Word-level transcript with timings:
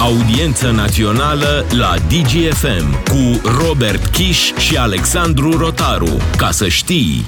Audiență 0.00 0.70
națională 0.70 1.64
la 1.78 1.94
DGFM 2.08 3.02
cu 3.04 3.48
Robert 3.66 4.06
Kiș 4.06 4.52
și 4.52 4.76
Alexandru 4.76 5.56
Rotaru. 5.56 6.16
Ca 6.36 6.50
să 6.50 6.68
știi... 6.68 7.24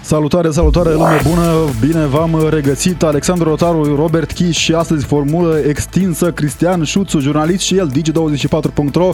Salutare, 0.00 0.50
salutare, 0.50 0.92
lume 0.92 1.20
bună! 1.28 1.52
Bine 1.80 2.06
v-am 2.06 2.46
regăsit! 2.50 3.02
Alexandru 3.02 3.48
Rotaru, 3.48 3.96
Robert 3.96 4.32
Chi 4.32 4.50
și 4.50 4.72
astăzi 4.72 5.04
formulă 5.04 5.58
extinsă 5.58 6.32
Cristian 6.32 6.84
Șuțu, 6.84 7.18
jurnalist 7.18 7.62
și 7.62 7.76
el, 7.76 7.90
Digi24.ro. 7.90 9.12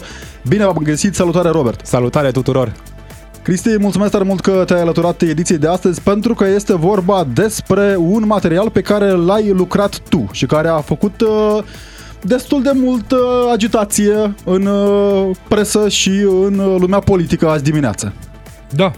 Bine 0.48 0.64
v-am 0.64 0.80
găsit! 0.82 1.14
Salutare, 1.14 1.48
Robert! 1.48 1.86
Salutare 1.86 2.30
tuturor! 2.30 2.72
Cristi, 3.42 3.76
mulțumesc 3.78 4.10
tare 4.10 4.24
mult 4.24 4.40
că 4.40 4.62
te-ai 4.66 4.80
alăturat 4.80 5.22
ediției 5.22 5.58
de 5.58 5.68
astăzi 5.68 6.00
pentru 6.00 6.34
că 6.34 6.46
este 6.46 6.76
vorba 6.76 7.26
despre 7.32 7.96
un 7.98 8.24
material 8.26 8.70
pe 8.70 8.80
care 8.80 9.10
l-ai 9.10 9.50
lucrat 9.50 10.00
tu 10.08 10.28
și 10.32 10.46
care 10.46 10.68
a 10.68 10.80
făcut 10.80 11.20
uh, 11.20 11.62
destul 12.26 12.62
de 12.62 12.70
mult 12.74 13.10
uh, 13.10 13.18
agitație 13.52 14.34
în 14.44 14.66
uh, 14.66 15.36
presă 15.48 15.88
și 15.88 16.10
în 16.20 16.58
uh, 16.58 16.76
lumea 16.78 16.98
politică 16.98 17.48
azi 17.48 17.62
dimineață. 17.62 18.12
Da, 18.70 18.92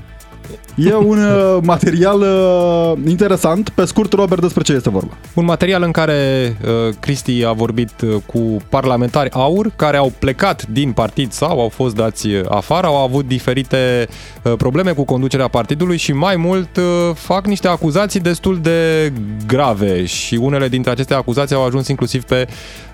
E 0.77 0.95
un 0.95 1.19
uh, 1.19 1.59
material 1.63 2.21
uh, 2.21 3.09
interesant. 3.09 3.69
Pe 3.69 3.85
scurt, 3.85 4.13
Robert, 4.13 4.41
despre 4.41 4.63
ce 4.63 4.73
este 4.73 4.91
vorba? 4.91 5.13
Un 5.35 5.45
material 5.45 5.83
în 5.83 5.91
care 5.91 6.57
uh, 6.65 6.95
Cristi 7.01 7.45
a 7.45 7.53
vorbit 7.53 8.01
uh, 8.01 8.15
cu 8.27 8.57
parlamentari 8.69 9.31
aur 9.31 9.73
care 9.77 9.97
au 9.97 10.13
plecat 10.19 10.67
din 10.67 10.93
partid 10.93 11.33
sau 11.33 11.61
au 11.61 11.69
fost 11.69 11.95
dați 11.95 12.27
uh, 12.27 12.41
afară, 12.49 12.87
au 12.87 12.97
avut 12.97 13.27
diferite 13.27 14.09
uh, 14.43 14.53
probleme 14.57 14.93
cu 14.93 15.05
conducerea 15.05 15.49
partidului 15.49 15.97
și 15.97 16.13
mai 16.13 16.37
mult 16.37 16.77
uh, 16.77 17.15
fac 17.15 17.47
niște 17.47 17.69
acuzații 17.69 18.21
destul 18.21 18.59
de 18.63 19.13
grave 19.47 20.05
și 20.05 20.35
unele 20.35 20.69
dintre 20.69 20.91
aceste 20.91 21.15
acuzații 21.15 21.57
au 21.57 21.65
ajuns 21.65 21.89
inclusiv 21.89 22.23
pe 22.23 22.47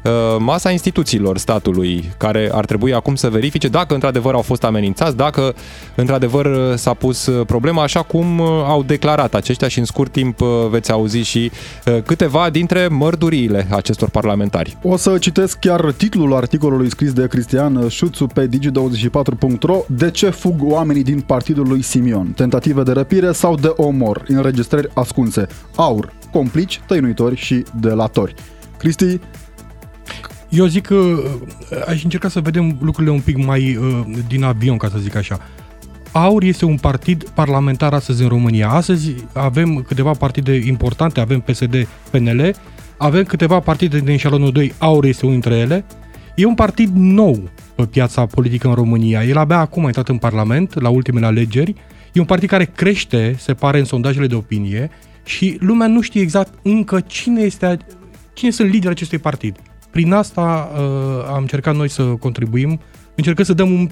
uh, 0.02 0.10
masa 0.38 0.70
instituțiilor 0.70 1.38
statului 1.38 2.10
care 2.16 2.50
ar 2.52 2.64
trebui 2.64 2.94
acum 2.94 3.14
să 3.14 3.28
verifice 3.28 3.68
dacă 3.68 3.94
într-adevăr 3.94 4.34
au 4.34 4.42
fost 4.42 4.64
amenințați, 4.64 5.16
dacă 5.16 5.54
într-adevăr 5.94 6.44
uh, 6.44 6.74
s-a 6.74 6.94
pus 6.94 7.26
uh, 7.26 7.46
problema 7.72 8.00
așa 8.00 8.02
cum 8.02 8.38
uh, 8.38 8.46
au 8.66 8.82
declarat 8.82 9.34
aceștia 9.34 9.68
și 9.68 9.78
în 9.78 9.84
scurt 9.84 10.12
timp 10.12 10.40
uh, 10.40 10.48
veți 10.70 10.90
auzi 10.92 11.18
și 11.18 11.50
uh, 11.86 12.02
câteva 12.02 12.50
dintre 12.50 12.88
mărduriile 12.88 13.66
acestor 13.70 14.08
parlamentari. 14.08 14.76
O 14.82 14.96
să 14.96 15.18
citesc 15.18 15.58
chiar 15.58 15.92
titlul 15.92 16.34
articolului 16.34 16.90
scris 16.90 17.12
de 17.12 17.26
Cristian 17.26 17.88
Șuțu 17.88 18.26
pe 18.26 18.48
digi24.ro 18.48 19.76
De 19.88 20.10
ce 20.10 20.30
fug 20.30 20.60
oamenii 20.62 21.02
din 21.02 21.20
partidul 21.20 21.68
lui 21.68 21.82
Simion? 21.82 22.32
Tentative 22.36 22.82
de 22.82 22.92
răpire 22.92 23.32
sau 23.32 23.54
de 23.54 23.72
omor? 23.76 24.24
Înregistrări 24.26 24.88
ascunse. 24.94 25.46
Aur, 25.76 26.12
complici, 26.32 26.80
tăinuitori 26.86 27.36
și 27.36 27.64
delatori. 27.80 28.34
Cristi, 28.78 29.18
eu 30.48 30.66
zic 30.66 30.86
că 30.86 30.94
uh, 30.94 31.24
aș 31.88 32.02
încerca 32.02 32.28
să 32.28 32.40
vedem 32.40 32.76
lucrurile 32.80 33.12
un 33.12 33.20
pic 33.20 33.44
mai 33.44 33.76
uh, 33.76 34.00
din 34.28 34.42
avion, 34.44 34.76
ca 34.76 34.88
să 34.88 34.98
zic 34.98 35.14
așa. 35.14 35.40
AUR 36.12 36.42
este 36.42 36.64
un 36.64 36.76
partid 36.76 37.28
parlamentar 37.28 37.92
astăzi 37.92 38.22
în 38.22 38.28
România. 38.28 38.68
Astăzi 38.68 39.14
avem 39.32 39.82
câteva 39.86 40.10
partide 40.10 40.54
importante, 40.54 41.20
avem 41.20 41.40
PSD, 41.40 41.88
PNL, 42.10 42.54
avem 42.96 43.24
câteva 43.24 43.60
partide 43.60 43.98
din 43.98 44.08
eșalonul 44.08 44.52
2, 44.52 44.74
AUR 44.78 45.04
este 45.04 45.26
unul 45.26 45.40
dintre 45.40 45.60
ele. 45.60 45.84
E 46.36 46.44
un 46.44 46.54
partid 46.54 46.90
nou 46.94 47.50
pe 47.74 47.86
piața 47.86 48.26
politică 48.26 48.68
în 48.68 48.74
România. 48.74 49.24
El 49.24 49.36
abia 49.36 49.58
acum 49.58 49.82
a 49.82 49.86
intrat 49.86 50.08
în 50.08 50.18
Parlament, 50.18 50.80
la 50.80 50.88
ultimele 50.88 51.26
alegeri. 51.26 51.74
E 52.12 52.20
un 52.20 52.26
partid 52.26 52.48
care 52.48 52.64
crește, 52.64 53.34
se 53.38 53.54
pare, 53.54 53.78
în 53.78 53.84
sondajele 53.84 54.26
de 54.26 54.34
opinie 54.34 54.90
și 55.24 55.56
lumea 55.60 55.86
nu 55.86 56.00
știe 56.00 56.20
exact 56.20 56.54
încă 56.62 57.00
cine, 57.00 57.42
este, 57.42 57.76
cine 58.32 58.50
sunt 58.50 58.68
liderii 58.68 58.90
acestui 58.90 59.18
partid. 59.18 59.56
Prin 59.90 60.12
asta 60.12 60.70
uh, 60.74 61.32
am 61.34 61.40
încercat 61.40 61.74
noi 61.74 61.88
să 61.88 62.02
contribuim, 62.02 62.80
încercăm 63.14 63.44
să 63.44 63.52
dăm 63.52 63.72
un 63.72 63.88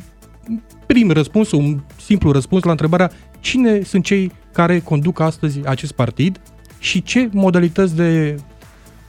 prim 0.87 1.11
răspuns, 1.11 1.53
un 1.53 1.81
simplu 2.01 2.33
răspuns 2.33 2.63
la 2.63 2.71
întrebarea 2.71 3.11
cine 3.41 3.83
sunt 3.83 4.05
cei 4.05 4.33
care 4.53 4.79
conduc 4.79 5.21
astăzi 5.21 5.61
acest 5.65 5.93
partid 5.93 6.41
și 6.79 7.03
ce 7.03 7.29
modalități 7.33 7.97
de, 7.97 8.37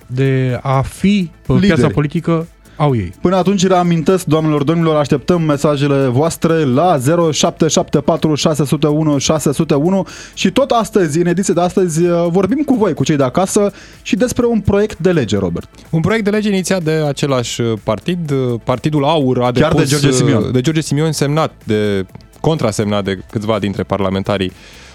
de 0.08 0.60
a 0.62 0.82
fi 0.82 1.32
pe 1.48 1.54
Lideri. 1.54 1.74
piața 1.74 1.94
politică 1.94 2.48
au 2.82 2.96
ei. 2.96 3.14
Până 3.22 3.36
atunci 3.36 3.68
reamintesc, 3.68 4.26
doamnelor, 4.26 4.64
domnilor, 4.64 4.96
așteptăm 4.96 5.42
mesajele 5.42 6.08
voastre 6.08 6.64
la 6.64 6.98
0774 7.32 8.36
601 8.36 9.18
601 9.18 10.08
și 10.34 10.52
tot 10.52 10.72
astăzi, 10.72 11.20
în 11.20 11.26
ediție 11.26 11.54
de 11.54 11.62
astăzi, 11.62 12.02
vorbim 12.30 12.64
cu 12.66 12.74
voi, 12.76 12.94
cu 12.94 13.04
cei 13.04 13.16
de 13.16 13.24
acasă 13.24 13.72
și 14.02 14.16
despre 14.16 14.46
un 14.46 14.60
proiect 14.60 14.98
de 14.98 15.12
lege, 15.12 15.38
Robert. 15.38 15.70
Un 15.90 16.02
proiect 16.02 16.24
de 16.24 16.30
lege 16.30 16.50
inițiat 16.50 16.84
de 16.84 16.92
același 16.92 17.62
partid, 17.62 18.34
Partidul 18.64 19.04
Aur 19.04 19.38
a 19.38 19.52
Chiar 19.52 19.74
de 19.74 19.84
depus, 19.84 19.90
George 19.90 20.12
Simion. 20.12 20.52
de 20.52 20.62
George 20.62 20.82
Simion 20.82 21.12
semnat 21.12 21.52
de 21.64 22.06
contrasemnat 22.40 23.04
de 23.04 23.20
câțiva 23.32 23.60
dintre 23.60 23.84
parlamentarii 23.84 24.52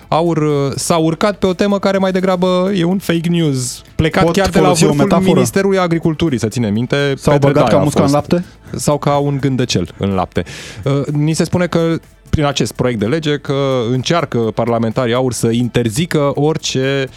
Aur 0.09 0.37
uh, 0.37 0.72
s-a 0.75 0.97
urcat 0.97 1.39
pe 1.39 1.47
o 1.47 1.53
temă 1.53 1.78
care 1.78 1.99
mai 1.99 2.12
degrabă 2.12 2.71
e 2.75 2.84
un 2.84 2.99
fake 2.99 3.28
news, 3.28 3.83
plecat 3.94 4.25
Pot 4.25 4.34
chiar 4.37 4.49
de 4.49 4.59
la 4.59 4.65
folosi 4.65 4.84
o 4.84 4.87
vârful 4.87 5.05
metaforă? 5.05 5.33
Ministerului 5.33 5.78
Agriculturii, 5.78 6.39
să 6.39 6.49
ține 6.49 6.71
minte. 6.71 6.97
S-au 7.17 7.33
Petre 7.33 7.49
băgat 7.49 7.55
Daia 7.55 7.69
ca 7.69 7.77
a 7.77 7.83
musca 7.83 8.03
în 8.03 8.09
fost. 8.09 8.15
lapte? 8.15 8.45
sau 8.75 8.99
ca 8.99 9.16
un 9.16 9.39
gândăcel 9.41 9.89
în 9.99 10.15
lapte. 10.15 10.45
Uh, 10.84 11.06
Ni 11.12 11.33
se 11.33 11.45
spune 11.45 11.66
că 11.66 11.99
prin 12.31 12.45
acest 12.45 12.72
proiect 12.72 13.00
de 13.00 13.06
lege 13.06 13.37
că 13.37 13.83
încearcă 13.91 14.39
parlamentarii 14.39 15.15
aur 15.15 15.33
să 15.33 15.50
interzică 15.50 16.33
orice 16.34 17.09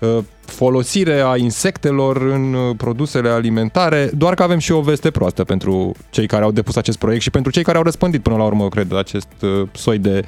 uh, 0.00 0.18
folosire 0.44 1.22
a 1.26 1.36
insectelor 1.36 2.16
în 2.16 2.54
uh, 2.54 2.76
produsele 2.76 3.28
alimentare, 3.28 4.10
doar 4.16 4.34
că 4.34 4.42
avem 4.42 4.58
și 4.58 4.72
o 4.72 4.80
veste 4.80 5.10
proastă 5.10 5.44
pentru 5.44 5.92
cei 6.10 6.26
care 6.26 6.44
au 6.44 6.50
depus 6.50 6.76
acest 6.76 6.98
proiect 6.98 7.22
și 7.22 7.30
pentru 7.30 7.52
cei 7.52 7.62
care 7.62 7.76
au 7.76 7.82
răspândit 7.82 8.22
până 8.22 8.36
la 8.36 8.44
urmă, 8.44 8.68
cred, 8.68 8.92
acest 8.92 9.28
uh, 9.42 9.68
soi 9.72 9.98
de 9.98 10.24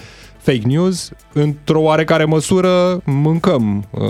fake 0.53 0.67
news. 0.67 1.11
Într-o 1.33 1.81
oarecare 1.81 2.25
măsură 2.25 3.01
mâncăm 3.05 3.85
uh, 3.91 4.01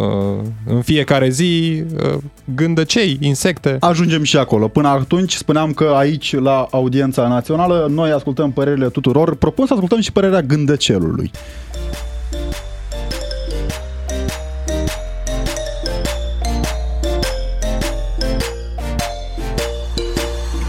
în 0.66 0.82
fiecare 0.82 1.28
zi 1.28 1.82
uh, 1.96 2.18
gândăcei, 2.54 3.16
insecte. 3.20 3.76
Ajungem 3.80 4.22
și 4.22 4.36
acolo. 4.36 4.68
Până 4.68 4.88
atunci 4.88 5.34
spuneam 5.34 5.72
că 5.72 5.94
aici, 5.96 6.34
la 6.38 6.68
audiența 6.70 7.28
națională, 7.28 7.86
noi 7.90 8.10
ascultăm 8.10 8.52
părerile 8.52 8.88
tuturor. 8.88 9.34
Propun 9.34 9.66
să 9.66 9.72
ascultăm 9.72 10.00
și 10.00 10.12
părerea 10.12 10.42
gândăcelului. 10.42 11.30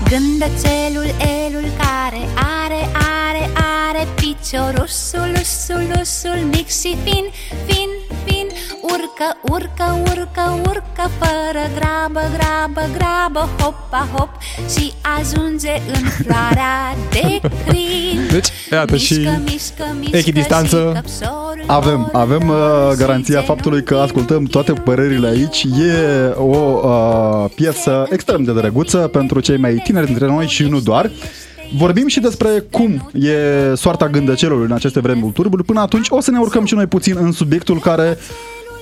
Gândățelul, 0.10 1.04
elul 1.04 1.39
are 4.58 4.72
Piciorusul, 4.72 5.32
usul, 5.42 6.00
usul, 6.02 6.46
mic 6.52 6.68
și 6.68 6.98
fin, 7.04 7.26
fin, 7.66 7.90
fin 8.26 8.48
Urcă, 8.82 9.38
urcă, 9.42 10.00
urcă, 10.02 10.60
urcă 10.62 11.10
Fără 11.20 11.64
grabă, 11.76 12.20
grabă, 12.36 12.90
grabă 12.98 13.50
Hopa, 13.58 14.08
hop 14.16 14.30
și 14.78 14.94
ajunge 15.20 15.72
în 15.88 16.10
floarea 16.10 16.96
de 17.10 17.48
crin 17.66 18.28
Deci, 18.32 18.48
iată 18.72 18.98
și 18.98 19.14
mișcă, 19.14 19.42
mișcă, 19.44 19.96
mișcă 20.00 20.18
echidistanță. 20.18 20.78
și 20.88 21.02
căpsorul 21.02 21.64
Avem, 21.68 22.10
avem 22.14 22.48
uh, 22.48 22.56
mor, 22.56 22.96
garanția 22.96 23.40
și 23.40 23.46
faptului 23.46 23.84
că 23.84 23.94
genunchi 23.94 24.14
ascultăm 24.14 24.44
toate 24.44 24.74
părerile 24.74 25.28
aici. 25.28 25.64
E 25.64 26.34
o 26.36 26.80
uh, 26.84 27.52
piesă 27.56 28.08
extrem 28.10 28.44
de 28.44 28.54
drăguță 28.54 28.98
pentru 28.98 29.40
cei 29.40 29.58
mai 29.58 29.82
tineri 29.84 30.06
dintre 30.06 30.26
noi 30.26 30.48
și 30.48 30.64
nu 30.64 30.80
doar. 30.80 31.12
Vorbim 31.78 32.08
și 32.08 32.20
despre 32.20 32.64
cum 32.72 33.10
e 33.14 33.76
soarta 33.76 34.08
gândăcelului 34.08 34.66
în 34.66 34.72
aceste 34.72 35.00
vremuri 35.00 35.34
turburi. 35.34 35.64
Până 35.64 35.80
atunci 35.80 36.08
o 36.10 36.20
să 36.20 36.32
ne 36.32 36.40
urcăm 36.40 36.66
și 36.66 36.74
noi 36.74 36.86
puțin 36.86 37.16
în 37.20 37.32
subiectul 37.32 37.80
care 37.80 38.18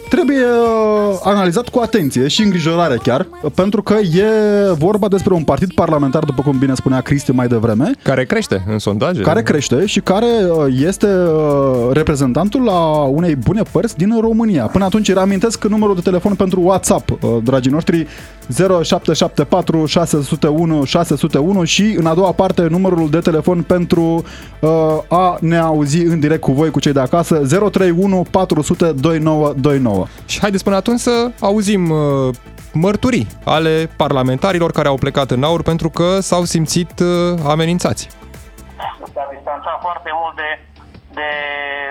trebuie 0.09 0.37
uh, 0.37 1.19
analizat 1.23 1.69
cu 1.69 1.79
atenție 1.79 2.27
și 2.27 2.41
îngrijorare 2.41 2.99
chiar, 3.03 3.27
pentru 3.55 3.81
că 3.81 3.93
e 3.93 4.23
vorba 4.77 5.07
despre 5.07 5.33
un 5.33 5.43
partid 5.43 5.73
parlamentar, 5.73 6.23
după 6.23 6.41
cum 6.41 6.57
bine 6.57 6.75
spunea 6.75 7.01
Cristi 7.01 7.31
mai 7.31 7.47
devreme, 7.47 7.91
care 8.03 8.25
crește 8.25 8.63
în 8.67 8.79
sondaje. 8.79 9.21
care 9.21 9.41
crește 9.41 9.85
și 9.85 9.99
care 9.99 10.25
uh, 10.25 10.65
este 10.85 11.07
uh, 11.07 11.89
reprezentantul 11.91 12.63
la 12.63 12.79
unei 13.01 13.35
bune 13.35 13.61
părți 13.71 13.97
din 13.97 14.17
România. 14.19 14.65
Până 14.65 14.85
atunci 14.85 15.13
reamintesc 15.13 15.63
numărul 15.65 15.95
de 15.95 16.01
telefon 16.01 16.35
pentru 16.35 16.61
WhatsApp, 16.61 17.09
uh, 17.09 17.17
dragii 17.43 17.71
noștri, 17.71 18.07
0774 18.55 19.85
601 19.85 20.83
601 20.83 21.63
și 21.63 21.95
în 21.97 22.05
a 22.05 22.13
doua 22.13 22.31
parte 22.31 22.61
numărul 22.61 23.09
de 23.09 23.19
telefon 23.19 23.63
pentru 23.63 24.23
uh, 24.59 24.69
a 25.07 25.37
ne 25.41 25.57
auzi 25.57 26.01
în 26.01 26.19
direct 26.19 26.41
cu 26.41 26.51
voi, 26.51 26.71
cu 26.71 26.79
cei 26.79 26.93
de 26.93 26.99
acasă, 26.99 27.35
031 27.35 28.25
400 28.31 28.91
2929. 28.91 30.05
Și 30.25 30.39
haideți 30.39 30.63
până 30.63 30.75
atunci 30.75 30.99
să 30.99 31.31
auzim 31.39 31.89
uh, 31.89 32.35
mărturii 32.73 33.27
ale 33.45 33.89
parlamentarilor 33.97 34.71
care 34.71 34.87
au 34.87 34.95
plecat 34.95 35.31
în 35.31 35.43
aur 35.43 35.61
pentru 35.63 35.89
că 35.89 36.19
s-au 36.19 36.43
simțit 36.43 36.99
uh, 36.99 37.07
amenințați. 37.47 38.09
s-a 39.13 39.27
distanțat 39.35 39.77
foarte 39.81 40.09
mult 40.19 40.35
de, 40.35 40.49
de 41.21 41.31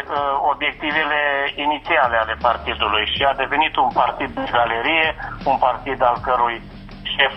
uh, 0.05 0.53
obiectivele 0.53 1.21
inițiale 1.65 2.17
ale 2.17 2.35
partidului 2.49 3.05
și 3.15 3.23
a 3.31 3.35
devenit 3.43 3.77
un 3.77 3.91
partid 4.01 4.31
de 4.39 4.45
galerie, 4.57 5.09
un 5.51 5.57
partid 5.67 5.99
al 6.03 6.17
cărui 6.27 6.59
șef 7.15 7.35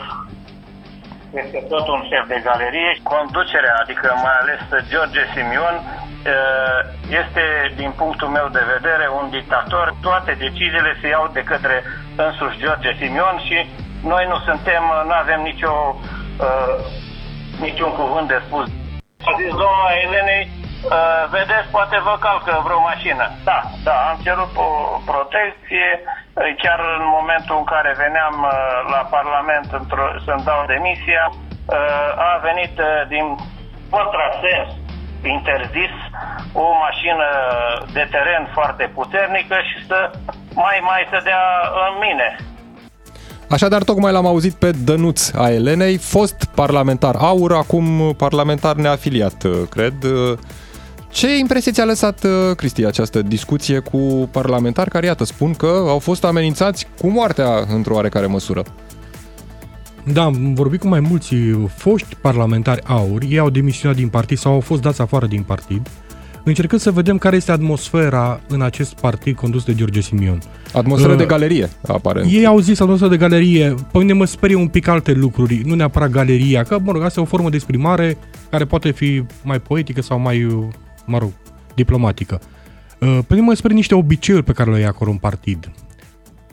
este 1.33 1.59
tot 1.69 1.87
un 1.87 2.01
șef 2.09 2.25
de 2.27 2.39
galerie. 2.43 2.91
Conducerea, 3.03 3.75
adică 3.83 4.07
mai 4.23 4.35
ales 4.41 4.61
George 4.89 5.21
Simion, 5.33 5.75
uh, 5.79 6.79
este, 7.21 7.43
din 7.75 7.91
punctul 8.01 8.27
meu 8.27 8.47
de 8.57 8.63
vedere, 8.73 9.05
un 9.19 9.29
dictator. 9.29 9.93
Toate 10.01 10.31
deciziile 10.45 10.97
se 11.01 11.07
iau 11.07 11.29
de 11.37 11.43
către 11.51 11.83
însuși 12.15 12.59
George 12.63 12.91
Simion 12.99 13.35
și 13.47 13.57
noi 14.03 14.25
nu 14.31 14.37
suntem, 14.47 14.83
nu 15.07 15.13
avem 15.23 15.41
nicio, 15.41 15.73
uh, 16.45 16.75
niciun 17.59 17.91
cuvânt 17.99 18.27
de 18.27 18.41
spus. 18.45 18.67
A 19.29 19.31
zis 19.39 19.51
doamna 19.61 19.89
Elenei, 20.03 20.43
uh, 20.81 21.23
vedeți, 21.37 21.71
poate 21.77 21.97
vă 22.07 22.15
calcă 22.25 22.51
vreo 22.65 22.81
mașină. 22.91 23.25
Da, 23.49 23.59
da, 23.87 23.95
am 24.09 24.17
cerut 24.27 24.51
o 24.67 24.69
protecție, 25.11 25.87
uh, 26.01 26.49
chiar 26.61 26.79
în 26.97 27.05
momentul 27.17 27.55
în 27.61 27.67
care 27.73 28.01
veneam 28.03 28.35
uh, 28.43 28.53
la 28.93 29.01
Parlament 29.15 29.67
să-mi 30.25 30.47
dau 30.49 30.59
demisia, 30.73 31.23
uh, 31.31 32.09
a 32.29 32.31
venit 32.47 32.75
uh, 32.79 32.89
din 33.13 33.25
contrasens 33.95 34.69
interzis 35.37 35.95
o 36.53 36.65
mașină 36.85 37.27
de 37.93 38.07
teren 38.13 38.43
foarte 38.53 38.91
puternică 38.93 39.55
și 39.69 39.77
să 39.87 40.11
mai 40.53 40.79
mai 40.89 41.01
să 41.09 41.19
dea 41.23 41.43
în 41.87 41.95
mine. 42.05 42.27
Așadar, 43.49 43.83
tocmai 43.83 44.11
l-am 44.11 44.25
auzit 44.25 44.53
pe 44.53 44.71
Dănuț 44.71 45.31
a 45.33 45.49
Elenei, 45.51 45.97
fost 45.97 46.43
parlamentar 46.55 47.15
aur, 47.15 47.51
acum 47.53 48.13
parlamentar 48.17 48.75
neafiliat, 48.75 49.37
cred. 49.69 49.93
Ce 51.11 51.37
impresie 51.37 51.71
ți-a 51.71 51.85
lăsat, 51.85 52.25
Cristi, 52.55 52.85
această 52.85 53.21
discuție 53.21 53.79
cu 53.79 54.29
parlamentari 54.31 54.89
care, 54.89 55.05
iată, 55.05 55.23
spun 55.23 55.53
că 55.53 55.83
au 55.87 55.99
fost 55.99 56.23
amenințați 56.23 56.87
cu 57.01 57.07
moartea 57.07 57.65
într-o 57.73 57.93
oarecare 57.93 58.25
măsură? 58.25 58.63
Da, 60.13 60.23
am 60.23 60.53
vorbit 60.53 60.79
cu 60.79 60.87
mai 60.87 60.99
mulți 60.99 61.35
foști 61.75 62.15
parlamentari 62.15 62.83
aur, 62.83 63.21
ei 63.29 63.39
au 63.39 63.49
demisionat 63.49 63.95
din 63.95 64.07
partid 64.07 64.37
sau 64.37 64.53
au 64.53 64.59
fost 64.59 64.81
dați 64.81 65.01
afară 65.01 65.25
din 65.25 65.43
partid, 65.43 65.89
încercând 66.43 66.81
să 66.81 66.91
vedem 66.91 67.17
care 67.17 67.35
este 67.35 67.51
atmosfera 67.51 68.41
în 68.47 68.61
acest 68.61 68.93
partid 68.93 69.35
condus 69.35 69.63
de 69.63 69.75
George 69.75 70.01
Simion. 70.01 70.39
Atmosferă 70.73 71.11
uh, 71.11 71.17
de 71.17 71.25
galerie, 71.25 71.69
aparent. 71.87 72.31
Ei 72.31 72.45
au 72.45 72.59
zis 72.59 72.79
atmosferă 72.79 73.09
de 73.09 73.17
galerie, 73.17 73.75
pe 73.91 73.97
mine 73.97 74.13
mă 74.13 74.25
sperie 74.25 74.55
un 74.55 74.67
pic 74.67 74.87
alte 74.87 75.11
lucruri, 75.11 75.61
nu 75.65 75.75
neapărat 75.75 76.09
galeria, 76.09 76.63
că, 76.63 76.77
mă 76.83 76.91
rog, 76.91 77.03
asta 77.03 77.19
e 77.19 77.23
o 77.23 77.25
formă 77.25 77.49
de 77.49 77.55
exprimare 77.55 78.17
care 78.49 78.65
poate 78.65 78.91
fi 78.91 79.23
mai 79.43 79.59
poetică 79.59 80.01
sau 80.01 80.19
mai, 80.19 80.67
mă 81.09 81.17
rog, 81.17 81.31
diplomatică. 81.75 82.41
Uh, 82.99 83.19
pe 83.27 83.33
mine 83.33 83.45
mă 83.45 83.53
sperie 83.53 83.75
niște 83.75 83.95
obiceiuri 83.95 84.45
pe 84.45 84.51
care 84.51 84.71
le 84.71 84.79
ia 84.79 84.87
acolo 84.87 85.11
în 85.11 85.17
partid. 85.17 85.71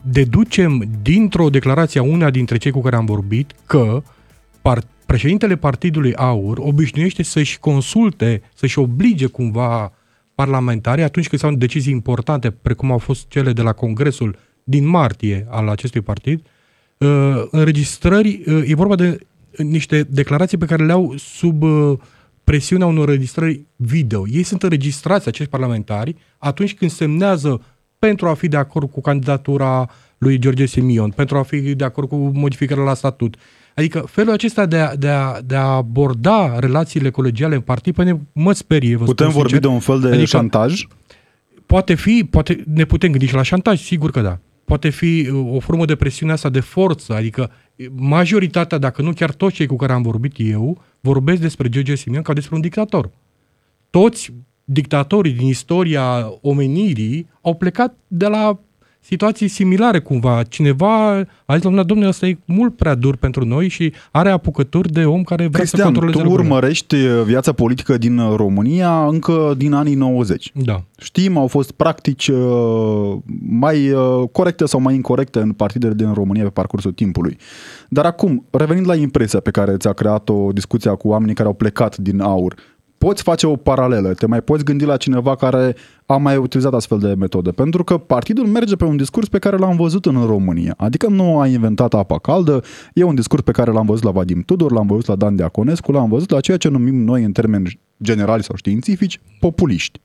Deducem 0.03 0.83
dintr-o 1.01 1.49
declarație 1.49 1.99
a 1.99 2.03
una 2.03 2.29
dintre 2.29 2.57
cei 2.57 2.71
cu 2.71 2.81
care 2.81 2.95
am 2.95 3.05
vorbit 3.05 3.51
că 3.65 4.03
part- 4.61 4.87
președintele 5.05 5.55
Partidului 5.55 6.15
Aur 6.15 6.57
obișnuiește 6.57 7.23
să-și 7.23 7.59
consulte, 7.59 8.41
să-și 8.53 8.79
oblige 8.79 9.25
cumva 9.25 9.91
parlamentarii 10.35 11.03
atunci 11.03 11.27
când 11.27 11.41
se 11.41 11.47
au 11.47 11.53
decizii 11.53 11.93
importante, 11.93 12.51
precum 12.51 12.91
au 12.91 12.97
fost 12.97 13.27
cele 13.27 13.53
de 13.53 13.61
la 13.61 13.73
Congresul 13.73 14.35
din 14.63 14.87
martie 14.87 15.47
al 15.49 15.67
acestui 15.67 16.01
partid, 16.01 16.41
uh, 16.97 17.43
înregistrări, 17.51 18.43
uh, 18.45 18.69
e 18.69 18.75
vorba 18.75 18.95
de 18.95 19.19
niște 19.57 20.03
declarații 20.09 20.57
pe 20.57 20.65
care 20.65 20.85
le 20.85 20.91
au 20.91 21.13
sub 21.17 21.61
uh, 21.61 21.97
presiunea 22.49 22.87
unor 22.87 23.07
înregistrări 23.07 23.65
video. 23.75 24.27
Ei 24.27 24.43
sunt 24.43 24.63
înregistrați, 24.63 25.27
acești 25.27 25.51
parlamentari, 25.51 26.15
atunci 26.37 26.73
când 26.73 26.91
semnează 26.91 27.61
pentru 27.99 28.27
a 28.27 28.33
fi 28.33 28.47
de 28.47 28.57
acord 28.57 28.91
cu 28.91 29.01
candidatura 29.01 29.89
lui 30.17 30.39
George 30.39 30.65
Simion, 30.65 31.09
pentru 31.09 31.37
a 31.37 31.43
fi 31.43 31.75
de 31.75 31.83
acord 31.83 32.07
cu 32.07 32.15
modificările 32.15 32.85
la 32.85 32.93
statut, 32.93 33.35
Adică 33.75 33.99
felul 33.99 34.33
acesta 34.33 34.65
de 34.65 34.77
a, 34.77 34.95
de 34.95 35.07
a, 35.07 35.41
de 35.41 35.55
a 35.55 35.61
aborda 35.61 36.59
relațiile 36.59 37.09
colegiale 37.09 37.55
în 37.55 37.61
partid, 37.61 37.95
pe 37.95 38.17
mă 38.33 38.53
sperie. 38.53 38.95
Vă 38.95 39.03
Putem 39.03 39.29
vorbi 39.29 39.49
sincer. 39.49 39.69
de 39.69 39.73
un 39.73 39.79
fel 39.79 39.99
de 39.99 40.07
adică 40.07 40.25
șantaj? 40.25 40.87
Poate 41.65 41.93
fi, 41.93 42.27
poate 42.29 42.63
ne 42.73 42.85
putem 42.85 43.11
gândi 43.11 43.25
și 43.25 43.33
la 43.33 43.41
șantaj, 43.41 43.81
sigur 43.81 44.11
că 44.11 44.21
da. 44.21 44.39
Poate 44.65 44.89
fi 44.89 45.29
uh, 45.31 45.55
o 45.55 45.59
formă 45.59 45.85
de 45.85 45.95
presiune 45.95 46.31
asta 46.31 46.49
de 46.49 46.59
forță, 46.59 47.13
adică 47.13 47.51
majoritatea, 47.95 48.77
dacă 48.77 49.01
nu 49.01 49.13
chiar 49.13 49.31
toți 49.31 49.55
cei 49.55 49.65
cu 49.65 49.75
care 49.75 49.93
am 49.93 50.01
vorbit 50.01 50.33
eu, 50.37 50.81
vorbesc 50.99 51.41
despre 51.41 51.69
George 51.69 51.95
Simion 51.95 52.21
ca 52.21 52.33
despre 52.33 52.55
un 52.55 52.61
dictator. 52.61 53.09
Toți 53.89 54.33
dictatorii 54.63 55.33
din 55.33 55.47
istoria 55.47 56.33
omenirii 56.41 57.27
au 57.41 57.55
plecat 57.55 57.97
de 58.07 58.27
la 58.27 58.59
situații 58.99 59.47
similare 59.47 59.99
cumva. 59.99 60.43
Cineva 60.43 61.15
a 61.45 61.53
zis, 61.53 61.61
domnule, 61.61 61.83
domnule, 61.83 62.09
ăsta 62.09 62.27
e 62.27 62.37
mult 62.45 62.75
prea 62.75 62.95
dur 62.95 63.15
pentru 63.15 63.45
noi 63.45 63.67
și 63.67 63.93
are 64.11 64.29
apucături 64.29 64.91
de 64.91 65.05
om 65.05 65.23
care 65.23 65.47
vrea 65.47 65.59
Cristian, 65.59 65.81
să 65.81 65.91
controleze 65.91 66.21
tu 66.21 66.31
urmărești 66.31 66.95
uh, 66.95 67.23
viața 67.25 67.51
politică 67.51 67.97
din 67.97 68.17
uh, 68.17 68.35
România 68.35 69.05
încă 69.05 69.53
din 69.57 69.73
anii 69.73 69.95
90. 69.95 70.51
Da. 70.53 70.83
Știm, 70.97 71.37
au 71.37 71.47
fost 71.47 71.71
practici 71.71 72.27
uh, 72.27 73.17
mai 73.49 73.95
corecte 74.31 74.65
sau 74.65 74.79
mai 74.79 74.95
incorrecte 74.95 75.39
în 75.39 75.51
partidele 75.51 75.93
din 75.93 76.13
România 76.13 76.43
pe 76.43 76.49
parcursul 76.49 76.91
timpului. 76.91 77.37
Dar 77.89 78.05
acum, 78.05 78.45
revenind 78.51 78.87
la 78.87 78.95
impresia 78.95 79.39
pe 79.39 79.51
care 79.51 79.77
ți-a 79.77 79.93
creat-o 79.93 80.51
discuția 80.51 80.95
cu 80.95 81.07
oamenii 81.07 81.35
care 81.35 81.47
au 81.47 81.53
plecat 81.53 81.97
din 81.97 82.21
aur, 82.21 82.55
poți 82.97 83.23
face 83.23 83.47
o 83.47 83.55
paralelă, 83.55 84.13
te 84.13 84.25
mai 84.25 84.41
poți 84.41 84.63
gândi 84.63 84.85
la 84.85 84.97
cineva 84.97 85.35
care 85.35 85.75
a 86.05 86.17
mai 86.17 86.37
utilizat 86.37 86.73
astfel 86.73 86.99
de 86.99 87.13
metode, 87.13 87.51
pentru 87.51 87.83
că 87.83 87.97
partidul 87.97 88.45
merge 88.45 88.75
pe 88.75 88.83
un 88.83 88.97
discurs 88.97 89.27
pe 89.27 89.39
care 89.39 89.57
l-am 89.57 89.75
văzut 89.75 90.05
în 90.05 90.25
România. 90.25 90.73
Adică 90.77 91.07
nu 91.07 91.39
a 91.39 91.47
inventat 91.47 91.93
apa 91.93 92.19
caldă, 92.19 92.63
e 92.93 93.03
un 93.03 93.15
discurs 93.15 93.41
pe 93.41 93.51
care 93.51 93.71
l-am 93.71 93.85
văzut 93.85 94.03
la 94.03 94.11
Vadim 94.11 94.41
Tudor, 94.41 94.71
l-am 94.71 94.87
văzut 94.87 95.05
la 95.05 95.15
Dan 95.15 95.35
Deaconescu, 95.35 95.91
l-am 95.91 96.09
văzut 96.09 96.29
la 96.29 96.39
ceea 96.39 96.57
ce 96.57 96.67
numim 96.67 96.95
noi 96.95 97.23
în 97.23 97.31
termeni 97.31 97.79
generali 98.03 98.43
sau 98.43 98.55
științifici, 98.55 99.19
populiști. 99.39 100.01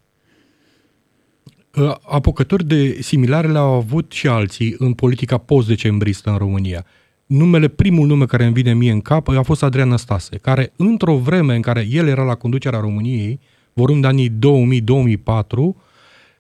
Apucături 2.03 2.65
de 2.65 2.99
similare 3.01 3.49
le-au 3.49 3.73
avut 3.73 4.13
și 4.13 4.29
alții 4.29 4.75
în 4.79 4.93
politica 4.93 5.39
post-decembristă 5.39 6.31
în 6.31 6.37
România 6.37 6.85
numele, 7.33 7.69
primul 7.69 8.07
nume 8.07 8.25
care 8.25 8.45
îmi 8.45 8.53
vine 8.53 8.75
mie 8.75 8.93
în 8.93 9.01
cap 9.01 9.29
a 9.29 9.43
fost 9.43 9.63
Adrian 9.63 9.89
Năstase, 9.89 10.37
care 10.37 10.73
într-o 10.77 11.17
vreme 11.17 11.55
în 11.55 11.61
care 11.61 11.87
el 11.91 12.07
era 12.07 12.23
la 12.23 12.35
conducerea 12.35 12.81
României, 12.81 13.41
vorbim 13.73 14.01
de 14.01 14.07
anii 14.07 14.31
2000-2004, 14.31 14.33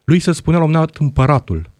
lui 0.05 0.19
se 0.19 0.33
spunea 0.33 0.59
la 0.59 0.65
un 0.65 0.71
moment 0.71 0.91
dat 0.91 1.03
împăratul. 1.03 1.71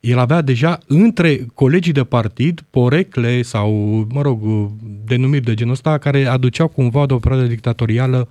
El 0.00 0.18
avea 0.18 0.40
deja 0.40 0.78
între 0.86 1.46
colegii 1.54 1.92
de 1.92 2.04
partid 2.04 2.64
porecle 2.70 3.42
sau, 3.42 3.70
mă 4.12 4.22
rog, 4.22 4.70
denumiri 5.04 5.44
de 5.44 5.54
genul 5.54 5.72
ăsta 5.72 5.98
care 5.98 6.26
aduceau 6.26 6.68
cumva 6.68 7.06
de 7.06 7.12
o 7.12 7.18
perioadă 7.18 7.46
dictatorială, 7.46 8.28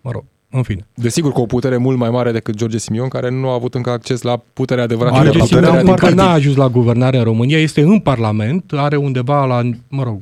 mă 0.00 0.10
rog, 0.10 0.24
în 0.50 0.62
fine. 0.62 0.86
Desigur 0.94 1.32
cu 1.32 1.40
o 1.40 1.46
putere 1.46 1.76
mult 1.76 1.98
mai 1.98 2.10
mare 2.10 2.32
decât 2.32 2.54
George 2.54 2.78
Simion, 2.78 3.08
care 3.08 3.30
nu 3.30 3.48
a 3.48 3.54
avut 3.54 3.74
încă 3.74 3.90
acces 3.90 4.22
la 4.22 4.42
puterea 4.52 4.84
adevărată. 4.84 5.22
George 5.22 5.44
Simion 5.44 5.84
parcă 5.84 6.10
n-a 6.10 6.32
ajuns 6.32 6.56
la 6.56 6.68
guvernare 6.68 7.18
în 7.18 7.24
România, 7.24 7.58
este 7.58 7.80
în 7.80 7.98
Parlament, 8.00 8.72
are 8.76 8.96
undeva 8.96 9.44
la, 9.44 9.70
mă 9.88 10.02
rog, 10.02 10.20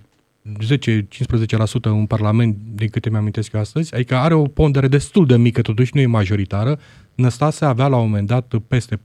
10-15% 0.48 1.82
în 1.82 2.06
Parlament, 2.06 2.56
din 2.74 2.88
câte 2.88 3.10
mi-amintesc 3.10 3.52
eu 3.52 3.60
astăzi, 3.60 3.94
adică 3.94 4.16
are 4.16 4.34
o 4.34 4.42
pondere 4.42 4.88
destul 4.88 5.26
de 5.26 5.36
mică, 5.36 5.62
totuși 5.62 5.90
nu 5.94 6.00
e 6.00 6.06
majoritară. 6.06 6.78
Năstase 7.14 7.64
avea 7.64 7.86
la 7.86 7.96
un 7.96 8.02
moment 8.02 8.26
dat 8.26 8.54
peste 8.68 8.96
40% 8.96 9.00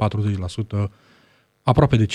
aproape 1.64 1.96
de 1.96 2.06
50%. 2.06 2.08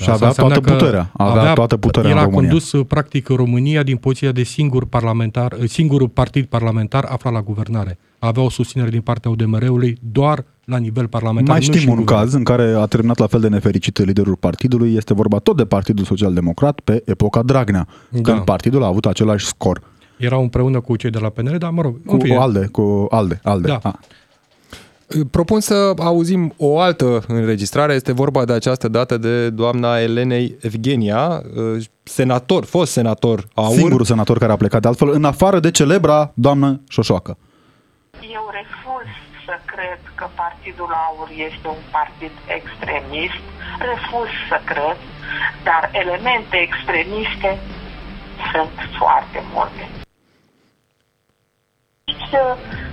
Și 0.00 0.10
avea 0.10 0.30
toată 0.30 0.60
puterea. 0.60 1.10
Avea, 1.12 1.40
avea 1.40 1.52
toată 1.52 1.76
puterea 1.76 2.10
El 2.10 2.18
a 2.18 2.28
condus 2.28 2.74
practic 2.88 3.28
România 3.28 3.82
din 3.82 3.96
poziția 3.96 4.32
de 4.32 4.42
singur 4.42 4.86
parlamentar, 4.86 5.56
singur 5.66 6.08
partid 6.08 6.44
parlamentar 6.46 7.04
aflat 7.04 7.32
la 7.32 7.42
guvernare. 7.42 7.98
Avea 8.18 8.42
o 8.42 8.50
susținere 8.50 8.90
din 8.90 9.00
partea 9.00 9.30
UDMR-ului 9.30 9.98
doar 10.12 10.44
la 10.64 10.76
nivel 10.76 11.08
parlamentar. 11.08 11.54
Mai 11.54 11.62
știm 11.62 11.88
un 11.88 11.96
guvern. 11.96 12.18
caz 12.18 12.32
în 12.32 12.42
care 12.44 12.72
a 12.72 12.86
terminat 12.86 13.18
la 13.18 13.26
fel 13.26 13.40
de 13.40 13.48
nefericit 13.48 13.98
liderul 13.98 14.36
partidului. 14.36 14.94
Este 14.94 15.14
vorba 15.14 15.38
tot 15.38 15.56
de 15.56 15.64
Partidul 15.64 16.04
Social 16.04 16.34
Democrat 16.34 16.80
pe 16.80 17.02
epoca 17.04 17.42
Dragnea, 17.42 17.86
da. 18.08 18.20
când 18.20 18.44
partidul 18.44 18.82
a 18.82 18.86
avut 18.86 19.06
același 19.06 19.46
scor. 19.46 19.82
Erau 20.16 20.42
împreună 20.42 20.80
cu 20.80 20.96
cei 20.96 21.10
de 21.10 21.18
la 21.18 21.28
PNL, 21.28 21.58
dar 21.58 21.70
mă 21.70 21.82
rog. 21.82 22.06
Cu 22.06 22.16
ALDE, 22.38 22.68
cu 22.72 23.06
ALDE. 23.10 23.40
ALDE. 23.42 23.66
Da. 23.66 23.80
A. 23.82 23.98
Propun 25.30 25.60
să 25.60 25.92
auzim 25.98 26.54
o 26.56 26.78
altă 26.78 27.24
înregistrare. 27.28 27.94
Este 27.94 28.12
vorba 28.12 28.44
de 28.44 28.52
această 28.52 28.88
dată 28.88 29.18
de 29.18 29.50
doamna 29.50 29.98
Elenei 29.98 30.56
Evgenia, 30.60 31.42
senator, 32.02 32.64
fost 32.64 32.92
senator 32.92 33.48
AUR. 33.54 33.74
Singurul 33.76 34.04
senator 34.04 34.38
care 34.38 34.52
a 34.52 34.56
plecat 34.56 34.80
de 34.80 34.88
altfel, 34.88 35.10
în 35.10 35.24
afară 35.24 35.60
de 35.60 35.70
celebra 35.70 36.32
doamnă 36.34 36.80
Șoșoacă. 36.88 37.36
Eu 39.78 39.84
refuz 39.84 39.98
să 39.98 40.04
cred 40.04 40.14
că 40.14 40.28
Partidul 40.34 40.92
AUR 40.92 41.28
este 41.30 41.68
un 41.68 41.82
partid 41.90 42.30
extremist. 42.46 43.42
Refuz 43.78 44.28
să 44.48 44.60
cred, 44.64 44.96
dar 45.64 45.90
elemente 45.92 46.56
extremiste 46.56 47.58
sunt 48.52 48.76
foarte 48.98 49.42
multe 49.52 49.88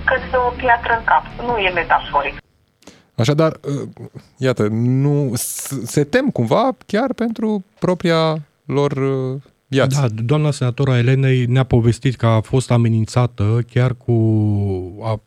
că 0.08 0.38
o 0.48 0.54
piatră 0.56 0.96
în 0.98 1.04
cap. 1.04 1.24
Nu 1.46 1.56
e 1.58 1.70
metaforic. 1.70 2.34
Așadar, 3.14 3.52
uh, 3.52 3.88
iată, 4.36 4.68
nu 4.70 5.32
se 5.84 6.04
tem 6.04 6.30
cumva 6.30 6.76
chiar 6.86 7.12
pentru 7.12 7.64
propria 7.78 8.36
lor 8.64 8.92
uh, 8.92 9.42
Iați. 9.68 10.00
Da, 10.00 10.06
doamna 10.08 10.50
senatora 10.50 10.98
Elenei 10.98 11.44
ne-a 11.46 11.64
povestit 11.64 12.16
că 12.16 12.26
a 12.26 12.40
fost 12.40 12.70
amenințată 12.70 13.58
chiar 13.70 13.94
cu 13.94 14.12
a, 15.02 15.20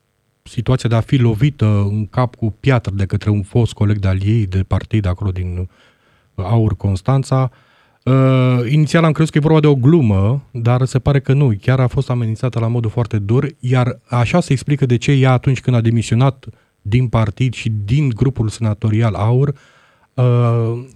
situația 0.49 0.89
de 0.89 0.95
a 0.95 1.01
fi 1.01 1.17
lovită 1.17 1.65
în 1.65 2.07
cap 2.07 2.35
cu 2.35 2.55
piatră 2.59 2.93
de 2.95 3.05
către 3.05 3.29
un 3.29 3.41
fost 3.41 3.73
coleg 3.73 3.97
de-al 3.97 4.17
ei 4.23 4.45
de 4.45 4.63
partid 4.67 5.05
acolo 5.05 5.31
din 5.31 5.69
Aur 6.35 6.77
Constanța. 6.77 7.51
Uh, 8.03 8.71
inițial 8.71 9.03
am 9.03 9.11
crezut 9.11 9.31
că 9.31 9.37
e 9.37 9.41
vorba 9.41 9.59
de 9.59 9.67
o 9.67 9.75
glumă, 9.75 10.43
dar 10.51 10.85
se 10.85 10.99
pare 10.99 11.19
că 11.19 11.33
nu. 11.33 11.53
Chiar 11.61 11.79
a 11.79 11.87
fost 11.87 12.09
amenințată 12.09 12.59
la 12.59 12.67
modul 12.67 12.89
foarte 12.89 13.17
dur, 13.17 13.47
iar 13.59 13.99
așa 14.07 14.39
se 14.39 14.51
explică 14.51 14.85
de 14.85 14.97
ce 14.97 15.11
ea 15.11 15.31
atunci 15.31 15.61
când 15.61 15.75
a 15.75 15.81
demisionat 15.81 16.45
din 16.81 17.07
partid 17.07 17.53
și 17.53 17.71
din 17.85 18.09
grupul 18.09 18.49
senatorial 18.49 19.13
Aur, 19.13 19.47
uh, 20.13 20.23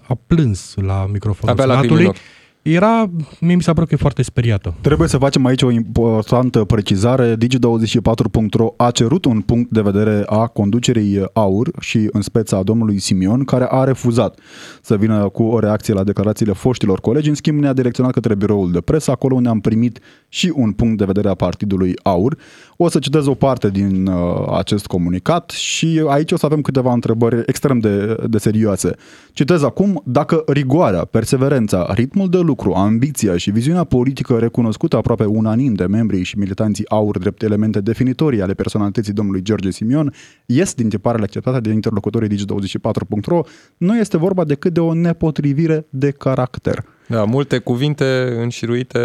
a 0.07 0.17
plâns 0.27 0.73
la 0.75 1.07
microfonul 1.11 1.59
Avea 1.59 1.65
lacrimi 1.65 1.91
în 1.91 1.97
Senatului. 1.97 2.21
Ochi. 2.63 2.73
Era, 2.73 3.09
mie 3.39 3.55
mi 3.55 3.61
s-a 3.61 3.73
părut 3.73 3.87
că 3.87 3.93
e 3.93 3.97
foarte 3.97 4.21
speriată. 4.21 4.73
Trebuie 4.81 5.07
să 5.07 5.17
facem 5.17 5.45
aici 5.45 5.61
o 5.61 5.71
importantă 5.71 6.63
precizare. 6.63 7.35
Digi24.ro 7.35 8.73
a 8.77 8.91
cerut 8.91 9.25
un 9.25 9.41
punct 9.41 9.71
de 9.71 9.81
vedere 9.81 10.23
a 10.25 10.47
conducerii 10.47 11.25
AUR 11.33 11.71
și 11.79 12.09
în 12.11 12.21
speța 12.21 12.57
a 12.57 12.63
domnului 12.63 12.99
Simion, 12.99 13.43
care 13.43 13.67
a 13.69 13.83
refuzat 13.83 14.39
să 14.81 14.97
vină 14.97 15.29
cu 15.29 15.43
o 15.43 15.59
reacție 15.59 15.93
la 15.93 16.03
declarațiile 16.03 16.53
foștilor 16.53 16.99
colegi. 16.99 17.29
În 17.29 17.35
schimb, 17.35 17.59
ne-a 17.59 17.73
direcționat 17.73 18.11
către 18.11 18.35
biroul 18.35 18.71
de 18.71 18.81
presă, 18.81 19.11
acolo 19.11 19.35
unde 19.35 19.49
am 19.49 19.59
primit 19.59 19.99
și 20.29 20.51
un 20.55 20.71
punct 20.71 20.97
de 20.97 21.05
vedere 21.05 21.29
a 21.29 21.33
partidului 21.33 21.93
AUR. 22.03 22.37
O 22.77 22.89
să 22.89 22.99
citez 22.99 23.25
o 23.25 23.33
parte 23.33 23.69
din 23.69 24.07
uh, 24.07 24.15
acest 24.57 24.87
comunicat 24.87 25.49
și 25.49 26.03
aici 26.07 26.31
o 26.31 26.37
să 26.37 26.45
avem 26.45 26.61
câteva 26.61 26.93
întrebări 26.93 27.43
extrem 27.45 27.79
de, 27.79 28.15
de 28.29 28.37
serioase. 28.37 28.95
Citez 29.31 29.63
acum, 29.63 30.01
dacă 30.05 30.43
rigoarea, 30.47 31.05
perseverența, 31.05 31.87
ritmul 31.93 32.29
de 32.29 32.37
lucru, 32.37 32.52
ambiția 32.75 33.37
și 33.37 33.51
viziunea 33.51 33.83
politică 33.83 34.37
recunoscută 34.37 34.97
aproape 34.97 35.25
unanim 35.25 35.73
de 35.73 35.85
membrii 35.85 36.23
și 36.23 36.37
militanții 36.37 36.89
AUR 36.89 37.17
drept 37.17 37.43
elemente 37.43 37.81
definitorii 37.81 38.41
ale 38.41 38.53
personalității 38.53 39.13
domnului 39.13 39.41
George 39.41 39.71
Simion, 39.71 40.13
ies 40.45 40.73
din 40.73 40.89
tiparele 40.89 41.23
acceptate 41.23 41.59
de 41.59 41.71
interlocutorii 41.71 42.29
Digi24.ro, 42.29 43.41
nu 43.77 43.97
este 43.97 44.17
vorba 44.17 44.43
decât 44.43 44.73
de 44.73 44.79
o 44.79 44.93
nepotrivire 44.93 45.85
de 45.89 46.11
caracter. 46.11 46.85
Da, 47.07 47.23
multe 47.23 47.57
cuvinte 47.57 48.37
înșiruite 48.41 48.99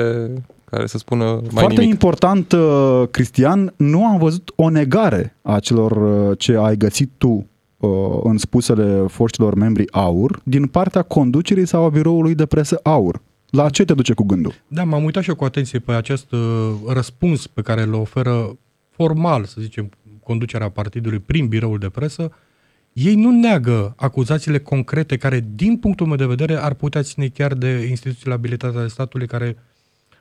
care 0.71 0.87
să 0.87 0.99
spună 0.99 1.25
mai 1.25 1.43
Foarte 1.51 1.81
nimic. 1.81 1.91
important, 1.91 2.53
uh, 2.53 3.03
Cristian, 3.11 3.75
nu 3.77 4.07
am 4.07 4.19
văzut 4.19 4.53
o 4.57 4.71
negare 4.71 5.37
a 5.43 5.59
celor 5.59 5.93
uh, 6.31 6.39
ce 6.39 6.57
ai 6.57 6.77
găsit 6.77 7.11
tu 7.19 7.47
uh, 7.77 7.91
în 8.23 8.39
spusele 8.39 9.05
foștilor 9.09 9.55
membri 9.55 9.93
AUR 9.93 10.41
din 10.45 10.67
partea 10.67 11.03
conducerii 11.03 11.67
sau 11.67 11.85
a 11.85 11.89
biroului 11.89 12.35
de 12.35 12.47
presă 12.47 12.81
AUR. 12.83 13.21
La 13.51 13.69
ce 13.69 13.85
te 13.85 13.95
duce 13.95 14.13
cu 14.13 14.25
gândul? 14.25 14.55
Da, 14.69 14.85
m-am 14.85 15.05
uitat 15.05 15.23
și 15.23 15.29
eu 15.29 15.35
cu 15.35 15.45
atenție 15.45 15.79
pe 15.79 15.93
acest 15.93 16.33
uh, 16.33 16.75
răspuns 16.87 17.47
pe 17.47 17.63
care 17.63 17.83
îl 17.83 17.95
oferă 17.95 18.59
formal, 18.91 19.45
să 19.45 19.61
zicem, 19.61 19.91
conducerea 20.23 20.69
partidului 20.69 21.19
prin 21.19 21.49
biroul 21.49 21.79
de 21.79 21.89
presă. 21.89 22.33
Ei 22.93 23.15
nu 23.15 23.31
neagă 23.31 23.95
acuzațiile 23.97 24.59
concrete 24.59 25.17
care, 25.17 25.47
din 25.55 25.77
punctul 25.77 26.07
meu 26.07 26.17
de 26.17 26.27
vedere, 26.27 26.55
ar 26.55 26.75
putea 26.75 27.03
ține 27.03 27.29
chiar 27.29 27.55
de 27.55 27.87
instituțiile 27.89 28.35
abilitate 28.35 28.77
ale 28.77 28.89
statului 28.89 29.27
care, 29.27 29.57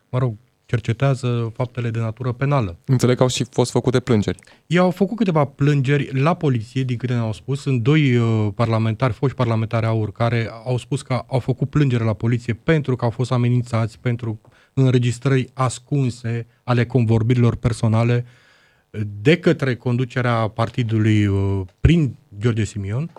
mă 0.10 0.18
rog, 0.20 0.36
cercetează 0.68 1.52
faptele 1.56 1.90
de 1.90 2.00
natură 2.00 2.32
penală. 2.32 2.78
Înțeleg 2.86 3.16
că 3.18 3.24
au 3.24 3.30
și 3.30 3.46
fost 3.50 3.72
făcute 3.72 4.00
plângeri. 4.00 4.40
Ei 4.68 4.78
au 4.78 4.92
făcut 4.92 5.18
câteva 5.18 5.46
plângeri 5.46 6.22
la 6.22 6.34
poliție, 6.34 6.84
din 6.84 6.98
câte 6.98 7.14
ne-au 7.14 7.34
spus. 7.34 7.62
Sunt 7.62 7.82
doi 7.82 8.16
uh, 8.16 8.48
parlamentari, 8.56 9.14
foști 9.14 9.38
parlamentari 9.38 9.86
aur, 9.86 10.12
care 10.12 10.50
au 10.66 10.78
spus 10.78 11.02
că 11.02 11.24
au 11.28 11.40
făcut 11.40 11.70
plângere 11.70 12.04
la 12.04 12.14
poliție 12.14 12.54
pentru 12.54 12.96
că 12.96 13.06
au 13.06 13.12
fost 13.12 13.32
amenințați, 13.32 14.00
pentru 14.00 14.42
înregistrări 14.74 15.50
ascunse 15.54 16.48
ale 16.64 16.86
convorbirilor 16.86 17.56
personale 17.56 18.26
uh, 18.26 19.02
de 19.22 19.38
către 19.38 19.76
conducerea 19.76 20.48
partidului 20.48 21.26
uh, 21.26 21.62
prin 21.80 22.16
George 22.40 22.64
Simion. 22.64 23.10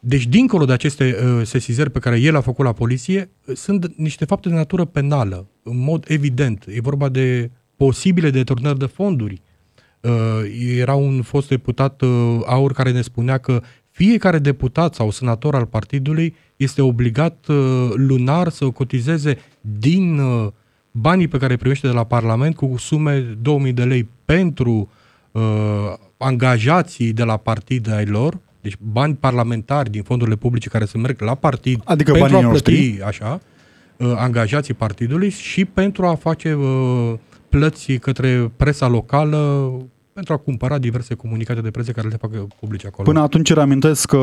Deci, 0.00 0.26
dincolo 0.26 0.64
de 0.64 0.72
aceste 0.72 1.16
uh, 1.24 1.46
sesizări 1.46 1.90
pe 1.90 1.98
care 1.98 2.20
el 2.20 2.36
a 2.36 2.40
făcut 2.40 2.64
la 2.64 2.72
poliție, 2.72 3.30
uh, 3.44 3.56
sunt 3.56 3.96
niște 3.96 4.24
fapte 4.24 4.48
de 4.48 4.54
natură 4.54 4.84
penală, 4.84 5.46
în 5.62 5.78
mod 5.78 6.04
evident. 6.08 6.64
E 6.68 6.80
vorba 6.80 7.08
de 7.08 7.50
posibile 7.76 8.30
deturnări 8.30 8.78
de 8.78 8.86
fonduri. 8.86 9.42
Uh, 10.00 10.10
era 10.76 10.94
un 10.94 11.22
fost 11.22 11.48
deputat 11.48 12.00
uh, 12.00 12.40
aur 12.46 12.72
care 12.72 12.90
ne 12.90 13.00
spunea 13.00 13.38
că 13.38 13.62
fiecare 13.90 14.38
deputat 14.38 14.94
sau 14.94 15.10
senator 15.10 15.54
al 15.54 15.66
partidului 15.66 16.36
este 16.56 16.82
obligat 16.82 17.46
uh, 17.48 17.90
lunar 17.94 18.48
să 18.48 18.70
cotizeze 18.70 19.38
din 19.60 20.18
uh, 20.18 20.48
banii 20.90 21.28
pe 21.28 21.38
care 21.38 21.52
îi 21.52 21.58
primește 21.58 21.86
de 21.86 21.92
la 21.92 22.04
Parlament 22.04 22.56
cu 22.56 22.74
sume 22.78 23.18
2000 23.18 23.72
de 23.72 23.84
lei 23.84 24.08
pentru 24.24 24.90
uh, 25.30 25.42
angajații 26.16 27.12
de 27.12 27.24
la 27.24 27.36
partid 27.36 27.92
ai 27.92 28.06
lor, 28.06 28.38
deci 28.60 28.76
bani 28.80 29.14
parlamentari 29.14 29.90
din 29.90 30.02
fondurile 30.02 30.36
publice 30.36 30.68
care 30.68 30.84
se 30.84 30.98
merg 30.98 31.20
la 31.20 31.34
partid 31.34 31.80
Adică 31.84 32.12
pentru 32.12 32.30
banii 32.30 32.46
a 32.46 32.50
plăti 32.50 32.70
noștri. 32.70 33.02
așa, 33.02 33.40
uh, 33.96 34.12
angajații 34.16 34.74
partidului 34.74 35.28
și 35.28 35.64
pentru 35.64 36.06
a 36.06 36.14
face 36.14 36.52
uh, 36.52 37.12
plăți 37.48 37.92
către 37.92 38.52
presa 38.56 38.88
locală 38.88 39.72
pentru 40.12 40.32
a 40.32 40.36
cumpăra 40.36 40.78
diverse 40.78 41.14
comunicate 41.14 41.60
de 41.60 41.70
presă 41.70 41.92
care 41.92 42.08
le 42.08 42.16
fac 42.20 42.30
publice 42.60 42.86
acolo. 42.86 43.08
Până 43.08 43.20
atunci 43.20 43.52
reamintesc 43.52 44.06
că 44.06 44.18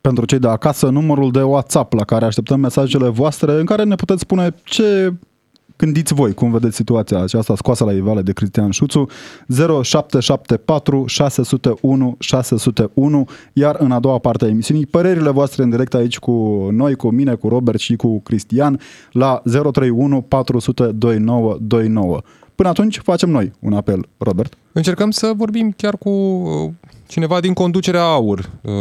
pentru 0.00 0.24
cei 0.24 0.38
de 0.38 0.48
acasă 0.48 0.88
numărul 0.88 1.30
de 1.30 1.42
WhatsApp 1.42 1.92
la 1.92 2.04
care 2.04 2.24
așteptăm 2.24 2.60
mesajele 2.60 3.08
voastre 3.08 3.52
în 3.52 3.64
care 3.64 3.82
ne 3.84 3.94
puteți 3.94 4.20
spune 4.20 4.54
ce 4.64 5.12
gândiți 5.76 6.14
voi, 6.14 6.34
cum 6.34 6.50
vedeți 6.50 6.76
situația. 6.76 7.22
Aceasta 7.22 7.56
scoasă 7.56 7.84
la 7.84 7.92
iveală 7.92 8.22
de 8.22 8.32
Cristian 8.32 8.70
Șuțu. 8.70 9.06
0774 9.82 11.04
601 11.06 12.16
601 12.18 13.28
iar 13.52 13.76
în 13.78 13.90
a 13.90 14.00
doua 14.00 14.18
parte 14.18 14.44
a 14.44 14.48
emisiunii 14.48 14.86
părerile 14.86 15.30
voastre 15.30 15.62
în 15.62 15.70
direct 15.70 15.94
aici 15.94 16.18
cu 16.18 16.68
noi, 16.70 16.94
cu 16.94 17.10
mine, 17.10 17.34
cu 17.34 17.48
Robert 17.48 17.78
și 17.78 17.96
cu 17.96 18.20
Cristian 18.20 18.80
la 19.12 19.42
031 19.44 20.22
400 20.22 20.84
2929. 20.84 22.20
Până 22.56 22.68
atunci 22.68 22.98
facem 22.98 23.30
noi 23.30 23.52
un 23.60 23.72
apel, 23.72 24.08
Robert. 24.18 24.54
Încercăm 24.72 25.10
să 25.10 25.32
vorbim 25.36 25.74
chiar 25.76 25.96
cu 25.96 26.08
uh, 26.10 26.70
cineva 27.06 27.40
din 27.40 27.52
conducerea 27.52 28.02
AUR. 28.02 28.50
Uh, 28.62 28.72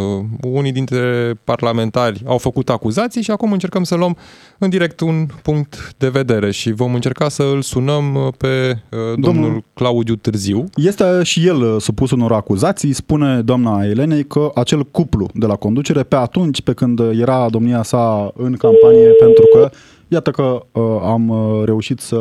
Unii 0.41 0.71
dintre 0.71 1.33
parlamentari 1.43 2.23
au 2.25 2.37
făcut 2.37 2.69
acuzații 2.69 3.21
și 3.21 3.31
acum 3.31 3.51
încercăm 3.51 3.83
să 3.83 3.95
luăm 3.95 4.17
în 4.57 4.69
direct 4.69 4.99
un 4.99 5.25
punct 5.41 5.93
de 5.97 6.09
vedere 6.09 6.51
și 6.51 6.71
vom 6.71 6.93
încerca 6.93 7.29
să 7.29 7.43
îl 7.43 7.61
sunăm 7.61 8.15
uh, 8.15 8.27
pe 8.37 8.47
uh, 8.91 8.99
domnul, 8.99 9.21
Domnul- 9.21 9.63
Claudiu 9.73 10.15
Târziu. 10.15 10.63
Este 10.75 11.23
și 11.23 11.47
el 11.47 11.61
uh, 11.61 11.81
supus 11.81 12.11
unor 12.11 12.31
acuzații, 12.31 12.93
spune 12.93 13.41
doamna 13.41 13.85
Elenei 13.85 14.25
că 14.25 14.51
acel 14.53 14.83
cuplu 14.83 15.29
de 15.33 15.45
la 15.45 15.55
conducere, 15.55 16.03
pe 16.03 16.15
atunci, 16.15 16.61
pe 16.61 16.73
când 16.73 16.99
era 16.99 17.49
domnia 17.49 17.83
sa 17.83 18.31
în 18.35 18.55
campanie, 18.55 19.07
pentru 19.19 19.43
că, 19.53 19.69
iată 20.07 20.31
că 20.31 20.65
uh, 20.71 20.83
am 21.01 21.29
uh, 21.29 21.63
reușit 21.65 21.99
să 21.99 22.17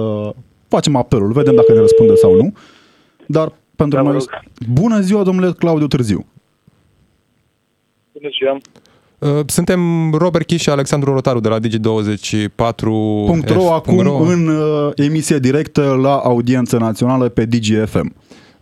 facem 0.75 0.97
apelul, 0.97 1.33
vedem 1.33 1.55
dacă 1.55 1.73
ne 1.73 1.79
răspunde 1.79 2.15
sau 2.15 2.35
nu, 2.35 2.53
dar 3.27 3.53
pentru 3.77 3.97
Da, 3.99 4.05
vă 4.05 4.11
noi... 4.11 4.19
rog. 4.19 4.43
Bună 4.73 5.01
ziua, 5.01 5.23
domnule 5.23 5.53
Claudiu 5.53 5.87
Târziu! 5.87 6.27
Bună 8.13 8.29
ziua. 8.39 8.59
Uh, 9.19 9.45
Suntem 9.47 9.81
Robert 10.13 10.47
Chiș 10.47 10.61
și 10.63 10.71
Alexandru 10.71 11.13
Rotaru 11.13 11.41
de 11.41 11.49
la 11.49 11.59
Digi24. 11.59 12.75
Punct.ro 13.27 13.73
acum 13.73 13.99
în 14.29 14.47
uh, 14.47 14.93
emisie 14.95 15.39
directă 15.39 15.99
la 16.03 16.17
audiență 16.17 16.79
națională 16.79 17.29
pe 17.29 17.45
DGFM. 17.45 18.15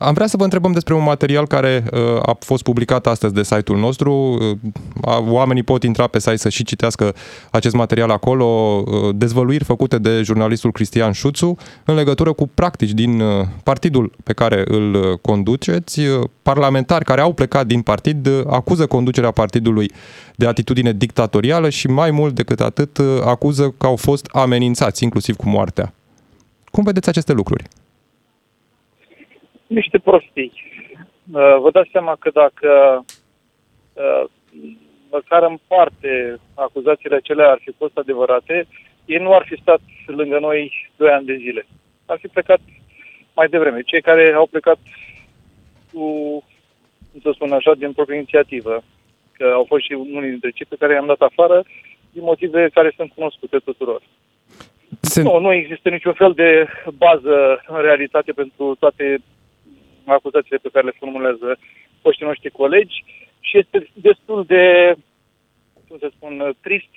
Am 0.02 0.14
vrea 0.14 0.26
să 0.26 0.36
vă 0.36 0.44
întrebăm 0.44 0.72
despre 0.72 0.94
un 0.94 1.02
material 1.02 1.46
care 1.46 1.84
uh, 1.92 2.00
a 2.22 2.36
fost 2.38 2.62
publicat 2.62 3.06
astăzi 3.06 3.34
de 3.34 3.42
site-ul 3.42 3.78
nostru. 3.78 4.12
Uh, 4.12 4.56
a- 5.00 5.24
oamenii 5.28 5.62
pot 5.62 5.82
intra 5.82 6.06
pe 6.06 6.18
site 6.18 6.36
să 6.36 6.48
și 6.48 6.64
citească 6.64 7.14
acest 7.50 7.74
material 7.74 8.10
acolo, 8.10 8.44
uh, 8.44 9.14
dezvăluiri 9.14 9.64
făcute 9.64 9.98
de 9.98 10.22
jurnalistul 10.22 10.72
Cristian 10.72 11.12
Șuțu 11.12 11.56
în 11.84 11.94
legătură 11.94 12.32
cu 12.32 12.50
practici 12.54 12.90
din 12.90 13.20
uh, 13.20 13.46
partidul 13.62 14.12
pe 14.24 14.32
care 14.32 14.62
îl 14.66 14.94
uh, 14.94 15.18
conduceți. 15.20 16.00
Uh, 16.00 16.28
Parlamentari 16.42 17.04
care 17.04 17.20
au 17.20 17.32
plecat 17.32 17.66
din 17.66 17.80
partid 17.82 18.26
uh, 18.26 18.42
acuză 18.46 18.86
conducerea 18.86 19.30
partidului 19.30 19.90
de 20.36 20.46
atitudine 20.46 20.92
dictatorială 20.92 21.68
și 21.68 21.86
mai 21.86 22.10
mult 22.10 22.34
decât 22.34 22.60
atât 22.60 22.98
uh, 22.98 23.06
acuză 23.24 23.74
că 23.78 23.86
au 23.86 23.96
fost 23.96 24.26
amenințați, 24.32 25.04
inclusiv 25.04 25.36
cu 25.36 25.48
moartea. 25.48 25.94
Cum 26.70 26.84
vedeți 26.84 27.08
aceste 27.08 27.32
lucruri? 27.32 27.64
Niște 29.74 29.98
prostii. 29.98 30.52
Uh, 31.32 31.56
Vă 31.60 31.70
dați 31.72 31.88
seama 31.92 32.16
că 32.18 32.30
dacă 32.30 33.04
uh, 33.92 34.24
măcar 35.10 35.42
în 35.42 35.58
parte 35.66 36.40
acuzațiile 36.54 37.16
acelea 37.16 37.50
ar 37.50 37.58
fi 37.64 37.72
fost 37.78 37.96
adevărate, 37.96 38.66
ei 39.04 39.18
nu 39.18 39.34
ar 39.34 39.44
fi 39.48 39.60
stat 39.60 39.80
lângă 40.06 40.38
noi 40.38 40.90
doi 40.96 41.10
ani 41.10 41.26
de 41.26 41.36
zile. 41.36 41.66
Ar 42.06 42.18
fi 42.18 42.28
plecat 42.28 42.60
mai 43.34 43.48
devreme. 43.48 43.80
Cei 43.82 44.02
care 44.02 44.32
au 44.32 44.46
plecat 44.46 44.78
cu, 45.92 46.04
cum 47.10 47.20
să 47.22 47.30
spun 47.34 47.52
așa, 47.52 47.74
din 47.74 47.92
proprie 47.92 48.16
inițiativă, 48.16 48.82
că 49.32 49.44
au 49.54 49.64
fost 49.68 49.84
și 49.84 49.92
unii 49.92 50.30
dintre 50.30 50.50
cei 50.50 50.66
pe 50.68 50.76
care 50.78 50.92
i-am 50.92 51.06
dat 51.06 51.20
afară 51.20 51.64
din 52.12 52.22
motive 52.22 52.68
care 52.74 52.92
sunt 52.96 53.12
cunoscute 53.14 53.58
tuturor. 53.58 54.02
Se... 55.00 55.22
Nu, 55.22 55.38
nu 55.38 55.52
există 55.52 55.88
niciun 55.88 56.12
fel 56.12 56.32
de 56.32 56.66
bază 56.96 57.62
în 57.66 57.80
realitate 57.80 58.32
pentru 58.32 58.76
toate 58.78 59.18
acuzațiile 60.04 60.58
pe 60.62 60.68
care 60.72 60.84
le 60.84 60.98
formulează 60.98 61.58
foștii 62.02 62.26
noștri 62.26 62.50
colegi 62.50 63.04
și 63.40 63.58
este 63.58 63.88
destul 63.94 64.44
de, 64.44 64.94
cum 65.88 65.98
să 65.98 66.10
spun, 66.16 66.56
trist 66.60 66.92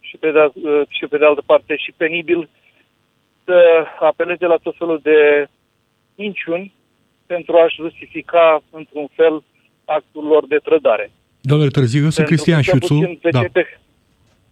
și 0.00 0.16
pe 0.16 0.30
de, 0.30 0.50
și 0.88 1.06
pe 1.06 1.18
de 1.18 1.24
altă 1.24 1.42
parte 1.46 1.76
și 1.76 1.92
penibil 1.96 2.48
să 3.44 3.84
apeleze 4.00 4.46
la 4.46 4.56
tot 4.56 4.76
felul 4.76 5.00
de 5.02 5.48
minciuni 6.14 6.74
pentru 7.26 7.56
a-și 7.56 7.80
justifica 7.80 8.62
într-un 8.70 9.06
fel 9.12 9.42
actul 9.84 10.24
lor 10.24 10.46
de 10.46 10.56
trădare. 10.56 11.10
Domnule 11.40 11.70
Târziu, 11.70 12.02
eu 12.02 12.10
sunt 12.10 12.26
Cristian 12.26 12.62
Șiuțu. 12.62 13.18
Pe, 13.20 13.30
da. 13.30 13.40
cei 13.40 13.48
pe, 13.48 13.78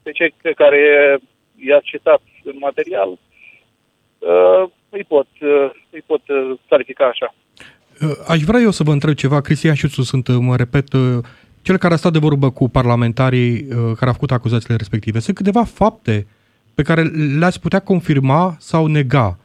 pe 0.03 0.11
cei 0.11 0.35
pe 0.43 0.53
care 0.53 0.81
i-ați 1.57 1.87
citat 1.87 2.23
în 2.45 2.57
material, 2.59 3.11
uh, 3.11 4.71
îi 4.89 5.05
pot, 5.05 5.27
uh, 5.41 5.71
îi 5.91 6.03
pot 6.07 6.29
uh, 6.29 6.59
califica 6.69 7.07
așa. 7.07 7.35
Uh, 8.01 8.13
Aș 8.27 8.43
vrea 8.43 8.61
eu 8.61 8.71
să 8.71 8.83
vă 8.83 8.93
întreb 8.93 9.15
ceva. 9.15 9.41
Cristian 9.41 9.75
Șiuțu 9.75 10.03
sunt, 10.03 10.29
uh, 10.29 10.37
mă 10.39 10.57
repet, 10.57 10.93
uh, 10.93 11.19
cel 11.63 11.77
care 11.77 11.95
a 11.95 11.97
stat 11.97 12.13
de 12.13 12.19
vorbă 12.19 12.51
cu 12.51 12.69
parlamentarii 12.69 13.53
uh, 13.53 13.67
care 13.71 14.07
au 14.07 14.13
făcut 14.13 14.31
acuzațiile 14.31 14.77
respective. 14.77 15.19
Sunt 15.19 15.37
câteva 15.37 15.65
fapte 15.65 16.27
pe 16.75 16.83
care 16.83 17.03
le-ați 17.39 17.61
putea 17.61 17.79
confirma 17.79 18.57
sau 18.59 18.87
nega. 18.87 19.39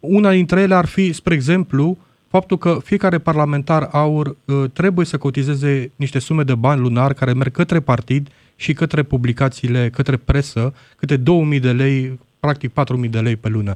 Una 0.00 0.30
dintre 0.30 0.60
ele 0.60 0.74
ar 0.74 0.86
fi, 0.86 1.12
spre 1.12 1.34
exemplu, 1.34 1.98
faptul 2.28 2.58
că 2.58 2.78
fiecare 2.84 3.18
parlamentar 3.18 3.88
aur 3.92 4.36
uh, 4.44 4.64
trebuie 4.72 5.06
să 5.06 5.18
cotizeze 5.18 5.90
niște 5.96 6.18
sume 6.18 6.42
de 6.42 6.54
bani 6.54 6.80
lunar 6.80 7.12
care 7.12 7.32
merg 7.32 7.52
către 7.52 7.80
partid 7.80 8.28
și 8.56 8.72
către 8.72 9.02
publicațiile, 9.02 9.90
către 9.90 10.16
presă, 10.16 10.74
câte 10.96 11.16
2000 11.16 11.60
de 11.60 11.72
lei, 11.72 12.18
practic 12.40 12.70
4000 12.70 13.08
de 13.08 13.20
lei 13.20 13.36
pe 13.36 13.48
lună. 13.48 13.74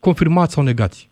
Confirmați 0.00 0.52
sau 0.52 0.62
negați? 0.62 1.09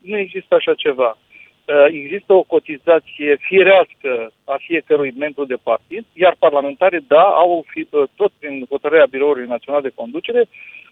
Nu 0.00 0.16
există 0.18 0.54
așa 0.54 0.74
ceva. 0.74 1.18
Uh, 1.64 1.86
Există 1.88 2.32
o 2.32 2.42
cotizație 2.42 3.36
firească 3.40 4.32
a 4.44 4.56
fiecărui 4.58 5.12
membru 5.18 5.44
de 5.44 5.58
partid, 5.62 6.04
iar 6.12 6.36
parlamentarii, 6.38 7.04
da, 7.08 7.22
au 7.22 7.64
fi, 7.66 7.86
uh, 7.90 8.08
tot 8.16 8.32
prin 8.38 8.66
hotărârea 8.68 9.06
Biroului 9.10 9.46
Național 9.46 9.82
de 9.82 9.92
Conducere, 9.94 10.48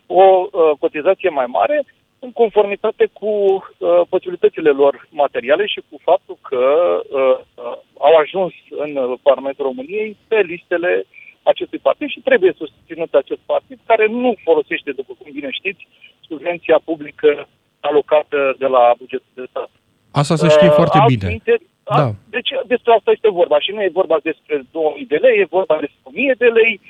o 0.07 0.23
uh, 0.23 0.71
cotizație 0.79 1.29
mai 1.29 1.47
mare 1.47 1.85
în 2.19 2.33
conformitate 2.33 3.09
cu 3.13 3.27
uh, 3.27 4.01
posibilitățile 4.09 4.71
lor 4.71 5.09
materiale 5.11 5.67
și 5.67 5.81
cu 5.91 5.99
faptul 6.03 6.39
că 6.43 6.63
uh, 7.11 7.39
uh, 7.55 7.77
au 7.99 8.15
ajuns 8.15 8.53
în 8.71 8.97
uh, 8.97 9.19
Parlamentul 9.23 9.65
României 9.65 10.17
pe 10.29 10.41
listele 10.41 11.05
acestui 11.43 11.79
partid 11.79 12.09
și 12.09 12.21
trebuie 12.21 12.53
susținut 12.57 13.15
acest 13.15 13.41
partid 13.47 13.79
care 13.87 14.07
nu 14.07 14.35
folosește, 14.45 14.93
după 14.93 15.13
cum 15.19 15.33
bine 15.33 15.51
știți, 15.51 15.89
subvenția 16.29 16.81
publică 16.85 17.49
alocată 17.81 18.55
de 18.59 18.67
la 18.67 18.95
bugetul 18.99 19.33
de 19.35 19.45
stat. 19.51 19.71
Asta 20.11 20.37
să 20.37 20.49
știe 20.49 20.69
Uh, 20.69 20.75
foarte 20.75 20.99
bine. 21.07 21.23
altminte- 21.23 21.59
a- 21.85 21.97
Da. 21.97 22.11
Deci 22.31 22.49
despre 22.67 22.93
asta 22.93 23.11
este 23.11 23.31
vorba 23.31 23.61
și 23.61 23.71
nu 23.71 23.83
e 23.83 23.91
vorba 23.93 24.17
despre 24.23 24.63
2000 24.73 25.07
de 25.07 25.17
lei, 25.17 25.39
e 25.39 25.45
vorba 25.59 25.77
despre 25.81 26.01
1000 26.03 26.35
de 26.39 26.47
lei, 26.47 26.81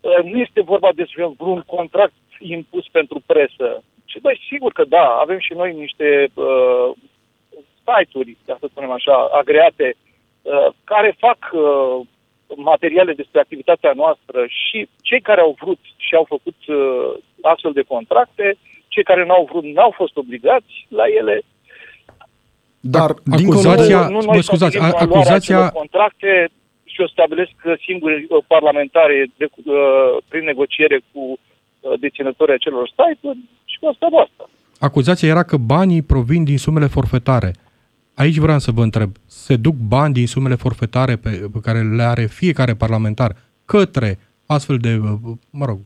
Uh, 0.00 0.24
nu 0.32 0.38
este 0.38 0.60
vorba 0.62 0.90
despre 0.94 1.26
vreun 1.38 1.62
contract 1.66 2.12
impus 2.38 2.84
pentru 2.92 3.22
presă. 3.26 3.82
Și 4.04 4.20
băi, 4.20 4.40
sigur 4.50 4.72
că 4.72 4.84
da, 4.84 5.06
avem 5.20 5.38
și 5.38 5.52
noi 5.52 5.72
niște 5.74 6.28
uh, 6.34 6.90
site-uri, 7.84 8.36
ca 8.46 8.56
să 8.60 8.66
spunem 8.70 8.90
așa, 8.90 9.28
agreate, 9.32 9.94
uh, 10.42 10.68
care 10.84 11.16
fac 11.18 11.38
uh, 11.52 12.06
materiale 12.56 13.12
despre 13.12 13.40
activitatea 13.40 13.92
noastră 13.94 14.44
și 14.48 14.88
cei 15.02 15.20
care 15.20 15.40
au 15.40 15.56
vrut 15.60 15.78
și 15.96 16.14
au 16.14 16.24
făcut 16.28 16.56
uh, 16.66 17.12
astfel 17.42 17.72
de 17.72 17.82
contracte, 17.82 18.56
cei 18.96 19.04
care 19.10 19.22
n-au 19.26 19.44
vrut 19.50 19.64
n-au 19.76 19.92
fost 20.00 20.14
obligați 20.16 20.74
la 20.98 21.04
ele. 21.20 21.36
Dar, 22.80 23.10
Ac- 23.14 23.36
dincolo 23.40 23.58
acuzația- 23.70 24.06
de... 24.06 24.12
nu, 24.12 24.20
mă 24.26 24.32
noi 24.32 24.42
scuzați, 24.42 24.74
stabilim 24.76 24.84
a- 24.84 25.04
valoarea 25.04 25.16
acuzația- 25.16 25.56
acelor 25.56 25.80
contracte 25.80 26.32
și 26.92 27.00
o 27.00 27.08
stabilesc 27.14 27.54
singuri 27.86 28.16
uh, 28.28 28.44
parlamentare 28.54 29.16
de, 29.38 29.46
uh, 29.54 29.74
prin 30.28 30.44
negociere 30.44 30.98
cu 31.12 31.20
uh, 31.28 31.92
deținătorii 32.00 32.54
acelor 32.54 32.84
site-uri 32.88 33.38
și 33.64 33.76
cu 33.80 33.86
asta 33.86 34.06
basta. 34.18 34.44
Acuzația 34.88 35.28
era 35.28 35.42
că 35.42 35.56
banii 35.56 36.02
provin 36.02 36.44
din 36.44 36.58
sumele 36.58 36.86
forfetare. 36.86 37.50
Aici 38.14 38.36
vreau 38.36 38.58
să 38.58 38.70
vă 38.70 38.82
întreb, 38.82 39.10
se 39.26 39.56
duc 39.56 39.74
bani 39.74 40.12
din 40.14 40.26
sumele 40.26 40.54
forfetare 40.54 41.16
pe, 41.16 41.30
pe 41.52 41.58
care 41.62 41.80
le 41.82 42.02
are 42.02 42.24
fiecare 42.26 42.74
parlamentar 42.74 43.36
către 43.64 44.18
astfel 44.46 44.76
de, 44.76 44.92
uh, 45.02 45.32
mă 45.50 45.64
rog, 45.64 45.78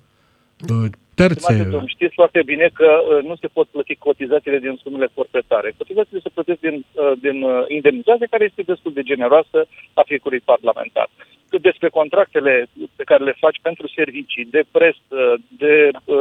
uh, 0.71 0.91
terțe? 1.23 1.41
Stimate 1.41 1.69
domn, 1.75 1.87
știți 1.97 2.15
foarte 2.21 2.43
bine 2.51 2.67
că 2.79 2.91
uh, 3.01 3.25
nu 3.29 3.35
se 3.43 3.49
pot 3.57 3.67
plăti 3.75 3.95
cotizațiile 4.07 4.59
din 4.59 4.79
sumele 4.83 5.09
forfetare. 5.15 5.75
Cotizațiile 5.79 6.21
se 6.23 6.35
plătesc 6.37 6.61
din, 6.61 6.77
uh, 6.93 7.13
din 7.21 7.43
uh, 7.43 7.65
indemnizație, 7.69 8.33
care 8.35 8.45
este 8.45 8.63
destul 8.73 8.93
de 8.93 9.09
generoasă 9.11 9.59
a 10.01 10.03
fiecărui 10.11 10.43
parlamentar. 10.51 11.09
Cât 11.51 11.63
despre 11.63 11.89
contractele 11.89 12.55
pe 12.97 13.05
care 13.11 13.25
le 13.25 13.41
faci 13.45 13.59
pentru 13.63 13.87
servicii 13.89 14.45
de 14.45 14.63
presă, 14.71 15.21
de 15.63 15.75
uh, 16.05 16.17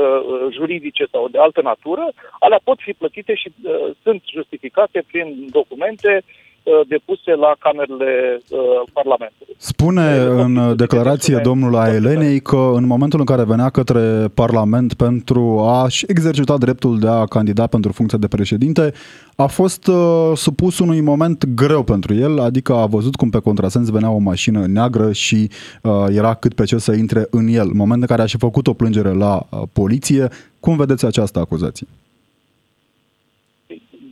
juridice 0.58 1.06
sau 1.12 1.28
de 1.28 1.40
altă 1.40 1.62
natură, 1.62 2.06
alea 2.40 2.60
pot 2.64 2.80
fi 2.82 2.94
plătite 2.94 3.34
și 3.36 3.48
uh, 3.52 3.74
sunt 4.04 4.22
justificate 4.38 5.04
prin 5.12 5.28
documente 5.50 6.12
uh, 6.24 6.49
depuse 6.88 7.32
la 7.32 7.56
camerele 7.60 8.42
uh, 8.50 8.60
Parlamentului. 8.94 9.56
Spune 9.58 10.18
în 10.44 10.76
declarație 10.76 11.40
domnul 11.44 11.76
Aelenei 11.76 12.40
că 12.40 12.72
în 12.74 12.86
momentul 12.86 13.20
în 13.20 13.26
care 13.26 13.44
venea 13.44 13.70
către 13.70 14.28
Parlament 14.34 14.94
pentru 14.94 15.60
a-și 15.60 16.06
exercita 16.08 16.58
dreptul 16.58 17.00
de 17.00 17.08
a 17.08 17.26
candida 17.26 17.68
pentru 17.68 17.92
funcția 17.92 18.18
de 18.18 18.28
președinte, 18.28 18.94
a 19.36 19.46
fost 19.46 19.88
uh, 19.88 20.32
supus 20.36 20.80
unui 20.80 21.02
moment 21.02 21.46
greu 21.46 21.84
pentru 21.84 22.14
el, 22.14 22.40
adică 22.40 22.74
a 22.74 22.86
văzut 22.86 23.16
cum 23.16 23.30
pe 23.30 23.40
contrasens 23.40 23.90
venea 23.90 24.10
o 24.10 24.18
mașină 24.18 24.66
neagră 24.68 25.12
și 25.12 25.50
uh, 25.82 26.06
era 26.10 26.34
cât 26.34 26.54
pe 26.54 26.64
ce 26.64 26.78
să 26.78 26.92
intre 26.92 27.28
în 27.30 27.48
el. 27.48 27.70
Moment 27.74 28.02
în 28.02 28.08
care 28.08 28.22
a 28.22 28.26
și 28.26 28.38
făcut 28.38 28.68
o 28.68 28.74
plângere 28.74 29.14
la 29.14 29.48
uh, 29.50 29.62
poliție. 29.74 30.28
Cum 30.60 30.78
vedeți 30.78 31.06
această 31.06 31.40
acuzație? 31.40 31.88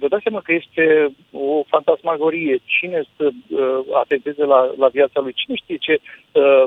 Vă 0.08 0.14
dați 0.14 0.26
seama 0.28 0.42
că 0.48 0.54
este 0.62 0.84
o 1.32 1.64
fantasmagorie. 1.74 2.56
Cine 2.78 3.00
să 3.16 3.26
uh, 3.30 3.80
atenteze 4.04 4.44
la, 4.54 4.60
la 4.82 4.88
viața 4.98 5.20
lui? 5.24 5.34
Cine 5.42 5.56
știe 5.56 5.78
ce 5.86 5.94
uh, 6.00 6.66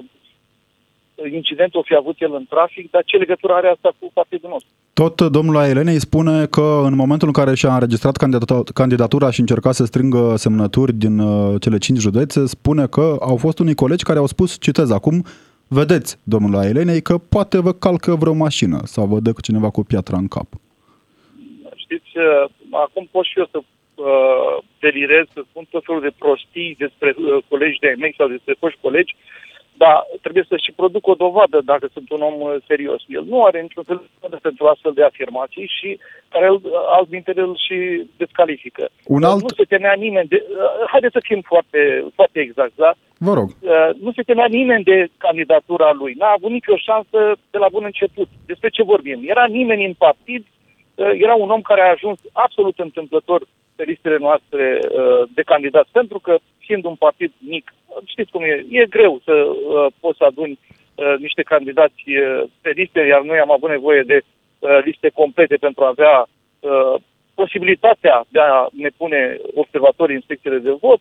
incident 1.32 1.74
o 1.74 1.82
fi 1.82 1.94
avut 1.94 2.16
el 2.18 2.32
în 2.34 2.44
trafic, 2.48 2.90
dar 2.90 3.02
ce 3.04 3.16
legătură 3.16 3.52
are 3.52 3.68
asta 3.68 3.90
cu 3.98 4.10
partidul 4.12 4.50
nostru? 4.50 4.70
Tot 4.92 5.16
domnul 5.36 5.56
Aelenei 5.56 5.98
spune 5.98 6.46
că 6.46 6.82
în 6.84 6.94
momentul 6.94 7.26
în 7.26 7.32
care 7.32 7.54
și-a 7.54 7.72
înregistrat 7.74 8.16
candidata- 8.16 8.72
candidatura 8.74 9.30
și 9.30 9.40
încerca 9.40 9.72
să 9.72 9.84
strângă 9.84 10.34
semnături 10.36 10.92
din 10.92 11.18
uh, 11.18 11.60
cele 11.60 11.78
cinci 11.78 11.98
județe, 11.98 12.46
spune 12.46 12.86
că 12.86 13.16
au 13.20 13.36
fost 13.36 13.58
unii 13.58 13.74
colegi 13.74 14.04
care 14.04 14.18
au 14.18 14.26
spus, 14.26 14.60
citez 14.60 14.90
acum, 14.90 15.24
vedeți, 15.68 16.18
domnul 16.22 16.58
Aelenei, 16.58 17.02
că 17.02 17.18
poate 17.18 17.60
vă 17.60 17.72
calcă 17.72 18.14
vreo 18.14 18.32
mașină 18.32 18.80
sau 18.84 19.06
vă 19.06 19.20
dă 19.20 19.32
cu 19.32 19.40
cineva 19.40 19.70
cu 19.70 19.82
piatra 19.82 20.16
în 20.16 20.28
cap. 20.28 20.46
Știți, 21.90 22.18
uh, 22.18 22.44
acum 22.70 23.08
pot 23.10 23.24
și 23.24 23.38
eu 23.38 23.48
să 23.50 23.58
uh, 23.60 24.56
delirez, 24.80 25.26
să 25.34 25.40
spun 25.50 25.64
tot 25.70 25.84
felul 25.84 26.00
de 26.00 26.12
prostii 26.18 26.76
despre 26.78 27.14
uh, 27.16 27.42
colegi 27.48 27.78
de 27.78 27.94
mei 27.98 28.14
sau 28.18 28.28
despre 28.28 28.54
foști 28.62 28.78
colegi, 28.86 29.16
dar 29.82 29.96
trebuie 30.24 30.44
să 30.48 30.56
și 30.64 30.72
produc 30.80 31.06
o 31.06 31.14
dovadă 31.24 31.58
dacă 31.72 31.86
sunt 31.92 32.10
un 32.10 32.20
om 32.28 32.40
uh, 32.40 32.54
serios. 32.66 33.00
El 33.08 33.24
nu 33.32 33.38
are 33.44 33.60
niciun 33.60 33.82
fel 33.82 33.96
de 34.02 34.08
dovadă 34.14 34.38
pentru 34.42 34.66
astfel 34.66 34.92
de 34.92 35.04
afirmații 35.04 35.68
și 35.78 35.98
care 36.28 36.46
îl, 36.46 36.58
altminteri 36.98 37.40
îl 37.46 37.54
și 37.66 37.76
descalifică. 38.16 38.84
Un 39.16 39.22
alt- 39.22 39.42
Nu 39.42 39.48
se 39.58 39.64
temea 39.74 39.94
nimeni 40.06 40.28
de... 40.28 40.38
Uh, 40.48 40.86
haideți 40.92 41.16
să 41.16 41.20
fim 41.28 41.40
foarte, 41.52 41.80
foarte 42.14 42.38
exact, 42.40 42.72
da? 42.84 42.90
Vă 43.18 43.32
rog. 43.34 43.48
Uh, 43.48 43.90
nu 44.04 44.10
se 44.12 44.22
temea 44.22 44.46
nimeni 44.58 44.84
de 44.84 45.08
candidatura 45.16 45.92
lui. 46.00 46.12
N-a 46.18 46.32
avut 46.36 46.50
nicio 46.50 46.76
șansă 46.76 47.18
de 47.50 47.58
la 47.58 47.68
bun 47.74 47.84
început. 47.84 48.28
Despre 48.46 48.68
ce 48.68 48.82
vorbim? 48.82 49.20
Era 49.34 49.44
nimeni 49.46 49.84
în 49.84 49.94
partid, 50.06 50.42
uh, 50.42 50.59
era 51.04 51.34
un 51.34 51.50
om 51.50 51.60
care 51.60 51.80
a 51.80 51.90
ajuns 51.90 52.18
absolut 52.32 52.78
întâmplător 52.78 53.46
pe 53.76 53.82
listele 53.82 54.18
noastre 54.18 54.78
uh, 54.82 55.28
de 55.34 55.42
candidați, 55.42 55.90
pentru 55.92 56.18
că 56.18 56.38
fiind 56.58 56.84
un 56.84 56.94
partid 56.94 57.32
mic, 57.38 57.74
știți 58.04 58.30
cum 58.30 58.42
e, 58.42 58.64
e 58.70 58.94
greu 58.96 59.20
să 59.24 59.32
uh, 59.32 59.86
poți 60.00 60.18
să 60.18 60.24
aduni 60.24 60.58
uh, 60.58 61.14
niște 61.18 61.42
candidați 61.42 62.02
uh, 62.06 62.42
pe 62.60 62.70
liste, 62.70 63.00
iar 63.00 63.20
noi 63.20 63.38
am 63.38 63.50
avut 63.50 63.70
nevoie 63.70 64.02
de 64.02 64.18
uh, 64.20 64.78
liste 64.84 65.08
complete 65.08 65.56
pentru 65.56 65.84
a 65.84 65.88
avea 65.88 66.26
uh, 66.26 66.94
posibilitatea 67.34 68.24
de 68.28 68.40
a 68.40 68.66
ne 68.72 68.90
pune 68.96 69.38
observatorii 69.54 70.14
în 70.14 70.26
secțiile 70.26 70.58
de 70.58 70.70
vot. 70.80 71.00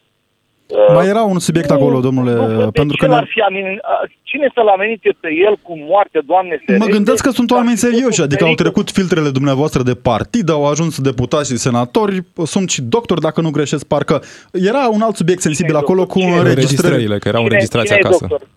Uh, 0.70 0.94
Mai 0.94 1.08
era 1.08 1.22
un 1.24 1.40
subiect 1.40 1.70
acolo, 1.72 2.00
domnule, 2.00 2.34
nu, 2.34 2.48
de 2.48 2.72
pentru 2.72 2.96
ce 2.98 3.06
că 3.06 3.12
l-ar 3.12 3.20
ne- 3.24 3.30
fi 3.34 3.40
amin... 3.42 3.66
a, 3.82 4.08
Cine 4.24 4.52
să-l 4.54 4.68
amenințe 4.68 5.10
pe 5.20 5.28
el 5.48 5.56
cu 5.62 5.74
moarte, 5.90 6.20
Doamne 6.26 6.62
ferește? 6.66 6.86
Mă 6.88 6.92
gândesc 6.96 7.24
că 7.24 7.30
sunt 7.30 7.52
Ar 7.52 7.58
oameni 7.58 7.76
fi 7.76 7.82
fost 7.82 7.94
serioși, 7.94 8.20
un 8.20 8.26
adică 8.26 8.44
au 8.44 8.50
pericol. 8.50 8.66
trecut 8.74 8.92
filtrele 8.98 9.30
dumneavoastră 9.30 9.84
de 9.84 9.94
partid, 9.96 10.50
au 10.50 10.66
ajuns 10.68 11.02
deputați 11.02 11.52
și 11.52 11.58
senatori, 11.58 12.24
sunt 12.46 12.70
și 12.70 12.82
doctori, 12.82 13.22
dacă 13.22 13.42
nu 13.42 13.50
greșesc, 13.50 13.86
parcă 13.86 14.22
era 14.52 14.88
un 14.88 15.02
alt 15.02 15.16
subiect 15.16 15.42
sensibil 15.42 15.70
Cine 15.74 15.80
e 15.82 15.84
acolo 15.84 16.00
doctor? 16.00 16.22
cu 16.22 16.28
Cine 16.28 16.36
e 16.36 16.40
înregistrări. 16.40 16.78
Înregistrările, 16.94 17.18
că 17.20 17.28
erau 17.28 17.42
Cine- 17.42 17.52
înregistrați 17.54 17.86
cine 17.88 18.00
e 18.04 18.06
acasă. 18.06 18.26
doctor? 18.30 18.48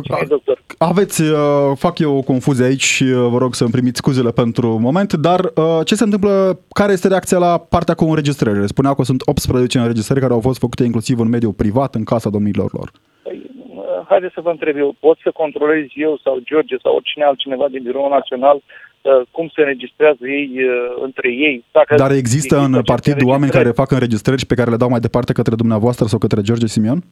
Domnul 0.00 0.26
doctor. 0.28 0.58
Aveți, 0.78 1.22
uh, 1.22 1.38
fac 1.74 1.98
eu 1.98 2.16
o 2.16 2.22
confuzie 2.22 2.64
aici 2.64 2.82
și 2.82 3.02
uh, 3.02 3.26
vă 3.30 3.38
rog 3.38 3.54
să-mi 3.54 3.70
primiți 3.70 3.96
scuzele 3.96 4.30
pentru 4.30 4.78
moment, 4.78 5.12
dar 5.12 5.40
uh, 5.40 5.80
ce 5.84 5.94
se 5.94 6.04
întâmplă, 6.04 6.58
care 6.72 6.92
este 6.92 7.08
reacția 7.08 7.38
la 7.38 7.58
partea 7.58 7.94
cu 7.94 8.04
înregistrările? 8.04 8.66
Spunea 8.66 8.94
că 8.94 9.02
sunt 9.02 9.22
18 9.24 9.78
înregistrări 9.78 10.20
care 10.20 10.32
au 10.32 10.40
fost 10.40 10.58
făcute 10.58 10.84
inclusiv 10.84 11.18
în 11.18 11.28
mediul 11.28 11.52
privat, 11.52 11.94
în 11.94 12.04
casa 12.04 12.30
domnilor 12.30 12.70
lor. 12.72 12.90
Păi, 13.22 13.50
uh, 13.74 13.84
haideți 14.08 14.34
să 14.34 14.40
vă 14.40 14.50
întreb 14.50 14.76
eu, 14.76 14.94
pot 15.00 15.18
să 15.22 15.30
controlez 15.30 15.86
eu 15.94 16.20
sau 16.22 16.38
George 16.44 16.76
sau 16.82 16.94
oricine 16.94 17.24
altcineva 17.24 17.66
din 17.70 17.82
Biroul 17.82 18.10
Național 18.10 18.56
uh, 18.56 19.26
cum 19.30 19.50
se 19.54 19.60
înregistrează 19.60 20.24
ei 20.26 20.50
uh, 20.56 21.02
între 21.02 21.28
ei? 21.32 21.64
Dacă 21.72 21.94
Dar 21.94 22.10
există 22.10 22.56
în 22.56 22.74
aceste 22.74 22.92
partid 22.92 23.12
oameni 23.12 23.32
înregistrări? 23.32 23.64
care 23.64 23.80
fac 23.80 23.90
înregistrări 23.90 24.40
și 24.40 24.46
pe 24.46 24.54
care 24.54 24.70
le 24.70 24.76
dau 24.76 24.88
mai 24.88 25.00
departe 25.00 25.32
către 25.32 25.54
dumneavoastră 25.54 26.06
sau 26.06 26.18
către 26.18 26.40
George 26.40 26.66
Simion? 26.66 27.02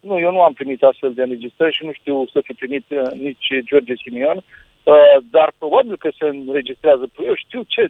Nu, 0.00 0.18
eu 0.18 0.30
nu 0.32 0.42
am 0.42 0.52
primit 0.52 0.82
astfel 0.82 1.12
de 1.14 1.22
înregistrări 1.22 1.74
și 1.74 1.84
nu 1.84 1.92
știu 1.92 2.26
să 2.32 2.40
fi 2.44 2.52
primit 2.52 2.84
uh, 2.88 3.10
nici 3.26 3.48
George 3.68 3.94
Simion, 3.94 4.36
uh, 4.36 5.16
dar 5.30 5.52
probabil 5.58 5.96
că 5.96 6.10
se 6.18 6.26
înregistrează. 6.26 7.04
Păi 7.14 7.26
Eu 7.26 7.34
știu 7.34 7.62
ce, 7.66 7.88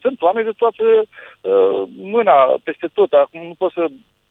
sunt 0.00 0.22
oameni 0.22 0.46
de 0.46 0.54
toată 0.56 0.84
uh, 1.00 1.82
mâna, 1.96 2.34
peste 2.62 2.88
tot. 2.92 3.12
Acum 3.12 3.46
nu 3.46 3.54
pot 3.58 3.72
să 3.72 3.86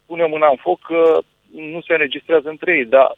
punem 0.05 0.29
mâna 0.29 0.47
în 0.49 0.55
foc 0.55 0.79
că 0.81 1.19
nu 1.73 1.81
se 1.81 1.93
înregistrează 1.93 2.49
între 2.49 2.71
ei, 2.77 2.85
dar 2.85 3.17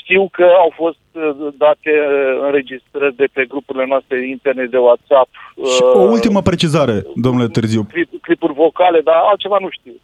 știu 0.00 0.28
că 0.32 0.46
au 0.58 0.72
fost 0.74 1.04
uh, 1.12 1.54
date 1.56 1.90
uh, 1.90 2.38
înregistrări 2.46 3.16
de 3.16 3.28
pe 3.32 3.44
grupurile 3.44 3.86
noastre 3.86 4.28
interne 4.28 4.64
de 4.64 4.78
WhatsApp. 4.78 5.30
Și 5.74 5.82
uh, 5.82 5.94
o 5.94 6.00
ultimă 6.00 6.40
precizare, 6.42 7.06
domnule 7.14 7.48
Târziu. 7.48 7.82
clip- 7.92 8.20
clipuri 8.20 8.52
vocale, 8.52 9.00
dar 9.00 9.14
altceva 9.30 9.58
nu 9.60 9.68
știu. 9.70 9.94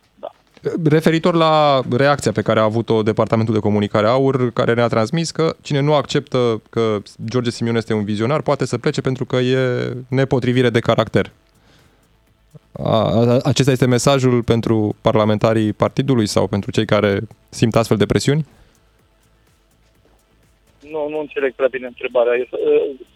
Da. 0.60 0.70
Referitor 0.84 1.34
la 1.34 1.82
reacția 1.90 2.32
pe 2.32 2.42
care 2.42 2.60
a 2.60 2.62
avut-o 2.62 3.02
Departamentul 3.02 3.54
de 3.54 3.60
Comunicare 3.60 4.06
AUR, 4.06 4.50
care 4.52 4.74
ne-a 4.74 4.86
transmis 4.86 5.30
că 5.30 5.56
cine 5.60 5.80
nu 5.80 5.94
acceptă 5.94 6.62
că 6.70 6.96
George 7.24 7.50
Simion 7.50 7.76
este 7.76 7.92
un 7.92 8.04
vizionar 8.04 8.40
poate 8.40 8.66
să 8.66 8.78
plece 8.78 9.00
pentru 9.00 9.24
că 9.24 9.36
e 9.36 9.92
nepotrivire 10.08 10.70
de 10.70 10.80
caracter. 10.80 11.32
A, 12.72 12.98
a, 12.98 13.38
acesta 13.42 13.70
este 13.70 13.86
mesajul 13.86 14.42
pentru 14.42 14.96
parlamentarii 15.00 15.72
partidului 15.72 16.26
sau 16.26 16.46
pentru 16.46 16.70
cei 16.70 16.84
care 16.84 17.20
simt 17.48 17.76
astfel 17.76 17.96
de 17.96 18.06
presiuni? 18.06 18.46
Nu, 20.92 21.08
nu 21.08 21.18
înțeleg 21.18 21.52
prea 21.54 21.68
bine 21.68 21.86
întrebarea. 21.86 22.34
E, 22.34 22.48
uh, 22.50 22.58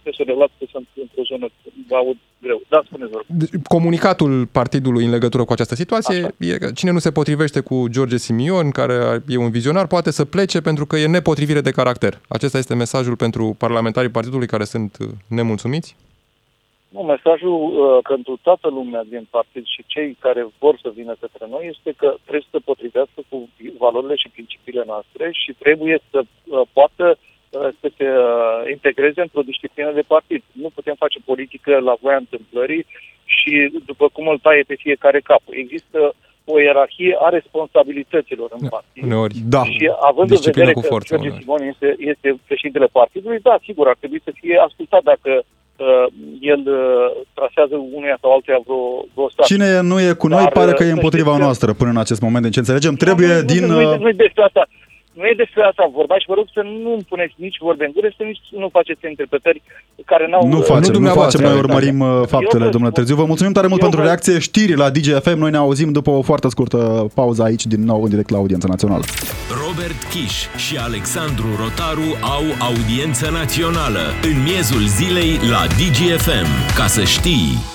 Trebuie 0.03 0.21
să 0.21 0.23
relax 0.33 0.51
că 0.59 0.65
sunt 0.71 0.87
într-o 0.95 1.23
zonă, 1.31 1.47
vă 1.89 1.97
aud 1.97 2.17
greu. 2.43 2.63
Da, 2.69 2.83
spuneți 2.87 3.11
vă 3.11 3.17
rog. 3.17 3.27
Deci, 3.29 3.63
Comunicatul 3.69 4.47
partidului 4.47 5.05
în 5.05 5.11
legătură 5.11 5.45
cu 5.45 5.53
această 5.53 5.75
situație 5.75 6.17
Așa. 6.17 6.35
e 6.39 6.59
că 6.59 6.71
cine 6.73 6.91
nu 6.91 6.99
se 6.99 7.13
potrivește 7.13 7.61
cu 7.61 7.87
George 7.89 8.17
Simion, 8.17 8.71
care 8.71 9.23
e 9.27 9.37
un 9.37 9.51
vizionar, 9.51 9.87
poate 9.87 10.11
să 10.11 10.25
plece 10.25 10.61
pentru 10.61 10.87
că 10.87 10.97
e 10.97 11.07
nepotrivire 11.07 11.61
de 11.61 11.71
caracter. 11.71 12.21
Acesta 12.29 12.59
este 12.59 12.75
mesajul 12.75 13.17
pentru 13.17 13.55
parlamentarii 13.59 14.11
partidului 14.11 14.47
care 14.47 14.65
sunt 14.65 14.97
uh, 15.01 15.07
nemulțumiți? 15.29 15.97
Nu, 16.89 17.01
mesajul 17.01 17.57
uh, 17.63 17.99
pentru 18.09 18.39
toată 18.43 18.69
lumea 18.69 19.03
din 19.09 19.27
partid 19.31 19.65
și 19.65 19.85
cei 19.87 20.17
care 20.21 20.47
vor 20.59 20.79
să 20.83 20.93
vină 20.95 21.15
către 21.21 21.47
noi 21.51 21.73
este 21.75 21.93
că 21.97 22.15
trebuie 22.21 22.47
să 22.51 22.57
se 22.57 22.65
potrivească 22.65 23.21
cu 23.29 23.49
valorile 23.79 24.15
și 24.17 24.29
principiile 24.29 24.83
noastre 24.87 25.31
și 25.33 25.53
trebuie 25.59 25.99
să 26.11 26.19
uh, 26.23 26.61
poată 26.73 27.05
uh, 27.11 27.34
să 27.81 27.89
se 27.97 28.07
uh, 28.09 28.71
integreze 28.71 29.21
într-o 29.21 29.49
disciplină 29.51 29.91
de 29.93 30.05
partid. 30.15 30.43
Nu 30.53 30.69
putem 30.75 30.95
face 30.99 31.19
politică 31.25 31.79
la 31.79 31.95
voia 32.03 32.17
întâmplării 32.17 32.87
și 33.25 33.53
după 33.87 34.07
cum 34.13 34.27
îl 34.29 34.39
taie 34.39 34.63
pe 34.67 34.75
fiecare 34.85 35.21
cap. 35.21 35.43
Există 35.51 36.15
o 36.45 36.61
ierarhie 36.61 37.17
a 37.27 37.29
responsabilităților 37.29 38.49
în 38.59 38.69
partid. 38.69 39.03
Uneori. 39.05 39.35
Da. 39.55 39.63
Și 39.65 39.91
având 40.11 40.31
în 40.31 40.37
Disciplină 40.37 40.67
vedere 40.67 40.73
cu 40.73 40.81
că 40.81 40.93
forță, 40.95 41.15
George 41.15 41.27
uneori. 41.27 41.43
Simon 41.43 41.63
este, 41.73 41.89
este 42.11 42.29
președintele 42.47 42.89
partidului, 42.99 43.39
da, 43.49 43.55
sigur, 43.63 43.89
ar 43.89 43.97
trebui 43.99 44.21
să 44.25 44.31
fie 44.41 44.57
ascultat 44.67 45.03
dacă 45.03 45.33
uh, 45.43 46.07
el 46.41 46.63
uh, 46.67 47.25
trasează 47.35 47.75
unuia 47.77 48.17
sau 48.21 48.33
altuia 48.33 48.61
vreo, 48.67 49.05
vreo 49.15 49.29
stat. 49.31 49.47
Cine 49.47 49.81
nu 49.81 50.01
e 50.01 50.13
cu 50.23 50.27
noi 50.27 50.43
Dar, 50.43 50.53
pare 50.53 50.73
că 50.73 50.83
e 50.83 50.87
să 50.87 50.97
împotriva 50.99 51.25
știți 51.25 51.39
că- 51.39 51.45
noastră 51.45 51.73
până 51.73 51.91
în 51.91 52.03
acest 52.05 52.21
moment. 52.21 52.43
Deci 52.45 52.57
înțelegem, 52.63 52.95
trebuie 52.95 53.35
nu, 53.35 53.41
nu, 53.41 53.51
din... 53.53 53.65
Nu, 53.67 53.81
nu, 53.81 53.93
uh, 53.93 53.99
nu, 53.99 54.09
e 54.09 54.23
despre 54.27 54.43
asta. 54.43 54.63
Nu 55.19 55.25
e 55.31 55.35
despre 55.43 55.63
asta 55.71 55.85
vorba 55.99 56.15
și 56.19 56.31
vă 56.31 56.35
rog 56.41 56.47
să 56.57 56.63
nu 56.85 56.91
îmi 56.97 57.07
puneți 57.13 57.35
nici 57.47 57.59
vorbe 57.67 57.85
în 57.85 57.93
gură, 57.97 58.09
să 58.17 58.23
nici 58.31 58.43
nu 58.63 58.69
faceți 58.79 59.01
interpretări 59.15 59.63
care 60.05 60.25
n-au... 60.31 60.43
Nu 60.55 60.59
uh, 60.59 60.65
facem, 60.73 60.91
nu, 60.93 60.99
dumneavoastră, 60.99 61.39
facem, 61.39 61.53
noi 61.53 61.61
da, 61.61 61.65
urmărim 61.67 61.99
uh, 62.01 62.09
faptele, 62.35 62.65
vă 62.65 62.71
domnule 62.75 62.93
spun- 62.93 62.99
Târziu. 62.99 63.15
Vă 63.23 63.25
mulțumim 63.33 63.53
tare 63.53 63.67
mult 63.67 63.81
eu 63.81 63.87
pentru 63.87 64.03
vă- 64.05 64.09
reacție. 64.11 64.39
Știri 64.39 64.75
la 64.83 64.91
DGFM, 64.91 65.39
noi 65.39 65.51
ne 65.51 65.57
auzim 65.57 65.91
după 65.93 66.11
o 66.11 66.23
foarte 66.23 66.49
scurtă 66.49 66.79
pauză 67.15 67.43
aici, 67.43 67.65
din 67.67 67.83
nou 67.85 68.03
în 68.03 68.11
direct 68.15 68.31
la 68.31 68.37
Audiența 68.43 68.69
Națională. 68.69 69.05
Robert 69.65 70.01
Kiș 70.13 70.35
și 70.67 70.75
Alexandru 70.89 71.49
Rotaru 71.63 72.09
au 72.37 72.45
audiență 72.71 73.31
națională 73.41 74.05
în 74.31 74.37
miezul 74.49 74.85
zilei 74.99 75.33
la 75.55 75.63
DGFM. 75.79 76.49
Ca 76.79 76.87
să 76.87 77.03
știi... 77.17 77.73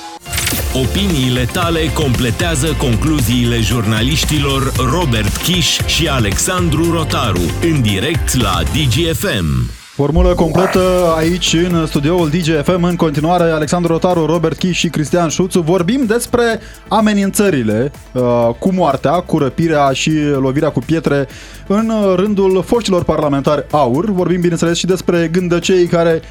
Opiniile 0.74 1.46
tale 1.52 1.80
completează 1.94 2.76
concluziile 2.78 3.60
jurnaliștilor 3.60 4.72
Robert 4.94 5.36
Kiș 5.36 5.78
și 5.86 6.08
Alexandru 6.08 6.92
Rotaru 6.92 7.42
în 7.62 7.82
direct 7.82 8.42
la 8.42 8.64
DGFM. 8.64 9.78
Formulă 10.00 10.34
completă 10.34 11.14
aici 11.18 11.54
în 11.54 11.86
studioul 11.86 12.30
DGFM. 12.30 12.84
În 12.84 12.96
continuare, 12.96 13.44
Alexandru 13.44 13.92
Rotaru, 13.92 14.26
Robert 14.26 14.58
Chi 14.58 14.72
și 14.72 14.90
Cristian 14.90 15.30
Șuțu. 15.30 15.62
Vorbim 15.62 16.06
despre 16.06 16.60
amenințările 16.88 17.92
uh, 18.12 18.22
cu 18.60 18.74
moartea, 18.74 19.12
cu 19.12 19.38
răpirea 19.38 19.92
și 19.92 20.12
lovirea 20.40 20.70
cu 20.70 20.80
pietre 20.80 21.28
în 21.68 21.90
uh, 21.90 22.14
rândul 22.16 22.64
foștilor 22.66 23.04
parlamentari 23.04 23.66
aur. 23.72 24.12
Vorbim, 24.12 24.42
bineînțeles, 24.42 24.78
și 24.78 24.86
despre 24.86 25.30
gândăcei 25.32 25.86
care 25.86 26.22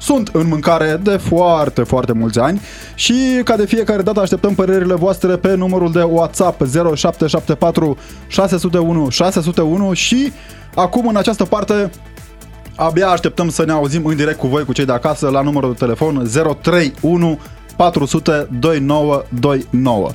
sunt 0.00 0.28
în 0.32 0.46
mâncare 0.46 1.00
de 1.02 1.16
foarte, 1.16 1.82
foarte 1.82 2.12
mulți 2.12 2.38
ani 2.38 2.60
și 2.94 3.40
ca 3.44 3.56
de 3.56 3.66
fiecare 3.66 4.02
dată 4.02 4.20
așteptăm 4.20 4.54
părerile 4.54 4.94
voastre 4.94 5.36
pe 5.36 5.54
numărul 5.54 5.92
de 5.92 6.02
WhatsApp 6.02 6.66
0774 6.96 7.96
601 8.26 9.08
601 9.08 9.92
și 9.92 10.32
acum 10.74 11.06
în 11.06 11.16
această 11.16 11.44
parte 11.44 11.90
abia 12.76 13.08
așteptăm 13.08 13.48
să 13.48 13.64
ne 13.64 13.72
auzim 13.72 14.04
în 14.04 14.16
direct 14.16 14.38
cu 14.38 14.46
voi, 14.46 14.64
cu 14.64 14.72
cei 14.72 14.84
de 14.84 14.92
acasă, 14.92 15.28
la 15.28 15.40
numărul 15.40 15.70
de 15.70 15.78
telefon 15.78 16.28
031 16.62 17.38
400 17.76 18.48
2929. 18.60 20.10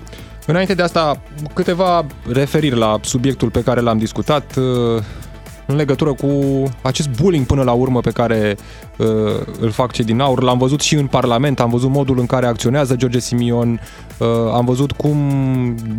Înainte 0.45 0.73
de 0.73 0.81
asta, 0.81 1.21
câteva 1.53 2.05
referiri 2.31 2.77
la 2.77 2.97
subiectul 3.01 3.49
pe 3.49 3.63
care 3.63 3.81
l-am 3.81 3.97
discutat 3.97 4.55
uh, 4.55 5.03
în 5.65 5.75
legătură 5.75 6.13
cu 6.13 6.63
acest 6.81 7.09
bullying 7.21 7.45
până 7.45 7.63
la 7.63 7.71
urmă 7.71 7.99
pe 7.99 8.11
care 8.11 8.57
uh, 8.57 8.94
îl 9.59 9.69
fac 9.71 9.91
cei 9.91 10.05
din 10.05 10.19
aur. 10.19 10.43
L-am 10.43 10.57
văzut 10.57 10.81
și 10.81 10.95
în 10.95 11.07
Parlament, 11.07 11.59
am 11.59 11.69
văzut 11.69 11.89
modul 11.89 12.19
în 12.19 12.25
care 12.25 12.45
acționează 12.45 12.95
George 12.95 13.19
Simion, 13.19 13.79
uh, 14.17 14.27
am 14.53 14.65
văzut 14.65 14.91
cum 14.91 15.17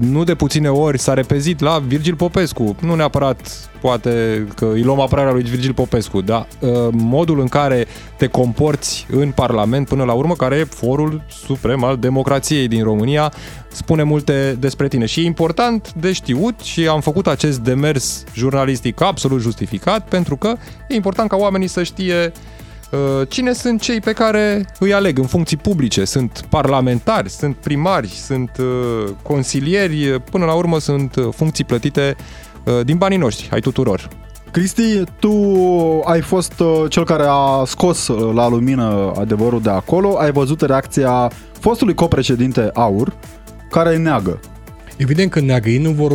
nu 0.01 0.25
de 0.25 0.35
puține 0.35 0.69
ori 0.69 0.99
s-a 0.99 1.15
repezit 1.15 1.61
la 1.61 1.79
Virgil 1.87 2.15
Popescu. 2.15 2.77
Nu 2.81 2.95
neapărat 2.95 3.71
poate 3.81 4.47
că 4.55 4.71
îi 4.73 4.83
luăm 4.83 5.01
apărarea 5.01 5.33
lui 5.33 5.43
Virgil 5.43 5.73
Popescu, 5.73 6.21
dar 6.21 6.47
uh, 6.61 6.71
modul 6.91 7.41
în 7.41 7.47
care 7.47 7.87
te 8.17 8.27
comporți 8.27 9.07
în 9.11 9.31
Parlament 9.31 9.89
până 9.89 10.05
la 10.05 10.13
urmă, 10.13 10.35
care 10.35 10.57
e 10.57 10.65
forul 10.65 11.23
suprem 11.29 11.85
al 11.85 11.97
democrației 11.97 12.69
din 12.69 12.83
România, 12.83 13.33
spune 13.69 14.03
multe 14.03 14.57
despre 14.61 14.89
tine 14.89 15.07
și 15.07 15.21
e 15.21 15.25
important 15.25 15.93
de 15.93 16.13
știut 16.13 16.61
și 16.61 16.89
am 16.89 17.01
făcut 17.01 17.27
acest 17.27 17.59
demers 17.59 18.25
jurnalistic 18.35 19.01
absolut 19.01 19.41
justificat 19.41 20.09
pentru 20.09 20.37
că 20.37 20.55
e 20.89 20.95
important 20.95 21.29
ca 21.29 21.37
oamenii 21.37 21.69
să 21.69 21.83
știe 21.83 22.33
uh, 22.33 22.55
cine 23.29 23.53
sunt 23.53 23.81
cei 23.81 24.01
pe 24.01 24.13
care 24.13 24.67
îi 24.79 24.95
aleg? 24.95 25.19
În 25.19 25.27
funcții 25.27 25.57
publice. 25.57 26.05
Sunt 26.05 26.45
parlamentari, 26.49 27.31
sunt 27.31 27.57
primari, 27.57 28.09
sunt 28.09 28.51
uh, 28.61 29.11
consilieri, 29.23 30.21
până 30.31 30.45
la 30.45 30.53
urmă 30.53 30.79
sunt 30.79 31.15
uh, 31.15 31.29
funcții 31.31 31.65
plătite 31.65 32.17
uh, 32.65 32.81
din 32.85 32.97
banii 32.97 33.19
noștri, 33.19 33.49
ai 33.51 33.61
tuturor. 33.61 34.09
Cristi, 34.51 35.03
tu 35.19 35.33
ai 36.05 36.21
fost 36.21 36.61
uh, 36.61 36.85
cel 36.89 37.05
care 37.05 37.25
a 37.27 37.65
scos 37.65 38.09
uh, 38.09 38.35
la 38.35 38.49
lumină 38.49 39.13
adevărul 39.19 39.61
de 39.61 39.71
acolo, 39.71 40.17
ai 40.19 40.33
văzut 40.33 40.61
reacția 40.61 41.31
fostului 41.61 41.95
copreședinte 41.95 42.71
Aur, 42.75 43.13
care 43.71 43.95
îi 43.95 44.03
neagă. 44.03 44.41
Evident 44.97 45.31
că 45.31 45.41
neagă, 45.41 45.69
ei 45.69 45.79
nu 45.79 45.91
vor... 45.91 46.13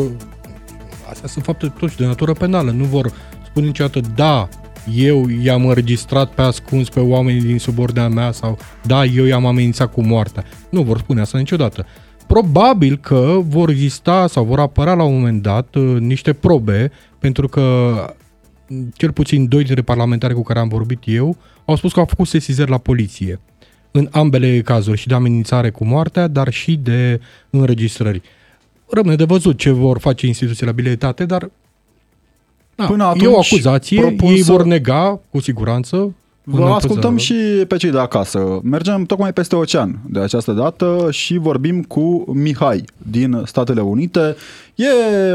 Astea 1.09 1.27
sunt 1.27 1.43
fapte 1.43 1.67
totuși 1.67 1.97
de 1.97 2.05
natură 2.05 2.33
penală, 2.33 2.71
nu 2.71 2.83
vor 2.83 3.11
spune 3.45 3.65
niciodată 3.65 3.99
da, 4.15 4.47
eu 4.95 5.29
i-am 5.43 5.65
înregistrat 5.65 6.33
pe 6.33 6.41
ascuns 6.41 6.89
pe 6.89 6.99
oamenii 6.99 7.41
din 7.41 7.59
subordinea 7.59 8.07
mea 8.07 8.31
sau 8.31 8.57
da, 8.83 9.05
eu 9.05 9.25
i-am 9.25 9.45
amenințat 9.45 9.91
cu 9.91 10.01
moartea. 10.01 10.43
Nu 10.69 10.81
vor 10.81 10.97
spune 10.97 11.21
asta 11.21 11.37
niciodată. 11.37 11.85
Probabil 12.27 12.97
că 12.97 13.39
vor 13.43 13.69
exista 13.69 14.27
sau 14.27 14.43
vor 14.43 14.59
apărea 14.59 14.93
la 14.93 15.03
un 15.03 15.13
moment 15.13 15.41
dat 15.41 15.75
uh, 15.75 15.99
niște 15.99 16.33
probe, 16.33 16.91
pentru 17.19 17.47
că 17.47 17.95
mm, 18.67 18.91
cel 18.95 19.11
puțin 19.11 19.47
doi 19.47 19.63
dintre 19.63 19.81
parlamentari 19.81 20.33
cu 20.33 20.43
care 20.43 20.59
am 20.59 20.67
vorbit 20.67 20.99
eu 21.05 21.37
au 21.65 21.75
spus 21.75 21.93
că 21.93 21.99
au 21.99 22.05
făcut 22.05 22.27
sesizări 22.27 22.69
la 22.69 22.77
poliție 22.77 23.39
în 23.91 24.07
ambele 24.11 24.61
cazuri, 24.61 24.97
și 24.97 25.07
de 25.07 25.13
amenințare 25.13 25.69
cu 25.69 25.85
moartea, 25.85 26.27
dar 26.27 26.53
și 26.53 26.75
de 26.75 27.19
înregistrări. 27.49 28.21
Rămâne 28.89 29.15
de 29.15 29.23
văzut 29.23 29.57
ce 29.57 29.69
vor 29.69 29.99
face 29.99 30.25
instituțiile 30.25 30.69
abilitate, 30.69 31.25
dar 31.25 31.49
Da, 32.75 32.85
Până 32.85 33.03
atunci, 33.03 33.23
e 33.23 33.27
o 33.27 33.37
acuzație, 33.39 33.99
propun 34.01 34.27
ei 34.27 34.37
să- 34.37 34.51
vor 34.51 34.63
nega, 34.63 35.19
cu 35.29 35.39
siguranță. 35.39 36.13
Vă 36.43 36.61
în 36.65 36.71
ascultăm 36.71 37.09
acuzare. 37.11 37.39
și 37.59 37.65
pe 37.65 37.77
cei 37.77 37.91
de 37.91 37.99
acasă. 37.99 38.59
Mergem 38.63 39.03
tocmai 39.03 39.33
peste 39.33 39.55
ocean 39.55 39.99
de 40.09 40.19
această 40.19 40.51
dată 40.51 41.07
și 41.11 41.37
vorbim 41.37 41.81
cu 41.83 42.23
Mihai 42.33 42.83
din 43.11 43.41
Statele 43.45 43.81
Unite. 43.81 44.35
E 44.75 44.85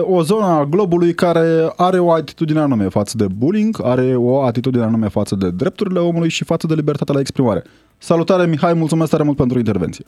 o 0.01 0.23
zonă 0.23 0.45
a 0.45 0.65
globului 0.65 1.15
care 1.15 1.73
are 1.77 1.99
o 1.99 2.11
atitudine 2.13 2.59
anume 2.61 2.85
față 2.89 3.17
de 3.17 3.27
bullying, 3.39 3.77
are 3.83 4.15
o 4.17 4.43
atitudine 4.43 4.83
anume 4.85 5.09
față 5.09 5.35
de 5.35 5.51
drepturile 5.51 5.99
omului 5.99 6.29
și 6.29 6.45
față 6.45 6.67
de 6.67 6.75
libertatea 6.75 7.15
la 7.15 7.21
exprimare. 7.21 7.63
Salutare 7.99 8.47
Mihai, 8.47 8.75
mulțumesc 8.75 9.11
tare 9.11 9.23
mult 9.23 9.37
pentru 9.37 9.59
intervenție. 9.59 10.05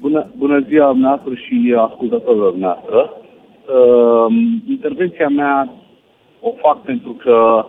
Bună, 0.00 0.30
bună 0.38 0.64
ziua 0.68 0.88
dumneavoastră 0.90 1.34
și 1.34 1.74
ascultătorilor 1.90 2.50
dumneavoastră. 2.50 3.10
Uh, 3.64 4.34
intervenția 4.68 5.28
mea 5.28 5.72
o 6.40 6.50
fac 6.60 6.82
pentru 6.82 7.12
că 7.12 7.66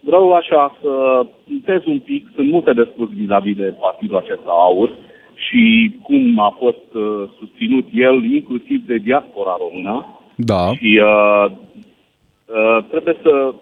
vreau 0.00 0.32
așa 0.32 0.76
să 0.82 1.26
puntez 1.46 1.80
un 1.86 1.98
pic, 1.98 2.28
sunt 2.34 2.50
multe 2.50 2.72
de 2.72 2.88
spus 2.92 3.08
vis-a-vis 3.08 3.56
de 3.56 3.74
partidul 3.80 4.16
acesta 4.16 4.50
AUR 4.50 4.90
și 5.34 5.94
cum 6.02 6.38
a 6.38 6.56
fost 6.58 6.94
uh, 6.94 7.28
susținut 7.38 7.86
el, 7.92 8.24
inclusiv 8.24 8.86
de 8.86 8.96
diaspora 8.96 9.56
română. 9.58 10.06
Da. 10.36 10.72
Și 10.72 11.00
uh, 11.02 11.50
uh, 11.50 12.84
trebuie, 12.90 13.16
să, 13.22 13.54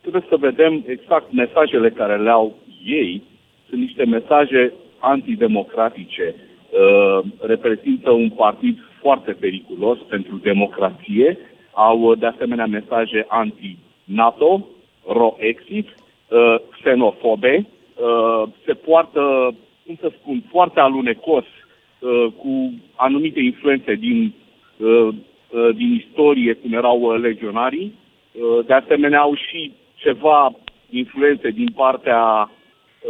trebuie 0.00 0.24
să 0.28 0.36
vedem 0.36 0.84
exact 0.86 1.32
mesajele 1.32 1.90
care 1.90 2.16
le 2.16 2.30
au 2.30 2.54
ei. 2.84 3.22
Sunt 3.68 3.80
niște 3.80 4.04
mesaje 4.04 4.72
antidemocratice. 4.98 6.34
Uh, 6.34 7.24
reprezintă 7.40 8.10
un 8.10 8.30
partid 8.30 8.78
foarte 9.04 9.32
periculos 9.32 9.98
pentru 10.08 10.36
democrație. 10.36 11.38
Au 11.72 12.00
uh, 12.00 12.18
de 12.18 12.26
asemenea 12.26 12.66
mesaje 12.66 13.24
anti-NATO, 13.28 14.66
ro-exit, 15.06 15.88
uh, 15.88 16.56
xenofobe. 16.80 17.66
Uh, 17.66 18.42
se 18.66 18.74
poartă, 18.74 19.54
cum 19.86 19.96
să 20.00 20.08
spun, 20.18 20.42
foarte 20.50 20.80
alunecos 20.80 21.44
uh, 21.44 22.26
cu 22.36 22.72
anumite 22.96 23.40
influențe 23.40 23.94
din 23.94 24.34
uh, 24.76 25.08
uh, 25.08 25.74
din 25.74 26.02
istorie, 26.04 26.52
cum 26.54 26.72
erau 26.72 27.00
uh, 27.00 27.20
legionarii. 27.20 27.92
Uh, 28.32 28.66
De 28.66 28.72
asemenea, 28.72 29.20
au 29.20 29.34
și 29.34 29.72
ceva 29.94 30.52
influențe 30.90 31.48
din 31.50 31.68
partea, 31.76 32.50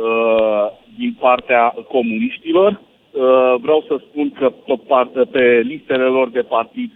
uh, 0.05 0.67
din 0.99 1.17
partea 1.19 1.75
comuniștilor. 1.89 2.81
Uh, 3.15 3.55
Vreau 3.61 3.85
să 3.89 3.97
spun 4.11 4.31
că 4.31 4.51
pe, 4.67 4.75
part- 4.87 5.31
pe 5.31 5.61
listele 5.65 6.05
lor 6.05 6.29
de 6.31 6.41
partid 6.41 6.91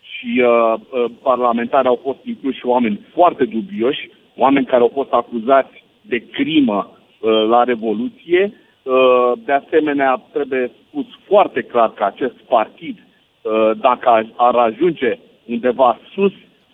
și 0.00 0.42
uh, 0.42 0.74
uh, 0.90 1.04
parlamentari 1.22 1.86
au 1.88 1.98
fost 2.02 2.18
incluși 2.24 2.66
oameni 2.66 3.00
foarte 3.14 3.44
dubioși, 3.44 4.10
oameni 4.36 4.66
care 4.66 4.82
au 4.82 4.90
fost 4.94 5.12
acuzați 5.12 5.84
de 6.00 6.18
crimă 6.32 6.90
uh, 7.20 7.30
la 7.48 7.64
Revoluție. 7.64 8.52
Uh, 8.82 9.32
de 9.44 9.52
asemenea, 9.52 10.22
trebuie 10.32 10.70
spus 10.88 11.06
foarte 11.26 11.62
clar 11.62 11.90
că 11.92 12.04
acest 12.04 12.34
partid, 12.48 12.96
uh, 13.42 13.70
dacă 13.80 14.08
ar- 14.08 14.32
ar 14.36 14.54
ajunge 14.54 15.18
undeva 15.46 15.98
sus, 16.14 16.32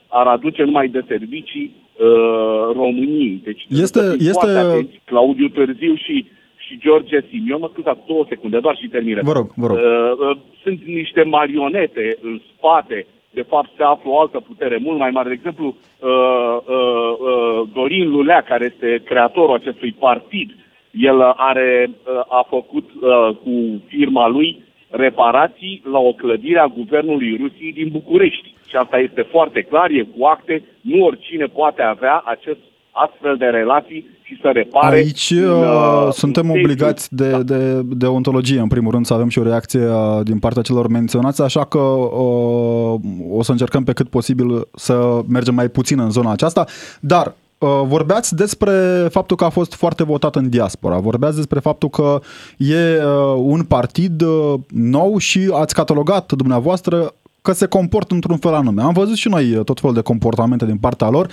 ar 0.09 0.27
aduce 0.27 0.63
numai 0.63 0.89
de 0.89 1.05
servicii 1.09 1.73
uh, 1.99 2.73
României. 2.73 3.41
Deci 3.45 3.65
trebuie 3.67 3.83
Este- 3.83 3.99
să 4.01 4.11
fim 4.11 4.27
este- 4.27 4.33
foarte 4.33 4.59
atenți. 4.59 5.01
Claudiu 5.05 5.49
Târziu 5.49 5.95
și, 5.95 6.27
și 6.67 6.79
George 6.79 7.19
Simion, 7.29 7.61
mă 7.61 7.69
scuzați 7.73 8.07
două 8.07 8.25
secunde, 8.29 8.59
doar 8.59 8.77
și 8.77 8.89
termină. 8.89 9.21
Vă 9.23 9.33
rog, 9.33 9.49
vă 9.55 9.67
rog. 9.67 9.77
Uh, 9.77 10.29
uh, 10.29 10.37
sunt 10.63 10.81
niște 10.85 11.23
marionete 11.23 12.19
în 12.23 12.41
spate, 12.53 13.07
de 13.31 13.43
fapt 13.43 13.71
se 13.77 13.83
află 13.83 14.11
o 14.11 14.21
altă 14.21 14.41
putere 14.41 14.77
mult 14.83 14.99
mai 14.99 15.11
mare. 15.11 15.29
De 15.29 15.35
exemplu, 15.35 15.67
uh, 15.67 16.57
uh, 16.67 17.13
uh, 17.29 17.69
Dorin 17.75 18.11
Lulea, 18.11 18.41
care 18.41 18.65
este 18.73 19.03
creatorul 19.05 19.55
acestui 19.55 19.93
partid, 19.99 20.49
el 20.91 21.21
are, 21.23 21.91
uh, 21.91 22.21
a 22.29 22.47
făcut 22.49 22.91
uh, 22.95 23.37
cu 23.43 23.83
firma 23.87 24.29
lui 24.29 24.65
reparații 24.91 25.83
la 25.91 25.99
o 25.99 26.13
clădire 26.13 26.59
a 26.59 26.67
Guvernului 26.67 27.37
Rusiei 27.41 27.73
din 27.73 27.89
București. 27.89 28.55
Și 28.69 28.77
asta 28.77 28.99
este 28.99 29.23
foarte 29.23 29.63
clar, 29.63 29.91
e 29.91 30.03
cu 30.03 30.25
acte, 30.25 30.63
nu 30.81 31.05
oricine 31.05 31.45
poate 31.45 31.83
avea 31.83 32.23
acest 32.25 32.61
astfel 32.91 33.37
de 33.37 33.47
relații 33.47 34.07
și 34.27 34.39
să 34.41 34.51
repare. 34.53 34.97
Aici 34.97 35.31
un, 35.31 35.45
uh, 35.45 36.07
uh, 36.07 36.13
suntem 36.13 36.49
un 36.49 36.55
sediu. 36.55 36.71
obligați 36.71 37.15
de, 37.15 37.43
de, 37.43 37.83
de 37.83 38.07
ontologie, 38.07 38.61
în 38.61 38.69
primul 38.69 38.93
rând, 38.93 39.07
să 39.07 39.15
avem 39.15 39.29
și 39.29 39.39
o 39.39 39.43
reacție 39.43 39.89
uh, 39.89 40.21
din 40.23 40.39
partea 40.39 40.63
celor 40.63 40.89
menționați, 40.89 41.43
așa 41.43 41.65
că 41.65 41.79
uh, 41.79 43.01
o 43.31 43.43
să 43.43 43.51
încercăm 43.51 43.85
pe 43.85 43.93
cât 43.93 44.09
posibil 44.09 44.69
să 44.75 45.21
mergem 45.29 45.55
mai 45.55 45.69
puțin 45.69 45.99
în 45.99 46.11
zona 46.11 46.33
aceasta, 46.33 46.65
dar 47.01 47.35
uh, 47.59 47.69
vorbeați 47.85 48.35
despre 48.35 48.73
faptul 49.11 49.37
că 49.37 49.45
a 49.45 49.49
fost 49.49 49.75
foarte 49.75 50.05
votat 50.05 50.37
în 50.37 50.49
diaspora, 50.49 50.99
vorbeați 50.99 51.37
despre 51.37 51.61
faptul 51.61 51.89
că 51.89 52.21
e 52.57 52.75
uh, 52.75 53.35
un 53.37 53.63
partid 53.63 54.23
uh, 54.23 54.55
nou 54.69 55.19
și 55.19 55.51
ați 55.53 55.75
catalogat 55.75 56.33
dumneavoastră 56.33 57.13
că 57.47 57.53
se 57.53 57.67
comportă 57.67 58.15
într-un 58.15 58.37
fel 58.37 58.55
anume. 58.55 58.83
Am 58.83 58.93
văzut 58.93 59.17
și 59.17 59.29
noi 59.29 59.45
uh, 59.55 59.65
tot 59.65 59.81
felul 59.81 59.95
de 59.95 60.09
comportamente 60.11 60.65
din 60.67 60.79
partea 60.79 61.09
lor, 61.09 61.27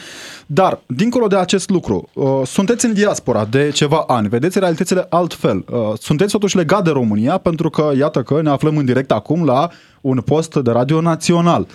dar, 0.48 0.80
dincolo 0.88 1.28
de 1.28 1.38
acest 1.38 1.70
lucru, 1.70 1.98
uh, 2.14 2.26
sunteți 2.44 2.86
în 2.86 2.94
diaspora 2.94 3.46
de 3.46 3.72
ceva 3.74 4.04
ani, 4.08 4.28
vedeți 4.28 4.60
realitățile 4.60 5.06
altfel. 5.10 5.58
Uh, 5.58 5.80
Sunteți 5.94 6.32
totuși 6.32 6.58
legat 6.58 6.84
de 6.84 6.90
România, 6.90 7.38
pentru 7.38 7.70
că, 7.70 7.92
iată 7.98 8.20
că 8.22 8.42
ne 8.42 8.50
aflăm 8.50 8.78
în 8.78 8.86
direct 8.86 9.12
acum 9.12 9.46
la 9.46 9.68
un 10.02 10.18
post 10.26 10.56
de 10.56 10.72
radio 10.72 11.02
național. 11.02 11.66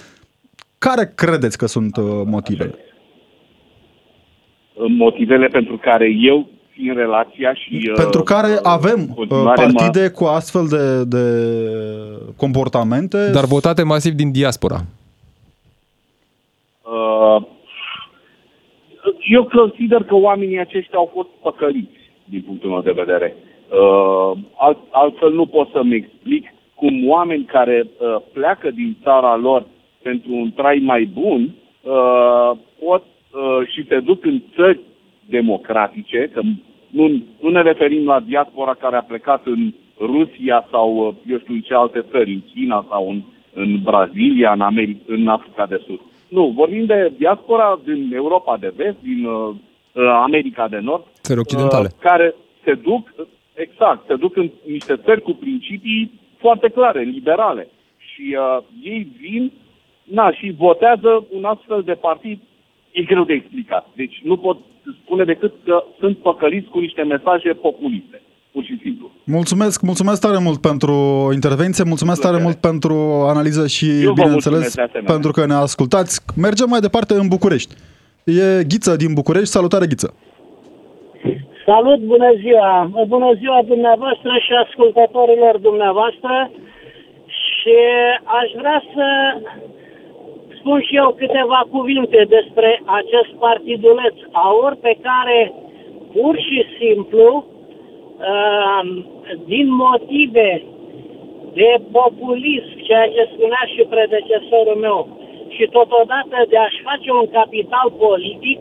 Care 0.79 1.12
credeți 1.14 1.59
că 1.59 1.66
sunt 1.66 1.96
uh, 1.96 2.05
motivele? 2.24 2.74
motivele 4.87 5.46
pentru 5.46 5.77
care 5.77 6.09
eu 6.20 6.48
țin 6.79 6.95
relația 6.95 7.55
și... 7.55 7.93
Pentru 7.95 8.19
uh, 8.19 8.25
care 8.25 8.59
avem 8.62 8.99
în 8.99 9.09
uh, 9.09 9.14
continuare 9.17 9.67
mă- 9.67 9.73
partide 9.73 10.11
cu 10.11 10.25
astfel 10.25 10.67
de, 10.71 11.05
de 11.05 11.25
comportamente. 12.37 13.31
Dar 13.33 13.45
votate 13.45 13.83
masiv 13.83 14.12
din 14.12 14.33
diaspora. 14.33 14.79
Uh, 16.83 17.43
eu 19.37 19.45
consider 19.45 20.03
că 20.03 20.14
oamenii 20.14 20.59
aceștia 20.59 20.99
au 20.99 21.11
fost 21.12 21.29
păcăliți, 21.43 21.99
din 22.25 22.43
punctul 22.47 22.71
meu 22.71 22.81
de 22.81 22.93
vedere. 23.03 23.37
Uh, 23.37 24.38
alt, 24.57 24.79
altfel 24.91 25.33
nu 25.33 25.47
pot 25.47 25.69
să-mi 25.73 25.95
explic 25.95 26.45
cum 26.75 27.09
oameni 27.09 27.45
care 27.45 27.87
uh, 27.87 28.17
pleacă 28.33 28.71
din 28.71 28.97
țara 29.03 29.37
lor 29.37 29.67
pentru 30.03 30.33
un 30.35 30.53
trai 30.53 30.79
mai 30.79 31.05
bun 31.05 31.55
uh, 31.83 32.59
pot 32.85 33.03
uh, 33.03 33.67
și 33.67 33.87
se 33.88 34.01
duc 34.01 34.25
în 34.25 34.43
țări 34.55 34.81
democratice, 35.29 36.31
că 36.33 36.41
nu, 36.88 37.22
nu 37.40 37.48
ne 37.48 37.62
referim 37.62 38.05
la 38.05 38.20
diaspora 38.20 38.74
care 38.74 38.96
a 38.96 39.03
plecat 39.03 39.46
în 39.46 39.74
Rusia 40.01 40.66
sau, 40.70 41.07
uh, 41.07 41.14
eu 41.27 41.38
știu, 41.38 41.55
în 41.55 41.61
ce 41.61 41.74
alte 41.74 42.05
țări, 42.11 42.33
în 42.33 42.42
China 42.55 42.87
sau 42.88 43.11
în, 43.11 43.22
în 43.55 43.81
Brazilia, 43.83 44.53
în, 44.53 44.61
America, 44.61 45.01
în 45.07 45.29
Africa 45.29 45.66
de 45.66 45.83
Sud. 45.87 46.01
Nu, 46.29 46.48
vorbim 46.48 46.85
de 46.85 47.12
diaspora 47.18 47.81
din 47.85 48.11
Europa 48.14 48.57
de 48.57 48.72
Vest, 48.77 48.96
din 49.03 49.24
uh, 49.24 49.55
uh, 49.92 50.03
America 50.22 50.68
de 50.68 50.79
Nord, 50.79 51.05
Țări 51.22 51.38
occidentale. 51.38 51.88
uh, 51.92 52.01
care 52.01 52.35
se 52.64 52.74
duc, 52.74 53.14
exact, 53.55 54.07
se 54.07 54.16
duc 54.16 54.37
în 54.37 54.51
niște 54.66 54.96
țări 54.96 55.22
cu 55.22 55.33
principii 55.33 56.20
foarte 56.38 56.68
clare, 56.68 57.03
liberale. 57.03 57.68
Și 57.98 58.37
uh, 58.38 58.64
ei 58.83 59.12
vin, 59.20 59.53
na, 60.05 60.33
și 60.33 60.55
votează 60.59 61.27
un 61.31 61.44
astfel 61.44 61.83
de 61.83 61.92
partid, 61.92 62.38
e 62.92 63.03
greu 63.03 63.24
de 63.24 63.33
explicat. 63.33 63.87
Deci 63.94 64.20
nu 64.24 64.37
pot 64.37 64.59
spune 65.05 65.24
decât 65.24 65.53
că 65.64 65.85
sunt 66.01 66.16
păcăliți 66.18 66.68
cu 66.68 66.79
niște 66.79 67.03
mesaje 67.03 67.53
populiste, 67.53 68.22
pur 68.53 68.64
și 68.64 68.79
simplu. 68.83 69.11
Mulțumesc, 69.24 69.83
mulțumesc 69.83 70.20
tare 70.20 70.38
mult 70.38 70.61
pentru 70.61 70.94
intervenție, 71.33 71.85
mulțumesc 71.85 72.20
tare 72.20 72.42
mult 72.42 72.57
pentru 72.57 72.94
analiză 73.33 73.66
și, 73.66 73.87
Eu 74.03 74.12
vă 74.12 74.22
bineînțeles, 74.22 74.59
mulțumesc 74.59 74.74
de 74.74 74.83
asemenea. 74.83 75.12
pentru 75.12 75.31
că 75.31 75.46
ne 75.46 75.55
ascultați. 75.55 76.20
Mergem 76.37 76.68
mai 76.68 76.81
departe 76.81 77.14
în 77.14 77.29
București. 77.29 77.74
E 78.24 78.64
Ghiță 78.70 78.96
din 78.96 79.12
București. 79.14 79.55
Salutare, 79.57 79.87
Ghiță! 79.87 80.14
Salut, 81.66 82.01
bună 82.01 82.31
ziua! 82.42 82.90
Bună 83.14 83.31
ziua 83.40 83.61
dumneavoastră 83.66 84.31
și 84.44 84.53
ascultătorilor 84.64 85.55
dumneavoastră 85.68 86.51
și 87.27 87.77
aș 88.40 88.48
vrea 88.61 88.83
să 88.94 89.07
spun 90.59 90.81
și 90.81 90.97
eu 90.97 91.09
câteva 91.23 91.61
cuvinte 91.71 92.27
despre 92.29 92.83
acest 92.85 93.31
partiduleț 93.38 94.14
AUR 94.33 94.77
pe 94.81 94.97
care 95.03 95.53
pur 96.12 96.35
și 96.38 96.64
simplu 96.79 97.44
uh, 97.44 98.83
din 99.47 99.66
motive 99.75 100.62
de 101.53 101.71
populism, 101.92 102.73
ceea 102.83 103.09
ce 103.14 103.31
spunea 103.33 103.64
și 103.75 103.83
predecesorul 103.94 104.79
meu, 104.87 105.09
și 105.49 105.64
totodată 105.79 106.37
de 106.49 106.57
a-și 106.57 106.83
face 106.83 107.11
un 107.21 107.27
capital 107.38 107.88
politic, 107.99 108.61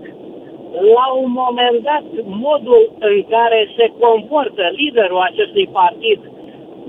la 0.95 1.07
un 1.21 1.31
moment 1.41 1.77
dat, 1.89 2.03
modul 2.23 2.91
în 2.99 3.23
care 3.29 3.69
se 3.77 3.91
comportă 3.99 4.63
liderul 4.75 5.19
acestui 5.19 5.67
partid, 5.71 6.19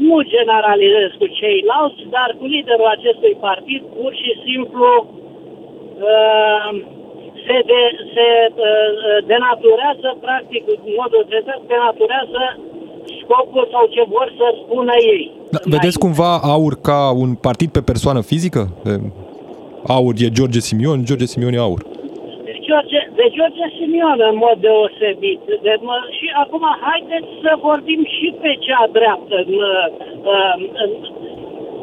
nu 0.07 0.17
generalizez 0.35 1.11
cu 1.21 1.27
ceilalți, 1.39 2.03
dar 2.17 2.29
cu 2.39 2.45
liderul 2.55 2.91
acestui 2.97 3.35
partid, 3.47 3.83
pur 3.97 4.13
și 4.23 4.33
simplu 4.47 4.89
uh, 6.11 6.69
se, 7.45 7.57
de, 7.71 7.81
se 8.15 8.27
uh, 8.45 8.55
uh, 8.59 9.19
denaturează, 9.31 10.09
practic, 10.27 10.63
în 10.75 10.81
modul 11.01 11.23
trezat, 11.29 11.61
denaturează 11.73 12.43
scopul 13.21 13.69
sau 13.73 13.85
ce 13.95 14.03
vor 14.15 14.29
să 14.39 14.47
spună 14.63 14.95
ei. 15.15 15.25
Da, 15.51 15.59
vedeți 15.65 15.99
cumva 15.99 16.33
aur 16.55 16.75
ca 16.89 17.01
un 17.23 17.31
partid 17.35 17.71
pe 17.71 17.83
persoană 17.91 18.21
fizică? 18.21 18.63
E, 18.85 18.91
Aur 19.87 20.15
e 20.19 20.29
George 20.31 20.61
Simion, 20.61 21.05
George 21.05 21.25
Simion 21.25 21.53
e 21.53 21.59
aur. 21.59 21.81
De 21.83 21.98
George, 22.69 23.01
de 23.19 23.27
George 23.37 23.65
Simion 23.77 24.19
în 24.31 24.37
mod 24.45 24.57
deosebit. 24.67 25.43
De, 25.65 25.73
mă, 25.89 25.97
și 26.19 26.27
acum 26.43 26.65
haideți 26.87 27.31
să 27.43 27.51
vorbim 27.69 28.01
și 28.17 28.29
pe 28.43 28.53
cea 28.67 28.85
dreaptă. 28.97 29.37
Mă, 29.59 29.71
uh, 30.33 30.55
uh, 30.83 31.27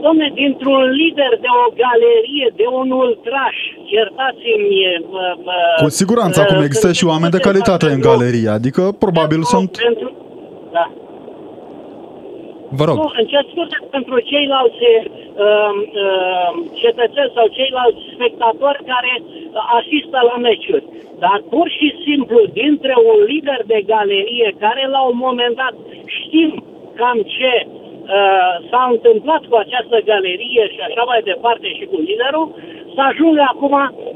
Domne, 0.05 0.27
dintr-un 0.41 0.81
lider 0.99 1.33
de 1.45 1.49
o 1.63 1.65
galerie, 1.83 2.47
de 2.59 2.65
un 2.79 2.87
ultraș, 3.03 3.57
iertați-mi... 3.95 4.79
Mă, 5.13 5.25
mă, 5.45 5.57
Cu 5.83 5.89
siguranță, 5.89 6.37
acum 6.41 6.57
uh, 6.57 6.63
există 6.67 6.87
sunt 6.87 6.99
și 6.99 7.05
oameni 7.13 7.31
de 7.35 7.39
multe 7.41 7.49
calitate 7.49 7.85
în 7.85 7.91
pentru- 7.91 8.09
galerie, 8.09 8.49
adică 8.59 8.81
probabil 9.05 9.39
pentru- 9.41 9.53
sunt... 9.53 9.71
Pentru, 9.87 10.07
da. 10.71 10.85
Vă 12.69 12.83
rog. 12.85 12.95
Nu, 12.95 13.11
îmi 13.17 13.27
cer 13.31 13.45
scuze 13.51 13.77
pentru 13.95 14.19
ceilalți 14.19 14.83
uh, 14.85 15.01
uh, 16.03 16.49
cetățeni 16.83 17.35
sau 17.35 17.45
ceilalți 17.57 18.01
spectatori 18.15 18.83
care 18.91 19.13
uh, 19.21 19.77
asistă 19.79 20.19
la 20.29 20.35
meciuri. 20.37 20.85
Dar 21.19 21.37
pur 21.49 21.67
și 21.77 21.87
simplu, 22.05 22.39
dintre 22.61 22.93
un 23.11 23.17
lider 23.29 23.61
de 23.65 23.79
galerie 23.85 24.55
care 24.59 24.87
la 24.95 25.01
un 25.01 25.17
moment 25.25 25.55
dat 25.55 25.75
știm 26.05 26.63
cam 26.95 27.17
ce 27.37 27.53
uh, 27.65 28.53
s-a 28.69 28.83
întâmplat 28.93 29.43
cu 29.49 29.55
această 29.55 29.97
galerie 30.11 30.63
și 30.73 30.79
așa 30.87 31.03
mai 31.11 31.21
departe 31.31 31.67
și 31.77 31.85
cu 31.91 31.97
liderul, 32.07 32.47
să 32.95 33.01
ajungă 33.01 33.43
acum, 33.53 33.75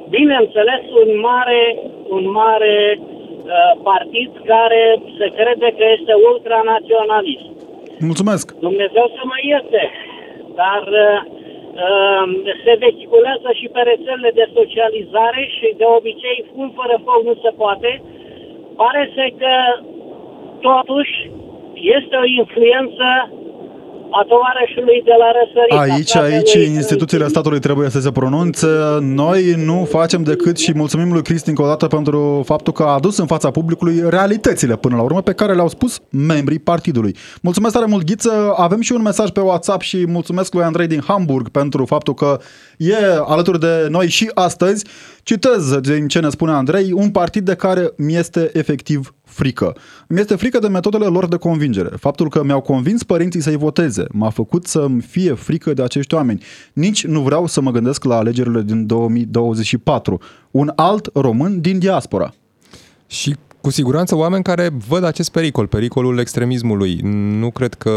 bineînțeles, 0.10 0.84
un 1.02 1.20
mare, 1.20 1.62
un 2.10 2.32
mare 2.32 3.00
uh, 3.00 3.72
partid 3.84 4.32
care 4.46 4.84
se 5.18 5.28
crede 5.38 5.70
că 5.78 5.86
este 5.98 6.14
ultranaționalist. 6.32 7.59
Mulțumesc! 8.00 8.46
Dumnezeu 8.68 9.06
să 9.16 9.22
mă 9.32 9.38
ierte, 9.52 9.82
dar 10.62 10.84
uh, 11.06 11.20
uh, 11.86 12.26
se 12.64 12.74
vehiculează 12.86 13.50
și 13.60 13.68
pe 13.74 13.82
rețelele 13.92 14.32
de 14.40 14.46
socializare 14.58 15.42
și 15.58 15.68
de 15.78 15.86
obicei 15.98 16.46
fum 16.52 16.68
fără 16.80 16.96
foc 17.06 17.22
nu 17.24 17.36
se 17.44 17.52
poate. 17.62 18.02
Pare 18.76 19.12
să 19.16 19.24
că 19.42 19.54
totuși 20.60 21.16
este 21.74 22.16
o 22.24 22.26
influență 22.42 23.08
a 24.12 24.26
tovarășului 24.28 25.02
de 25.04 25.16
la 25.22 25.30
răsărit. 25.40 25.94
Aici, 25.94 26.16
a 26.16 26.22
aici, 26.22 26.50
fratelui- 26.50 26.76
instituțiile 26.76 27.28
statului 27.28 27.60
trebuie 27.60 27.90
să 27.90 28.00
se 28.00 28.12
pronunțe. 28.12 28.68
Noi 29.00 29.54
nu 29.66 29.88
facem 29.90 30.24
decât 30.24 30.58
și 30.58 30.72
mulțumim 30.76 31.12
lui 31.12 31.22
Cristi 31.22 31.50
încă 31.50 31.62
o 31.62 31.66
dată 31.66 31.88
pentru 31.88 32.42
faptul 32.46 32.74
că 32.74 32.84
a 32.84 32.94
adus 32.94 33.18
în 33.18 33.26
fața 33.26 33.52
publicului 33.52 34.04
realitățile 34.10 34.76
până 34.76 34.96
la 34.96 35.02
urmă 35.02 35.22
pe 35.22 35.34
care 35.34 35.54
le-au 35.54 35.68
spus 35.68 36.00
membrii 36.10 36.60
partidului. 36.60 37.16
Mulțumesc 37.42 37.74
tare 37.74 37.86
mult, 37.86 38.06
Ghiță. 38.06 38.54
Avem 38.58 38.82
și 38.82 38.92
un 38.92 39.02
mesaj 39.02 39.30
pe 39.30 39.40
WhatsApp 39.40 39.82
și 39.82 40.06
mulțumesc 40.08 40.54
lui 40.54 40.64
Andrei 40.64 40.88
din 40.88 41.02
Hamburg 41.08 41.50
pentru 41.50 41.86
faptul 41.86 42.14
că 42.14 42.40
e 42.78 42.96
alături 43.26 43.60
de 43.60 43.88
noi 43.90 44.08
și 44.08 44.32
astăzi. 44.34 44.86
Citez 45.24 45.80
din 45.80 46.08
ce 46.08 46.20
ne 46.20 46.30
spune 46.30 46.52
Andrei, 46.52 46.92
un 46.94 47.10
partid 47.10 47.46
de 47.46 47.56
care 47.56 47.92
mi 47.98 48.16
este 48.16 48.50
efectiv 48.54 49.14
frică. 49.40 49.76
Mi 50.08 50.20
este 50.20 50.36
frică 50.36 50.60
de 50.60 50.68
metodele 50.68 51.06
lor 51.06 51.28
de 51.28 51.36
convingere. 51.36 51.90
Faptul 52.00 52.30
că 52.30 52.44
mi-au 52.44 52.62
convins 52.62 53.04
părinții 53.04 53.42
să-i 53.42 53.56
voteze 53.56 54.06
m-a 54.12 54.30
făcut 54.30 54.68
să-mi 54.68 55.02
fie 55.02 55.34
frică 55.34 55.74
de 55.74 55.84
acești 55.84 56.14
oameni. 56.14 56.44
Nici 56.74 57.06
nu 57.06 57.22
vreau 57.22 57.48
să 57.48 57.62
mă 57.62 57.72
gândesc 57.72 58.04
la 58.04 58.16
alegerile 58.16 58.62
din 58.62 58.86
2024. 58.86 60.20
Un 60.52 60.72
alt 60.76 61.10
român 61.14 61.62
din 61.62 61.80
diaspora. 61.80 62.34
Și 63.08 63.36
cu 63.62 63.70
siguranță 63.70 64.16
oameni 64.16 64.44
care 64.44 64.70
văd 64.88 65.04
acest 65.04 65.32
pericol, 65.32 65.68
pericolul 65.68 66.20
extremismului. 66.20 67.00
Nu 67.40 67.50
cred 67.52 67.74
că 67.74 67.92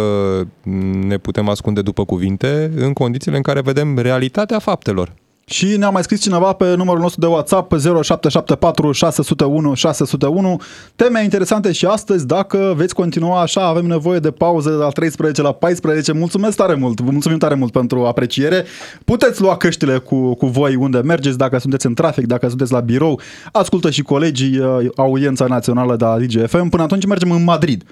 ne 1.06 1.18
putem 1.18 1.48
ascunde 1.48 1.82
după 1.82 2.04
cuvinte 2.04 2.72
în 2.76 2.92
condițiile 2.92 3.36
în 3.36 3.42
care 3.42 3.60
vedem 3.60 3.98
realitatea 3.98 4.58
faptelor. 4.58 5.14
Și 5.52 5.76
ne-a 5.76 5.90
mai 5.90 6.02
scris 6.02 6.20
cineva 6.20 6.52
pe 6.52 6.74
numărul 6.74 7.00
nostru 7.00 7.20
de 7.20 7.26
WhatsApp 7.26 7.72
0774 7.72 8.92
601 8.92 9.74
601 9.74 10.60
teme 10.96 11.22
interesante 11.22 11.72
și 11.72 11.86
astăzi, 11.86 12.26
dacă 12.26 12.72
veți 12.76 12.94
continua 12.94 13.40
așa, 13.40 13.66
avem 13.66 13.86
nevoie 13.86 14.18
de 14.18 14.30
pauze 14.30 14.70
de 14.70 14.76
la 14.76 14.88
13 14.88 15.42
la 15.42 15.52
14. 15.52 16.12
Mulțumesc 16.12 16.56
tare 16.56 16.74
mult, 16.74 17.00
vă 17.00 17.10
mulțumim 17.10 17.38
tare 17.38 17.54
mult 17.54 17.72
pentru 17.72 18.04
apreciere. 18.04 18.64
Puteți 19.04 19.40
lua 19.40 19.56
căștile 19.56 19.98
cu, 19.98 20.34
cu 20.34 20.46
voi 20.46 20.74
unde 20.74 20.98
mergeți, 20.98 21.38
dacă 21.38 21.58
sunteți 21.58 21.86
în 21.86 21.94
trafic, 21.94 22.26
dacă 22.26 22.48
sunteți 22.48 22.72
la 22.72 22.80
birou, 22.80 23.20
ascultă 23.52 23.90
și 23.90 24.02
colegii 24.02 24.58
uh, 24.58 24.86
audiența 24.96 25.46
națională 25.46 25.96
de 25.96 26.04
la 26.04 26.18
DGFM. 26.18 26.68
Până 26.68 26.82
atunci 26.82 27.06
mergem 27.06 27.30
în 27.30 27.44
Madrid. 27.44 27.84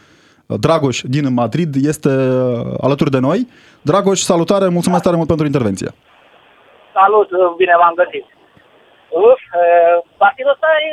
Dragoș 0.46 1.03
din 1.05 1.33
Madrid 1.33 1.87
este 1.87 2.09
uh, 2.09 2.75
alături 2.81 3.11
de 3.11 3.18
noi. 3.18 3.49
Dragoș, 3.83 4.20
salutare, 4.20 4.68
mulțumesc 4.68 5.03
tare 5.03 5.16
mult 5.16 5.29
pentru 5.29 5.46
intervenție. 5.46 5.94
Salut, 6.96 7.29
bine 7.61 7.74
v-am 7.81 7.94
găsit. 8.03 8.26
Uf, 9.29 9.40
eh, 9.62 9.96
partidul 10.22 10.55
ăsta 10.55 10.68
e 10.87 10.90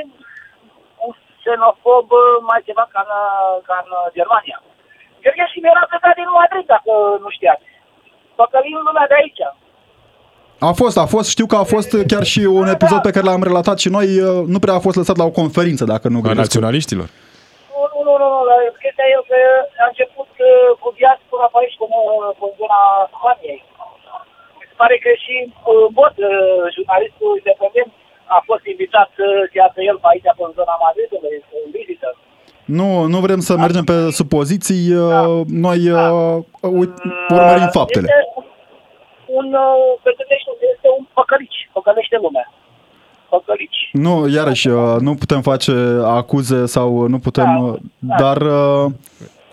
un 1.07 1.13
xenofob 1.39 2.07
eh, 2.21 2.35
mai 2.49 2.59
ceva 2.67 2.85
ca 2.93 3.01
în, 3.05 3.11
ca 3.67 3.75
în 3.83 3.89
Germania. 4.17 4.57
Gheorghe 5.21 5.45
Simion 5.53 5.79
a 5.81 5.85
plecat 5.91 6.15
din 6.21 6.29
Madrid, 6.39 6.65
dacă 6.75 6.91
nu 7.23 7.29
știați. 7.37 7.65
Păcălim 8.39 8.79
lumea 8.87 9.07
de 9.11 9.17
aici. 9.21 9.41
A 10.69 10.71
fost, 10.81 10.97
a 11.03 11.07
fost, 11.15 11.27
știu 11.35 11.45
că 11.51 11.55
a 11.59 11.65
fost 11.73 11.89
chiar 12.11 12.23
și 12.33 12.41
un 12.59 12.67
episod 12.75 13.01
pe 13.01 13.13
care 13.15 13.25
l-am 13.29 13.43
relatat 13.49 13.77
și 13.83 13.89
noi, 13.97 14.07
uh, 14.21 14.43
nu 14.53 14.59
prea 14.63 14.75
a 14.77 14.85
fost 14.87 14.97
lăsat 15.01 15.17
la 15.21 15.27
o 15.29 15.37
conferință, 15.41 15.83
dacă 15.93 16.05
nu 16.07 16.17
A 16.19 16.25
greșesc. 16.25 16.43
naționaliștilor. 16.45 17.07
Nu, 17.73 17.81
nu, 17.93 17.99
nu, 18.07 18.13
nu, 18.21 18.27
nu. 18.33 18.39
dar 18.49 18.59
Chestia 18.83 19.05
e 19.13 19.15
că 19.31 19.39
a 19.83 19.87
început 19.91 20.29
eh, 20.47 20.69
cu 20.81 20.87
diaspora 20.99 21.47
pe 21.51 21.57
aici, 21.61 21.75
cu, 21.81 21.85
eh, 21.91 22.31
cu 22.39 22.45
zona 22.59 22.81
Spaniei. 23.15 23.61
Mi 24.77 24.83
se 24.83 24.85
pare 24.85 24.97
că 25.05 25.11
și 25.25 25.35
eh, 25.43 25.85
Bot, 25.97 26.15
eh, 26.17 26.29
jurnalistul 26.75 27.31
independent, 27.41 27.91
a 28.37 28.39
fost 28.49 28.63
invitat 28.73 29.07
să 29.17 29.25
iasă 29.61 29.79
el 29.89 29.97
pe 30.03 30.07
aici, 30.11 30.29
pe 30.37 30.43
în 30.49 30.53
zona 30.59 30.75
Madridului, 30.85 31.35
în 31.59 31.67
vizită. 31.75 32.09
Nu, 32.79 32.89
nu 33.13 33.17
vrem 33.25 33.39
să 33.47 33.53
mergem 33.65 33.85
pe 33.91 33.97
supoziții, 34.19 34.83
uh, 34.95 35.37
noi 35.65 35.79
uh, 35.89 36.37
uit- 36.79 37.01
urmărim 37.37 37.69
faptele. 37.77 38.07
Este 38.07 38.19
un, 39.39 39.47
uh, 39.65 39.85
pe 40.03 40.11
gândește, 40.17 40.51
este 40.73 40.87
un 40.97 41.03
păcălici, 41.17 41.59
păcălește 41.77 42.17
lumea. 42.25 42.45
Păcălici. 43.33 43.81
Nu, 44.05 44.13
iarăși, 44.37 44.67
uh, 44.67 44.95
nu 45.07 45.11
putem 45.21 45.41
face 45.51 45.73
acuze 46.19 46.59
sau 46.75 46.89
nu 47.13 47.19
putem, 47.27 47.49
uh, 47.63 47.73
dar 48.21 48.37
uh, 48.41 48.85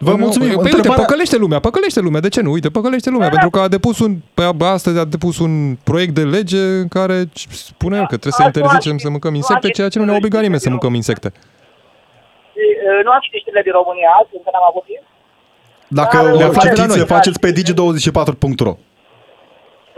vă 0.04 0.10
Nu, 0.10 0.16
mulțumim. 0.16 0.48
Păi 0.48 0.56
uite, 0.64 0.76
Întrebarea- 0.76 1.04
păcălește 1.04 1.36
lumea, 1.44 1.58
păcălește 1.68 2.00
lumea. 2.00 2.20
De 2.20 2.28
ce 2.34 2.40
nu? 2.46 2.50
Uite, 2.56 2.68
păcălește 2.78 3.10
lumea. 3.10 3.28
Pentru 3.28 3.50
că 3.50 3.58
a 3.60 3.68
depus 3.68 3.98
un, 3.98 4.12
pe 4.34 4.42
astăzi 4.64 4.98
a 4.98 5.04
depus 5.04 5.38
un 5.38 5.52
proiect 5.88 6.14
de 6.14 6.22
lege 6.36 6.62
în 6.84 6.88
care 6.88 7.16
spune 7.50 7.96
el 8.00 8.06
că 8.12 8.16
trebuie 8.22 8.32
să 8.40 8.42
interzicem 8.50 8.96
să 9.04 9.08
mâncăm 9.14 9.34
insecte, 9.34 9.68
ceea 9.78 9.88
ce 9.88 9.98
nu 9.98 10.04
ne-a 10.04 10.16
obligat 10.20 10.42
nimeni 10.46 10.60
să 10.60 10.70
mâncăm 10.70 10.94
insecte. 10.94 11.28
Uh, 11.34 12.98
Nu 13.04 13.10
am 13.16 13.20
citit 13.24 13.40
știrile 13.40 13.62
din 13.68 13.74
România 13.80 14.08
azi, 14.20 14.30
încă 14.38 14.50
n-am 14.54 14.66
avut 14.72 14.84
timp. 14.90 15.04
Dacă 16.00 16.16
Le 16.22 16.30
le 16.40 16.44
aflați 16.48 16.66
la 16.66 16.72
citiți, 16.74 16.92
noi. 16.92 16.98
le 17.02 17.12
faceți 17.16 17.38
pe 17.44 17.50
digi24.ro. 17.56 18.72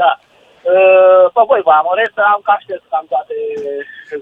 Da. 0.03 0.11
Uh, 0.75 1.25
Pe 1.35 1.43
voi 1.51 1.61
vă 1.69 1.73
amoresc, 1.83 2.13
am 2.35 2.41
cam 2.49 2.59
șters 2.65 2.83
cam 2.93 3.05
toate 3.13 3.35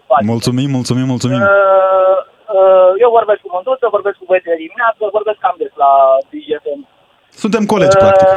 spațiile. 0.04 0.30
Mulțumim, 0.32 0.68
mulțumim, 0.78 1.06
mulțumim. 1.14 1.40
Uh, 2.54 2.60
uh, 2.60 2.90
Eu 3.04 3.10
vorbesc 3.18 3.40
cu 3.42 3.50
Mânduță, 3.54 3.94
vorbesc 3.96 4.16
cu 4.18 4.28
băieții 4.28 4.52
de 4.54 4.62
dimineață, 4.64 5.02
vorbesc 5.18 5.38
cam 5.44 5.56
des 5.62 5.74
la 5.82 5.92
DGFM. 6.30 6.80
Suntem 7.42 7.64
colegi, 7.72 7.96
practic. 7.96 8.28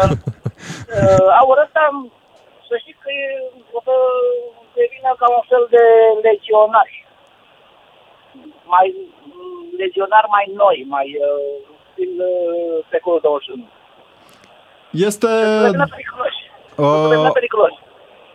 Uh, 0.97 1.27
aur 1.39 1.57
ăsta, 1.65 1.83
să 2.67 2.73
știți 2.81 3.01
că 3.03 3.09
e, 3.21 3.25
o 3.77 3.79
să 3.87 3.95
devină 4.79 5.11
ca 5.21 5.27
un 5.37 5.43
fel 5.51 5.63
de 5.75 5.83
legionari. 6.27 6.95
Mai, 8.73 8.87
legionari 9.83 10.29
mai 10.35 10.45
noi, 10.61 10.77
mai 10.95 11.07
uh, 11.27 11.51
stil 11.89 12.13
uh, 12.31 12.85
secolul 12.91 13.19
21. 13.23 13.67
Este 15.07 15.29
Devină 15.67 15.87
periculoși. 15.95 16.41
Devină 17.11 17.31
uh, 17.31 17.37
periculoși. 17.39 17.79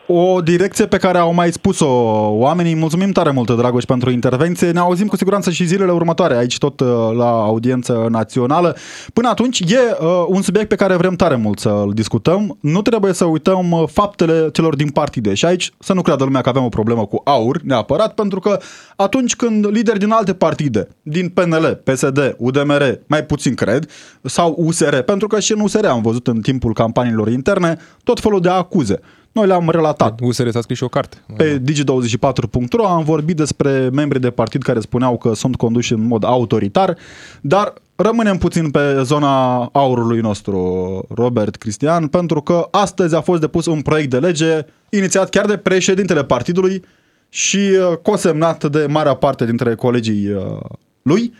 O 0.06 0.40
direcție 0.40 0.86
pe 0.86 0.96
care 0.96 1.18
au 1.18 1.34
mai 1.34 1.52
spus-o 1.52 1.88
oamenii. 2.30 2.74
Mulțumim 2.74 3.10
tare 3.10 3.30
mult, 3.30 3.50
Dragoș, 3.50 3.84
pentru 3.84 4.10
intervenție. 4.10 4.70
Ne 4.70 4.78
auzim 4.78 5.06
cu 5.06 5.16
siguranță 5.16 5.50
și 5.50 5.64
zilele 5.64 5.92
următoare 5.92 6.36
aici 6.36 6.58
tot 6.58 6.80
uh, 6.80 6.88
la 7.16 7.30
audiență 7.30 8.06
națională. 8.10 8.76
Până 9.12 9.28
atunci, 9.28 9.60
e 9.60 9.78
uh, 10.00 10.24
un 10.26 10.42
subiect 10.42 10.68
pe 10.68 10.74
care 10.74 10.96
vrem 10.96 11.14
tare 11.14 11.36
mult 11.36 11.58
să-l 11.58 11.90
discutăm. 11.94 12.56
Nu 12.60 12.82
trebuie 12.82 13.12
să 13.12 13.24
uităm 13.24 13.70
uh, 13.70 13.88
faptele 13.92 14.50
celor 14.52 14.76
din 14.76 14.90
partide. 14.90 15.34
Și 15.34 15.44
aici 15.44 15.72
să 15.78 15.92
nu 15.92 16.02
creadă 16.02 16.24
lumea 16.24 16.40
că 16.40 16.48
avem 16.48 16.64
o 16.64 16.68
problemă 16.68 17.06
cu 17.06 17.20
aur, 17.24 17.60
neapărat, 17.62 18.14
pentru 18.14 18.40
că 18.40 18.58
atunci 18.96 19.36
când 19.36 19.66
lideri 19.66 19.98
din 19.98 20.10
alte 20.10 20.34
partide, 20.34 20.88
din 21.02 21.28
PNL, 21.28 21.80
PSD, 21.84 22.34
UDMR, 22.38 23.00
mai 23.06 23.24
puțin 23.24 23.54
cred, 23.54 23.90
sau 24.22 24.54
USR, 24.58 24.96
pentru 24.96 25.26
că 25.26 25.40
și 25.40 25.52
în 25.52 25.60
USR 25.60 25.86
am 25.86 26.02
văzut 26.02 26.26
în 26.26 26.40
timpul 26.40 26.74
campaniilor 26.74 27.28
interne 27.28 27.78
tot 28.04 28.20
felul 28.20 28.40
de 28.40 28.48
acuze. 28.48 29.00
Noi 29.32 29.46
le-am 29.46 29.70
relatat. 29.70 30.20
USR 30.20 30.48
s-a 30.48 30.60
scris 30.60 30.76
și 30.76 30.84
o 30.84 30.88
carte. 30.88 31.16
Pe 31.36 31.60
digi24.ro 31.60 32.86
am 32.86 33.04
vorbit 33.04 33.36
despre 33.36 33.88
membri 33.92 34.20
de 34.20 34.30
partid 34.30 34.62
care 34.62 34.80
spuneau 34.80 35.18
că 35.18 35.34
sunt 35.34 35.56
conduși 35.56 35.92
în 35.92 36.06
mod 36.06 36.24
autoritar, 36.24 36.96
dar 37.40 37.72
rămânem 37.96 38.38
puțin 38.38 38.70
pe 38.70 39.02
zona 39.02 39.64
aurului 39.64 40.20
nostru, 40.20 41.04
Robert 41.14 41.56
Cristian, 41.56 42.06
pentru 42.06 42.40
că 42.40 42.68
astăzi 42.70 43.14
a 43.14 43.20
fost 43.20 43.40
depus 43.40 43.66
un 43.66 43.82
proiect 43.82 44.10
de 44.10 44.18
lege 44.18 44.66
inițiat 44.90 45.28
chiar 45.28 45.46
de 45.46 45.56
președintele 45.56 46.24
partidului 46.24 46.84
și 47.28 47.56
uh, 47.56 47.96
cosemnat 48.02 48.64
de 48.64 48.86
marea 48.88 49.14
parte 49.14 49.46
dintre 49.46 49.74
colegii 49.74 50.28
uh, 50.28 50.42
lui, 51.02 51.32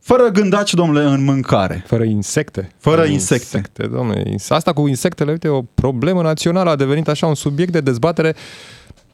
fără 0.00 0.28
gândaci, 0.28 0.74
domnule, 0.74 1.04
în 1.04 1.24
mâncare. 1.24 1.84
Fără 1.86 2.04
insecte. 2.04 2.72
Fără 2.78 3.04
insecte. 3.04 3.56
insecte 3.56 3.86
domnule. 3.86 4.34
Asta 4.48 4.72
cu 4.72 4.88
insectele, 4.88 5.30
uite, 5.30 5.48
o 5.48 5.62
problemă 5.62 6.22
națională 6.22 6.70
a 6.70 6.76
devenit 6.76 7.08
așa 7.08 7.26
un 7.26 7.34
subiect 7.34 7.72
de 7.72 7.80
dezbatere 7.80 8.34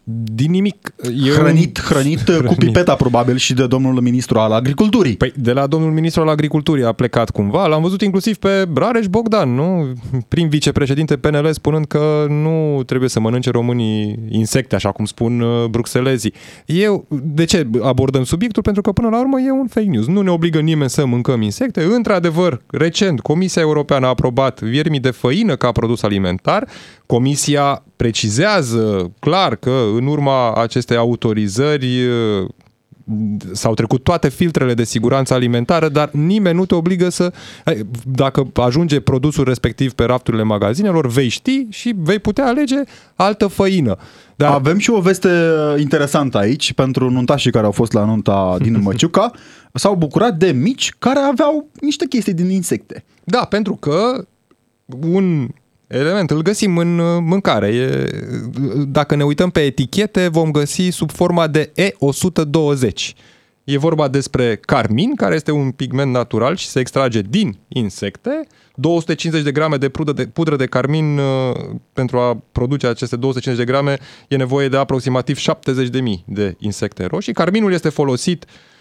din 0.08 0.50
nimic. 0.50 0.94
E 1.02 1.30
Hrănit, 1.30 1.78
un... 1.78 1.84
hrănit, 1.84 2.46
cu 2.46 2.54
pipeta 2.54 2.94
probabil 2.94 3.36
și 3.36 3.54
de 3.54 3.66
domnul 3.66 4.00
ministru 4.00 4.38
al 4.38 4.52
agriculturii. 4.52 5.16
Păi 5.16 5.32
de 5.36 5.52
la 5.52 5.66
domnul 5.66 5.90
ministru 5.90 6.20
al 6.22 6.28
agriculturii 6.28 6.84
a 6.84 6.92
plecat 6.92 7.30
cumva, 7.30 7.66
l-am 7.66 7.82
văzut 7.82 8.00
inclusiv 8.00 8.36
pe 8.36 8.68
Rareș 8.74 9.06
Bogdan, 9.06 9.54
nu? 9.54 9.92
Prin 10.28 10.48
vicepreședinte 10.48 11.16
PNL 11.16 11.52
spunând 11.52 11.84
că 11.84 12.26
nu 12.28 12.82
trebuie 12.82 13.08
să 13.08 13.20
mănânce 13.20 13.50
românii 13.50 14.18
insecte, 14.28 14.74
așa 14.74 14.92
cum 14.92 15.04
spun 15.04 15.40
uh, 15.40 15.64
bruxelezii. 15.64 16.32
Eu, 16.66 17.06
de 17.22 17.44
ce 17.44 17.66
abordăm 17.82 18.24
subiectul? 18.24 18.62
Pentru 18.62 18.82
că 18.82 18.92
până 18.92 19.08
la 19.08 19.18
urmă 19.18 19.40
e 19.40 19.50
un 19.50 19.66
fake 19.66 19.86
news. 19.86 20.06
Nu 20.06 20.20
ne 20.20 20.30
obligă 20.30 20.60
nimeni 20.60 20.90
să 20.90 21.06
mâncăm 21.06 21.42
insecte. 21.42 21.82
Într-adevăr, 21.82 22.62
recent, 22.66 23.20
Comisia 23.20 23.62
Europeană 23.62 24.06
a 24.06 24.08
aprobat 24.08 24.60
viermii 24.60 25.00
de 25.00 25.10
făină 25.10 25.56
ca 25.56 25.72
produs 25.72 26.02
alimentar. 26.02 26.68
Comisia 27.06 27.82
precizează 27.96 29.12
clar 29.18 29.56
că 29.56 29.82
în 29.94 30.06
urma 30.06 30.54
acestei 30.54 30.96
autorizări 30.96 32.08
s-au 33.52 33.74
trecut 33.74 34.02
toate 34.02 34.28
filtrele 34.28 34.74
de 34.74 34.84
siguranță 34.84 35.34
alimentară, 35.34 35.88
dar 35.88 36.10
nimeni 36.12 36.56
nu 36.56 36.66
te 36.66 36.74
obligă 36.74 37.08
să... 37.08 37.32
Dacă 38.04 38.50
ajunge 38.54 39.00
produsul 39.00 39.44
respectiv 39.44 39.92
pe 39.92 40.04
rafturile 40.04 40.42
magazinelor, 40.42 41.06
vei 41.06 41.28
ști 41.28 41.66
și 41.70 41.94
vei 41.96 42.18
putea 42.18 42.46
alege 42.46 42.76
altă 43.14 43.46
făină. 43.46 43.96
Dar... 44.36 44.52
Avem 44.52 44.78
și 44.78 44.90
o 44.90 45.00
veste 45.00 45.30
interesantă 45.78 46.38
aici 46.38 46.72
pentru 46.72 47.10
nuntașii 47.10 47.50
care 47.50 47.64
au 47.66 47.72
fost 47.72 47.92
la 47.92 48.04
nunta 48.04 48.56
din 48.58 48.80
Măciuca. 48.82 49.30
S-au 49.72 49.94
bucurat 49.94 50.36
de 50.36 50.50
mici 50.50 50.94
care 50.98 51.18
aveau 51.18 51.68
niște 51.80 52.06
chestii 52.06 52.34
din 52.34 52.50
insecte. 52.50 53.04
Da, 53.24 53.44
pentru 53.44 53.74
că 53.74 54.24
un 55.00 55.48
element 55.86 56.30
îl 56.30 56.42
găsim 56.42 56.78
în 56.78 56.98
uh, 56.98 57.18
mâncare. 57.20 57.66
E, 57.66 58.10
dacă 58.88 59.14
ne 59.14 59.24
uităm 59.24 59.50
pe 59.50 59.60
etichete, 59.60 60.28
vom 60.28 60.50
găsi 60.50 60.88
sub 60.88 61.10
forma 61.10 61.46
de 61.46 61.72
E120. 61.76 63.16
E 63.64 63.78
vorba 63.78 64.08
despre 64.08 64.56
carmin, 64.56 65.14
care 65.14 65.34
este 65.34 65.50
un 65.50 65.70
pigment 65.70 66.12
natural 66.12 66.56
și 66.56 66.66
se 66.66 66.80
extrage 66.80 67.20
din 67.20 67.58
insecte. 67.68 68.46
250 68.74 69.44
de 69.44 69.52
grame 69.52 69.76
de 69.76 69.88
pudră 69.88 70.12
de, 70.12 70.26
pudră 70.26 70.56
de 70.56 70.66
carmin, 70.66 71.18
uh, 71.18 71.56
pentru 71.92 72.18
a 72.18 72.42
produce 72.52 72.86
aceste 72.86 73.16
250 73.16 73.66
de 73.66 73.72
grame, 73.72 73.98
e 74.28 74.36
nevoie 74.36 74.68
de 74.68 74.76
aproximativ 74.76 75.38
70.000 75.38 75.44
de 76.24 76.56
insecte 76.58 77.04
roșii. 77.04 77.32
Carminul 77.32 77.72
este 77.72 77.88
folosit 77.88 78.44
uh, 78.44 78.75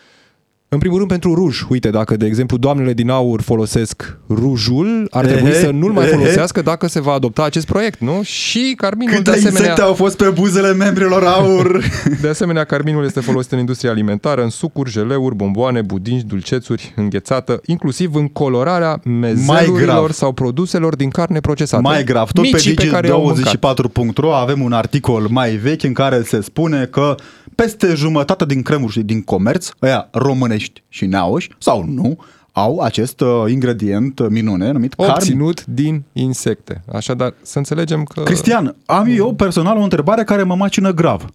în 0.69 0.79
primul 0.79 0.97
rând 0.97 1.09
pentru 1.09 1.33
ruj. 1.33 1.61
Uite, 1.69 1.89
dacă, 1.89 2.17
de 2.17 2.25
exemplu, 2.25 2.57
doamnele 2.57 2.93
din 2.93 3.09
aur 3.09 3.41
folosesc 3.41 4.17
rujul, 4.29 5.07
ar 5.11 5.25
trebui 5.25 5.49
Ehe, 5.49 5.59
să 5.59 5.69
nu-l 5.69 5.91
mai 5.91 6.05
ehe. 6.05 6.15
folosească 6.15 6.61
dacă 6.61 6.87
se 6.87 7.01
va 7.01 7.11
adopta 7.11 7.43
acest 7.43 7.65
proiect, 7.65 7.99
nu? 7.99 8.21
Și 8.23 8.73
carminul, 8.77 9.13
Câte 9.15 9.23
de 9.23 9.37
asemenea... 9.37 9.59
insecte 9.59 9.81
au 9.81 9.93
fost 9.93 10.17
pe 10.17 10.29
buzele 10.29 10.73
membrilor 10.73 11.23
aur? 11.23 11.83
De 12.21 12.27
asemenea, 12.27 12.63
carminul 12.63 13.05
este 13.05 13.19
folosit 13.19 13.51
în 13.51 13.59
industria 13.59 13.91
alimentară, 13.91 14.43
în 14.43 14.49
sucuri, 14.49 14.91
jeleuri, 14.91 15.35
bomboane, 15.35 15.81
budinci, 15.81 16.21
dulcețuri, 16.21 16.93
înghețată, 16.95 17.61
inclusiv 17.65 18.15
în 18.15 18.27
colorarea 18.27 18.99
mezelurilor 19.03 20.11
sau 20.11 20.31
produselor 20.31 20.95
din 20.95 21.09
carne 21.09 21.39
procesată. 21.39 21.81
Mai 21.81 22.03
grav, 22.03 22.31
tot 22.31 22.43
Micii 22.43 22.73
pe 22.73 22.87
care 22.87 23.07
i-au 23.07 23.21
mâncat. 23.21 23.57
digi24.ro 23.57 24.33
avem 24.33 24.61
un 24.61 24.71
articol 24.71 25.27
mai 25.29 25.49
vechi 25.51 25.83
în 25.83 25.93
care 25.93 26.21
se 26.25 26.41
spune 26.41 26.85
că 26.91 27.15
peste 27.55 27.93
jumătate 27.93 28.45
din 28.45 28.61
cremuri 28.61 29.03
din 29.03 29.21
comerț, 29.21 29.69
ăia 29.81 30.07
românești 30.11 30.83
și 30.89 31.05
neauși, 31.05 31.49
sau 31.57 31.83
nu, 31.83 32.17
au 32.51 32.79
acest 32.79 33.21
uh, 33.21 33.43
ingredient 33.47 34.29
minune 34.29 34.71
numit 34.71 34.93
carne. 34.93 35.13
Obținut 35.13 35.65
din 35.65 36.03
insecte. 36.13 36.83
Așadar, 36.93 37.33
să 37.41 37.57
înțelegem 37.57 38.03
că... 38.03 38.21
Cristian, 38.21 38.75
am 38.85 39.07
eu 39.17 39.33
personal 39.33 39.77
o 39.77 39.81
întrebare 39.81 40.23
care 40.23 40.43
mă 40.43 40.55
macină 40.55 40.93
grav. 40.93 41.25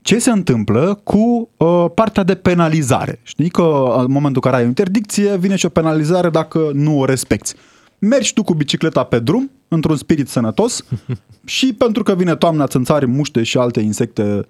Ce 0.00 0.18
se 0.18 0.30
întâmplă 0.30 1.00
cu 1.04 1.48
uh, 1.56 1.84
partea 1.94 2.22
de 2.22 2.34
penalizare? 2.34 3.20
Știi 3.22 3.48
că 3.48 3.94
în 3.98 4.12
momentul 4.12 4.42
în 4.44 4.50
care 4.50 4.56
ai 4.56 4.62
o 4.62 4.66
interdicție, 4.66 5.36
vine 5.36 5.56
și 5.56 5.66
o 5.66 5.68
penalizare 5.68 6.30
dacă 6.30 6.70
nu 6.72 6.98
o 6.98 7.04
respecti. 7.04 7.52
Mergi 7.98 8.32
tu 8.32 8.42
cu 8.42 8.54
bicicleta 8.54 9.02
pe 9.02 9.18
drum, 9.18 9.50
într-un 9.68 9.96
spirit 9.96 10.28
sănătos 10.28 10.84
și 11.44 11.72
pentru 11.72 12.02
că 12.02 12.14
vine 12.14 12.36
toamna, 12.36 12.66
țânțari, 12.66 13.06
muște 13.06 13.42
și 13.42 13.58
alte 13.58 13.80
insecte 13.80 14.46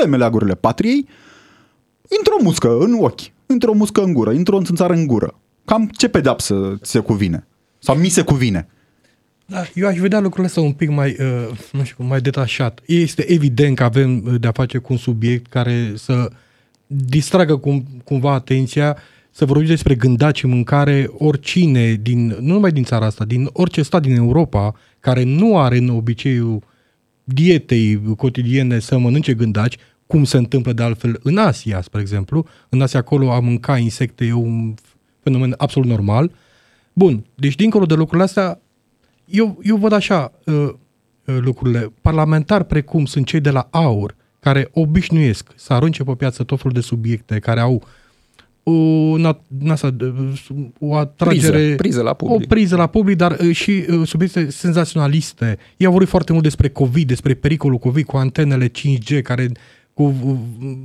pe 0.00 0.06
meleagurile 0.06 0.54
patriei, 0.54 1.06
intră 2.18 2.32
o 2.38 2.42
muscă 2.42 2.78
în 2.78 2.96
ochi, 3.00 3.20
intră 3.46 3.70
o 3.70 3.74
muscă 3.74 4.02
în 4.02 4.12
gură, 4.12 4.32
intră 4.32 4.54
o 4.54 4.62
țânțară 4.62 4.92
în 4.92 5.06
gură. 5.06 5.34
Cam 5.64 5.90
ce 5.96 6.08
pedeapsă 6.08 6.78
ți 6.82 6.90
se 6.90 6.98
cuvine? 6.98 7.46
Sau 7.78 7.94
mi 7.94 8.08
se 8.08 8.22
cuvine? 8.22 8.68
Da, 9.46 9.62
eu 9.74 9.86
aș 9.86 9.96
vedea 9.96 10.20
lucrurile 10.20 10.46
astea 10.46 10.62
un 10.62 10.72
pic 10.72 10.90
mai, 10.90 11.16
uh, 11.20 11.58
nu 11.72 11.82
știu, 11.82 11.96
cum, 11.96 12.06
mai 12.06 12.20
detașat. 12.20 12.80
Este 12.86 13.32
evident 13.32 13.76
că 13.76 13.84
avem 13.84 14.22
uh, 14.26 14.40
de-a 14.40 14.52
face 14.52 14.78
cu 14.78 14.92
un 14.92 14.98
subiect 14.98 15.46
care 15.46 15.92
să 15.96 16.30
distragă 16.86 17.56
cum, 17.56 17.84
cumva 18.04 18.32
atenția, 18.32 18.96
să 19.30 19.44
vorbim 19.44 19.66
despre 19.66 19.94
gândaci 19.94 20.42
în 20.42 20.50
mâncare, 20.50 21.10
oricine, 21.18 21.98
din, 22.02 22.26
nu 22.26 22.52
numai 22.52 22.70
din 22.70 22.84
țara 22.84 23.06
asta, 23.06 23.24
din 23.24 23.48
orice 23.52 23.82
stat 23.82 24.02
din 24.02 24.16
Europa, 24.16 24.74
care 25.00 25.22
nu 25.22 25.58
are 25.58 25.76
în 25.76 25.88
obiceiul 25.88 26.62
dietei 27.32 28.00
cotidiene 28.16 28.78
să 28.78 28.98
mănânce 28.98 29.34
gândaci, 29.34 29.76
cum 30.06 30.24
se 30.24 30.36
întâmplă 30.36 30.72
de 30.72 30.82
altfel 30.82 31.20
în 31.22 31.38
Asia, 31.38 31.80
spre 31.80 32.00
exemplu. 32.00 32.46
În 32.68 32.82
Asia 32.82 32.98
acolo 32.98 33.32
a 33.32 33.40
mânca 33.40 33.78
insecte 33.78 34.24
e 34.24 34.32
un 34.32 34.74
fenomen 35.20 35.54
absolut 35.56 35.88
normal. 35.88 36.30
Bun, 36.92 37.24
deci 37.34 37.54
dincolo 37.54 37.86
de 37.86 37.94
lucrurile 37.94 38.24
astea, 38.24 38.60
eu, 39.24 39.58
eu 39.62 39.76
văd 39.76 39.92
așa 39.92 40.32
uh, 40.44 40.54
uh, 40.54 41.36
lucrurile. 41.40 41.92
Parlamentari 42.00 42.64
precum 42.64 43.04
sunt 43.04 43.26
cei 43.26 43.40
de 43.40 43.50
la 43.50 43.68
AUR, 43.70 44.16
care 44.40 44.68
obișnuiesc 44.72 45.52
să 45.56 45.72
arunce 45.72 46.04
pe 46.04 46.14
piață 46.14 46.42
tot 46.42 46.58
felul 46.58 46.72
de 46.72 46.80
subiecte 46.80 47.38
care 47.38 47.60
au 47.60 47.82
o, 48.70 49.16
na, 49.16 49.40
nasa, 49.58 49.96
o 50.78 50.94
atragere, 50.94 51.58
Priză, 51.58 51.74
priză 51.76 52.02
la 52.02 52.12
public. 52.12 52.36
o 52.40 52.46
priză 52.48 52.76
la 52.76 52.86
public, 52.86 53.16
dar 53.16 53.36
uh, 53.40 53.54
și 53.54 53.84
uh, 53.90 54.06
subiecte 54.06 54.50
senzaționaliste. 54.50 55.58
Ei 55.76 55.86
au 55.86 55.92
vorbit 55.92 56.10
foarte 56.10 56.32
mult 56.32 56.44
despre 56.44 56.68
COVID, 56.68 57.06
despre 57.06 57.34
pericolul 57.34 57.78
COVID 57.78 58.04
cu 58.06 58.16
antenele 58.16 58.68
5G, 58.68 59.22
care 59.22 59.50
cu, 59.94 60.02
uh, 60.02 60.34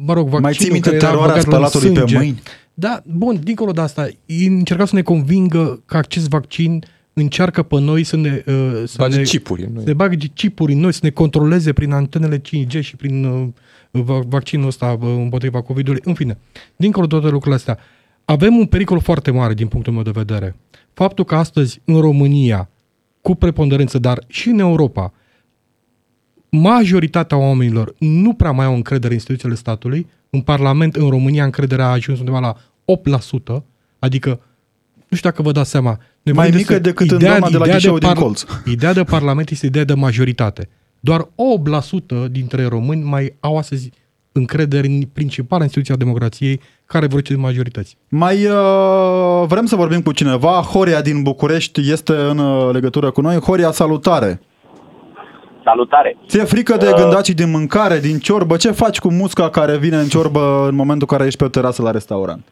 mă 0.06 0.14
rog, 0.14 0.24
vaccinul 0.24 0.42
Mai 0.42 0.54
ții 0.54 0.72
minte 0.72 0.90
care 0.90 1.02
era 1.02 1.08
teroarea 1.10 1.34
băgat 1.34 1.46
în 1.46 1.52
spălatului 1.52 1.90
pe 1.92 1.98
sânge. 1.98 2.18
mâini? 2.18 2.42
Da, 2.74 3.02
bun, 3.06 3.40
dincolo 3.44 3.72
de 3.72 3.82
asta, 3.82 4.08
ei 4.26 4.46
încercau 4.46 4.86
să 4.86 4.96
ne 4.96 5.02
convingă 5.02 5.82
că 5.86 5.98
acest 5.98 6.28
vaccin 6.30 6.84
încearcă 7.14 7.64
pe 7.64 7.80
noi 7.80 8.04
să 8.04 8.16
ne... 8.18 8.44
Uh, 8.48 8.54
să 8.86 8.96
Bage 8.98 9.18
ne 9.18 9.24
chipuri 9.24 9.62
în 9.64 9.70
noi. 9.74 9.82
Să 9.84 9.88
ne 9.88 9.94
bage 9.94 10.28
chipuri 10.28 10.74
în 10.74 10.80
noi, 10.80 10.94
să 10.94 11.00
ne 11.04 11.10
controleze 11.10 11.74
prin 11.74 11.92
antenele 11.92 12.42
5G 12.42 12.80
și 12.80 12.96
prin 12.96 13.24
uh, 13.26 13.32
va- 13.42 13.52
vaccinul 14.02 14.68
ăsta 14.68 14.98
uh, 15.02 15.08
împotriva 15.18 15.62
COVID-ului. 15.62 16.02
În 16.04 16.14
fine, 16.14 16.38
dincolo 16.76 17.06
de 17.06 17.16
toate 17.16 17.30
lucrurile 17.30 17.56
astea, 17.56 17.78
avem 18.26 18.56
un 18.56 18.66
pericol 18.66 19.00
foarte 19.00 19.32
mare 19.32 19.54
din 19.54 19.68
punctul 19.68 19.94
meu 19.94 20.02
de 20.02 20.12
vedere. 20.12 20.56
Faptul 20.94 21.26
că 21.26 21.36
astăzi 21.36 21.82
în 21.86 22.00
România, 22.00 22.70
cu 23.22 23.36
preponderență, 23.36 23.98
dar 23.98 24.24
și 24.28 24.50
în 24.50 24.60
Europa, 24.60 25.14
majoritatea 26.50 27.38
oamenilor 27.38 27.96
nu 27.98 28.34
prea 28.34 28.52
mai 28.52 28.66
au 28.66 28.76
încredere 28.76 29.08
în 29.08 29.14
instituțiile 29.14 29.56
statului. 29.56 30.08
În 30.30 30.42
Parlament, 30.42 30.96
în 30.96 31.10
România, 31.10 31.44
încrederea 31.44 31.86
a 31.86 31.92
ajuns 31.92 32.20
undeva 32.20 32.40
la 32.40 32.56
8%, 33.60 33.64
adică, 34.00 34.30
nu 35.08 35.18
știu 35.18 35.30
dacă 35.30 35.42
vă 35.42 35.52
dați 35.52 35.70
seama. 35.70 36.00
Noi 36.22 36.36
Mai 36.36 36.50
vorbim 36.50 36.58
mică 36.58 36.80
despre 36.80 37.06
decât 37.06 37.12
în 37.12 37.28
doamna 37.28 37.50
de 37.50 37.58
la 37.58 37.74
ghișeul 37.74 38.00
din 38.00 38.14
colț. 38.14 38.44
Ideea 38.66 38.94
de 38.94 39.04
Parlament 39.04 39.50
este 39.50 39.66
ideea 39.66 39.86
de 39.86 39.94
majoritate. 39.94 40.70
Doar 41.10 41.22
8% 41.22 42.32
dintre 42.32 42.68
români 42.68 43.04
mai 43.04 43.36
au 43.40 43.58
astăzi 43.58 43.90
încredere 44.32 44.88
în 44.88 45.02
principala 45.14 45.64
instituție 45.64 45.94
a 45.94 45.98
democrației 45.98 46.60
care 46.86 47.08
vor 47.08 47.22
de 47.22 47.36
majorități. 47.36 47.98
Mai 48.10 48.36
uh, 48.46 49.44
vrem 49.48 49.66
să 49.66 49.76
vorbim 49.76 50.02
cu 50.02 50.12
cineva. 50.12 50.50
Horia 50.74 51.02
din 51.02 51.22
București 51.22 51.82
este 51.92 52.14
în 52.14 52.38
uh, 52.38 52.74
legătură 52.74 53.12
cu 53.12 53.22
noi. 53.22 53.36
Horia, 53.36 53.72
salutare! 53.72 54.42
Salutare! 55.64 56.18
Ți-e 56.28 56.44
frică 56.44 56.78
de 56.78 56.90
Uh. 56.90 56.96
gândacii 57.02 57.34
din 57.34 57.50
mâncare, 57.52 58.00
din 58.00 58.18
ciorbă? 58.20 58.58
Ce 58.58 58.72
faci 58.72 59.00
cu 59.00 59.12
musca 59.12 59.50
care 59.50 59.78
vine 59.78 59.98
în 59.98 60.08
ciorbă 60.08 60.66
în 60.70 60.76
momentul 60.76 61.08
în 61.10 61.18
care 61.18 61.28
ești 61.28 61.40
pe 61.40 61.46
o 61.46 61.56
terasă 61.58 61.82
la 61.82 61.92
restaurant? 61.92 62.44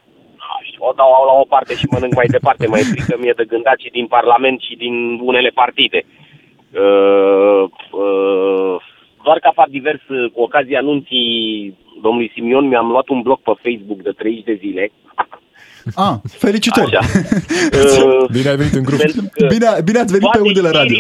O 0.78 0.92
dau 0.96 1.12
la 1.30 1.36
o 1.44 1.46
parte 1.54 1.74
și 1.76 1.86
mănânc 1.92 2.14
mai 2.16 2.26
departe. 2.26 2.68
Mai 2.68 2.82
frică 2.82 3.16
mie 3.20 3.34
de 3.36 3.46
gândacii 3.54 3.90
din 3.90 4.08
Parlament 4.08 4.60
și 4.62 4.76
din 4.76 5.20
unele 5.30 5.50
partide. 5.50 6.06
Uh, 6.72 7.64
uh, 7.92 8.76
doar 9.24 9.40
ca 9.40 9.52
fapt 9.56 9.70
divers, 9.70 10.02
uh, 10.10 10.32
cu 10.34 10.42
ocazia 10.42 10.80
anunții 10.80 11.28
domnului 12.02 12.32
Simion, 12.34 12.68
mi-am 12.68 12.88
luat 12.88 13.08
un 13.08 13.22
blog 13.22 13.40
pe 13.40 13.52
Facebook 13.64 14.02
de 14.02 14.12
30 14.12 14.44
de 14.44 14.58
zile. 14.60 14.92
Ah, 15.96 16.16
felicitări! 16.38 16.96
Așa. 16.96 17.08
Uh, 18.06 18.30
Bine 18.38 18.50
ai 18.50 18.56
venit 18.56 18.74
în 18.74 18.84
grup. 18.84 19.00
pentru 19.00 19.22
că 19.32 19.46
Bine, 19.46 19.68
bine 19.84 20.00
ați 20.00 20.14
venit 20.14 20.30
pe 20.30 20.38
toate 20.38 20.48
undele 20.48 20.70
radio. 20.70 20.98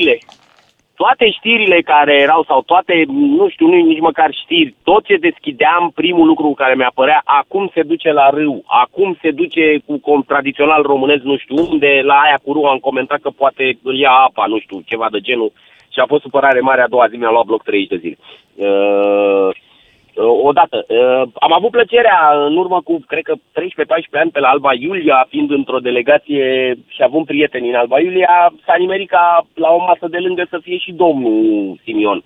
Știrile, 1.01 1.15
toate 1.15 1.31
știrile 1.31 1.81
care 1.81 2.13
erau, 2.21 2.43
sau 2.47 2.61
toate, 2.61 3.03
nu 3.07 3.49
știu, 3.49 3.67
nu 3.67 3.75
nici 3.75 3.99
măcar 3.99 4.29
știri, 4.43 4.75
tot 4.83 5.05
ce 5.05 5.15
deschideam, 5.15 5.91
primul 5.95 6.27
lucru 6.27 6.53
care 6.53 6.75
mi-apărea, 6.75 7.21
acum 7.23 7.71
se 7.73 7.83
duce 7.83 8.11
la 8.11 8.29
râu, 8.29 8.63
acum 8.65 9.17
se 9.21 9.31
duce 9.31 9.81
cu 9.85 9.99
com 9.99 10.21
tradițional 10.23 10.81
românesc, 10.81 11.23
nu 11.23 11.37
știu 11.37 11.55
unde, 11.69 12.01
la 12.03 12.13
aia 12.13 12.39
cu 12.43 12.53
râu 12.53 12.65
am 12.65 12.77
comentat 12.77 13.19
că 13.21 13.29
poate 13.29 13.77
îl 13.83 13.95
ia 13.97 14.11
apa, 14.11 14.45
nu 14.45 14.59
știu, 14.59 14.81
ceva 14.85 15.07
de 15.11 15.19
genul. 15.19 15.51
Și 15.93 15.99
a 15.99 16.05
fost 16.05 16.21
supărare 16.21 16.59
mare 16.59 16.81
a 16.81 16.87
doua 16.87 17.07
zi, 17.07 17.15
mi-a 17.15 17.31
luat 17.31 17.45
bloc 17.45 17.63
30 17.63 17.87
de 17.89 17.97
zile. 17.97 18.17
Uh, 18.55 19.49
odată. 20.19 20.85
Uh, 20.87 21.21
am 21.33 21.53
avut 21.53 21.71
plăcerea 21.71 22.31
în 22.47 22.57
urmă 22.57 22.81
cu, 22.81 22.99
cred 23.07 23.23
că 23.23 23.33
13-14 23.35 23.39
ani 24.09 24.31
pe 24.31 24.39
la 24.39 24.47
Alba 24.47 24.73
Iulia, 24.73 25.25
fiind 25.29 25.51
într-o 25.51 25.79
delegație 25.79 26.75
și 26.87 27.03
având 27.03 27.25
prieteni 27.25 27.69
în 27.69 27.75
Alba 27.75 27.99
Iulia, 27.99 28.53
s-a 28.65 28.75
nimerit 28.77 29.09
ca 29.09 29.45
la 29.53 29.69
o 29.69 29.77
masă 29.77 30.07
de 30.07 30.17
lângă 30.17 30.45
să 30.49 30.59
fie 30.61 30.77
și 30.77 30.91
domnul 30.91 31.79
Simion. 31.83 32.23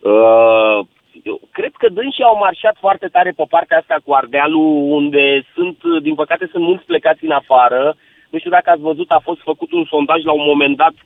Uh, 0.00 0.78
eu 1.22 1.40
cred 1.52 1.72
că 1.78 1.88
dânsii 1.88 2.24
au 2.24 2.36
marșat 2.36 2.76
foarte 2.80 3.06
tare 3.06 3.32
pe 3.36 3.44
partea 3.48 3.78
asta 3.78 3.96
cu 4.04 4.12
Ardealul, 4.12 4.92
unde 4.92 5.44
sunt, 5.54 5.78
din 6.02 6.14
păcate, 6.14 6.48
sunt 6.50 6.64
mulți 6.64 6.84
plecați 6.84 7.24
în 7.24 7.30
afară. 7.30 7.96
Nu 8.30 8.38
știu 8.38 8.50
dacă 8.50 8.70
ați 8.70 8.80
văzut, 8.80 9.10
a 9.10 9.20
fost 9.22 9.40
făcut 9.40 9.72
un 9.72 9.84
sondaj 9.84 10.24
la 10.24 10.32
un 10.32 10.44
moment 10.46 10.76
dat 10.76 10.92
uh, 10.92 11.00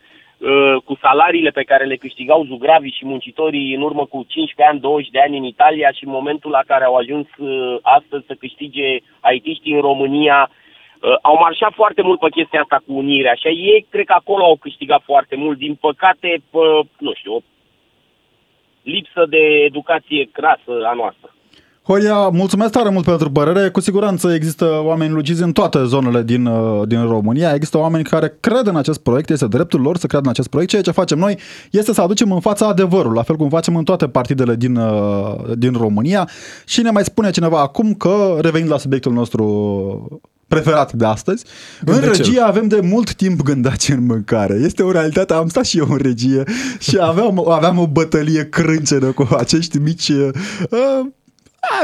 cu 0.84 0.98
salariile 1.00 1.50
pe 1.50 1.62
care 1.62 1.84
le 1.84 1.96
câștigau 1.96 2.44
zugravii 2.44 2.96
și 2.98 3.06
muncitorii 3.06 3.74
în 3.74 3.82
urmă 3.82 4.06
cu 4.06 4.24
15 4.28 4.62
ani, 4.74 4.80
20 4.80 5.10
de 5.10 5.20
ani 5.20 5.36
în 5.36 5.44
Italia 5.44 5.90
și 5.90 6.04
în 6.04 6.10
momentul 6.10 6.50
la 6.50 6.62
care 6.66 6.84
au 6.84 6.94
ajuns 6.94 7.26
uh, 7.36 7.76
astăzi 7.82 8.26
să 8.26 8.34
câștige 8.34 8.98
aitiștii 9.20 9.74
în 9.74 9.80
România, 9.80 10.50
uh, 10.50 11.16
au 11.22 11.36
marșat 11.40 11.72
foarte 11.72 12.02
mult 12.02 12.18
pe 12.18 12.28
chestia 12.28 12.60
asta 12.60 12.82
cu 12.86 12.92
unirea 12.92 13.34
și 13.34 13.46
ei 13.46 13.86
cred 13.90 14.04
că 14.04 14.12
acolo 14.12 14.44
au 14.44 14.56
câștigat 14.56 15.02
foarte 15.04 15.36
mult. 15.36 15.58
Din 15.58 15.74
păcate, 15.74 16.42
pe, 16.50 16.58
nu 16.98 17.12
știu, 17.14 17.34
o 17.34 17.40
lipsă 18.82 19.26
de 19.28 19.42
educație 19.64 20.28
crasă 20.32 20.72
a 20.84 20.92
noastră. 20.92 21.32
Horia, 21.88 22.28
mulțumesc 22.28 22.70
tare 22.70 22.88
mult 22.88 23.04
pentru 23.04 23.30
părere. 23.30 23.68
Cu 23.68 23.80
siguranță 23.80 24.32
există 24.32 24.80
oameni 24.82 25.12
lucizi 25.12 25.42
în 25.42 25.52
toate 25.52 25.84
zonele 25.84 26.22
din, 26.22 26.46
uh, 26.46 26.88
din 26.88 27.02
România. 27.02 27.54
Există 27.54 27.78
oameni 27.78 28.04
care 28.04 28.36
cred 28.40 28.66
în 28.66 28.76
acest 28.76 28.98
proiect, 28.98 29.30
este 29.30 29.46
dreptul 29.46 29.80
lor 29.80 29.96
să 29.96 30.06
creadă 30.06 30.24
în 30.24 30.30
acest 30.30 30.48
proiect. 30.48 30.70
Ceea 30.70 30.82
ce 30.82 30.90
facem 30.90 31.18
noi 31.18 31.38
este 31.70 31.92
să 31.92 32.00
aducem 32.00 32.32
în 32.32 32.40
fața 32.40 32.66
adevărul, 32.66 33.12
la 33.12 33.22
fel 33.22 33.36
cum 33.36 33.48
facem 33.48 33.76
în 33.76 33.84
toate 33.84 34.08
partidele 34.08 34.54
din, 34.54 34.76
uh, 34.76 35.34
din 35.56 35.72
România. 35.72 36.28
Și 36.64 36.82
ne 36.82 36.90
mai 36.90 37.04
spune 37.04 37.30
cineva 37.30 37.60
acum 37.60 37.94
că, 37.94 38.36
revenind 38.40 38.70
la 38.70 38.78
subiectul 38.78 39.12
nostru 39.12 40.22
preferat 40.48 40.92
de 40.92 41.04
astăzi. 41.04 41.44
În 41.84 41.92
Gândecel. 41.92 42.24
regie 42.24 42.40
avem 42.40 42.68
de 42.68 42.80
mult 42.82 43.14
timp 43.14 43.42
gândaci 43.42 43.88
în 43.88 44.06
mâncare. 44.06 44.60
Este 44.64 44.82
o 44.82 44.90
realitate, 44.90 45.32
am 45.32 45.48
stat 45.48 45.64
și 45.64 45.78
eu 45.78 45.86
în 45.90 45.98
regie 46.02 46.42
și 46.78 46.98
aveam, 47.00 47.48
aveam 47.50 47.78
o 47.78 47.86
bătălie 47.86 48.48
crâncenă 48.48 49.06
cu 49.06 49.28
acești 49.38 49.78
mici 49.78 50.08
uh, 50.08 50.28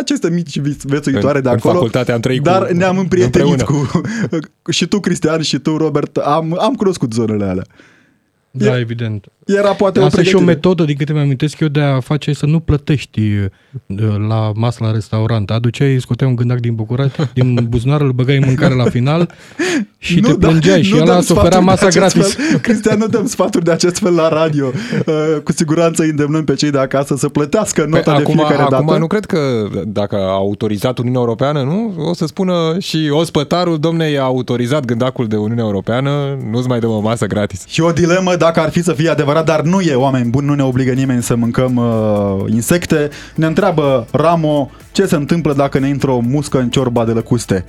aceste 0.00 0.30
mici 0.30 0.58
vețuitoare 0.82 1.36
În- 1.36 1.42
de 1.42 1.48
în 1.48 1.54
acolo. 1.54 1.74
facultate 1.74 2.12
am 2.12 2.20
trăit 2.20 2.38
cu- 2.38 2.44
Dar 2.44 2.70
ne-am 2.70 2.98
împrietenit 2.98 3.60
împreună. 3.60 3.88
cu... 4.62 4.70
și 4.70 4.86
tu, 4.86 5.00
Cristian, 5.00 5.40
și 5.42 5.58
tu, 5.58 5.76
Robert, 5.76 6.16
am, 6.16 6.56
am 6.60 6.74
cunoscut 6.74 7.12
zonele 7.12 7.44
alea. 7.44 7.64
Da, 8.56 8.78
evident. 8.78 9.24
Era 9.46 9.72
poate 9.72 9.98
o 10.00 10.04
Asta 10.04 10.20
e 10.20 10.22
și 10.22 10.28
o 10.34 10.38
pregătire. 10.38 10.54
metodă, 10.68 10.84
din 10.84 10.96
câte 10.96 11.12
mi-amintesc 11.12 11.60
eu, 11.60 11.68
de 11.68 11.80
a 11.80 12.00
face 12.00 12.32
să 12.32 12.46
nu 12.46 12.60
plătești 12.60 13.20
uh, 13.20 14.14
la 14.28 14.52
masă 14.54 14.84
la 14.84 14.92
restaurant. 14.92 15.50
Aduceai, 15.50 15.96
scoteai 16.00 16.30
un 16.30 16.36
gândac 16.36 16.58
din 16.60 16.74
bucurat, 16.74 17.28
din 17.34 17.66
buzunar, 17.68 18.00
îl 18.00 18.10
băgai 18.12 18.36
în 18.36 18.42
mâncare 18.46 18.74
la 18.74 18.84
final 18.84 19.30
și 19.98 20.20
te 20.20 20.34
plângeai 20.34 20.82
și 20.82 20.90
da, 20.90 20.96
nu 20.96 21.02
ăla 21.02 21.10
dăm 21.12 21.20
îți 21.20 21.32
oferea 21.32 21.50
sfaturi 21.50 21.64
de 21.64 21.70
masa 21.70 21.86
acest 21.86 22.14
gratis. 22.16 22.34
Fel. 22.34 22.58
Cristian, 22.66 22.98
nu 22.98 23.06
dăm 23.06 23.26
sfaturi 23.26 23.64
de 23.64 23.70
acest 23.70 23.98
fel 23.98 24.14
la 24.14 24.28
radio. 24.28 24.70
Uh, 25.06 25.40
Cu 25.44 25.52
siguranță 25.52 26.02
îndemnăm 26.02 26.44
pe 26.44 26.54
cei 26.54 26.70
de 26.70 26.78
acasă 26.78 27.16
să 27.16 27.28
plătească 27.28 27.84
nota 27.88 28.02
Păi, 28.02 28.12
de 28.14 28.20
acum, 28.20 28.34
fiecare 28.34 28.62
acum 28.62 28.86
dată. 28.86 28.98
nu 28.98 29.06
cred 29.06 29.24
că 29.24 29.38
dacă 29.86 30.16
a 30.16 30.32
autorizat 30.32 30.98
Uniunea 30.98 31.20
Europeană, 31.20 31.62
nu? 31.62 31.94
O 32.08 32.14
să 32.14 32.26
spună 32.26 32.76
și 32.78 33.08
ospătarul, 33.10 33.78
domne, 33.78 34.10
i-a 34.10 34.22
autorizat 34.22 34.84
gândacul 34.84 35.26
de 35.26 35.36
Uniunea 35.36 35.64
Europeană, 35.64 36.10
nu-ți 36.50 36.68
mai 36.68 36.78
dăm 36.78 36.90
o 36.90 37.00
masă 37.00 37.26
gratis. 37.26 37.64
Și 37.68 37.80
o 37.80 37.90
dilemă 37.92 38.36
dacă 38.44 38.60
ar 38.60 38.70
fi 38.70 38.82
să 38.82 38.92
fie 38.92 39.08
adevărat, 39.08 39.44
dar 39.44 39.62
nu 39.62 39.80
e, 39.80 39.94
oameni 39.94 40.30
buni, 40.30 40.46
nu 40.46 40.54
ne 40.54 40.62
obligă 40.62 40.92
nimeni 40.92 41.22
să 41.22 41.34
mâncăm 41.36 41.76
uh, 41.76 42.52
insecte. 42.52 43.08
Ne 43.34 43.46
întreabă 43.46 44.06
Ramo 44.10 44.70
ce 44.92 45.06
se 45.06 45.14
întâmplă 45.14 45.52
dacă 45.52 45.78
ne 45.78 45.88
intră 45.88 46.10
o 46.10 46.18
muscă 46.18 46.58
în 46.58 46.70
ciorba 46.70 47.04
de 47.04 47.12
lăcuste. 47.12 47.64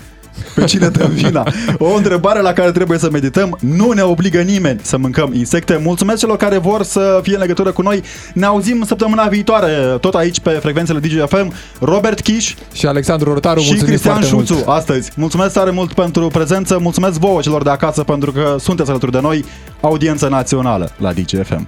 Pe 0.55 0.63
cine 0.63 0.87
dăm 0.87 1.09
vina? 1.09 1.43
O 1.77 1.93
întrebare 1.93 2.41
la 2.41 2.53
care 2.53 2.71
trebuie 2.71 2.97
să 2.97 3.09
medităm. 3.11 3.57
Nu 3.59 3.91
ne 3.91 4.01
obligă 4.01 4.41
nimeni 4.41 4.79
să 4.83 4.97
mâncăm 4.97 5.33
insecte. 5.33 5.79
Mulțumesc 5.83 6.19
celor 6.19 6.37
care 6.37 6.57
vor 6.57 6.83
să 6.83 7.19
fie 7.23 7.33
în 7.33 7.41
legătură 7.41 7.71
cu 7.71 7.81
noi. 7.81 8.03
Ne 8.33 8.45
auzim 8.45 8.83
săptămâna 8.85 9.27
viitoare, 9.27 9.97
tot 9.99 10.13
aici 10.13 10.39
pe 10.39 10.49
frecvențele 10.49 10.99
DGFM. 10.99 11.53
Robert 11.79 12.21
Kiș 12.21 12.53
și 12.73 12.85
Alexandru 12.85 13.33
Rotaru, 13.33 13.59
și 13.59 13.65
mulțumim 13.65 13.91
Cristian 13.91 14.13
foarte 14.13 14.35
mult. 14.35 14.47
Șuțu 14.47 14.69
astăzi. 14.69 15.11
Mulțumesc 15.15 15.53
tare 15.53 15.71
mult 15.71 15.93
pentru 15.93 16.27
prezență. 16.27 16.77
Mulțumesc 16.81 17.19
vouă 17.19 17.41
celor 17.41 17.63
de 17.63 17.69
acasă 17.69 18.03
pentru 18.03 18.31
că 18.31 18.55
sunteți 18.59 18.89
alături 18.89 19.11
de 19.11 19.19
noi. 19.21 19.45
Audiență 19.81 20.27
națională 20.27 20.91
la 20.97 21.13
DGFM. 21.13 21.67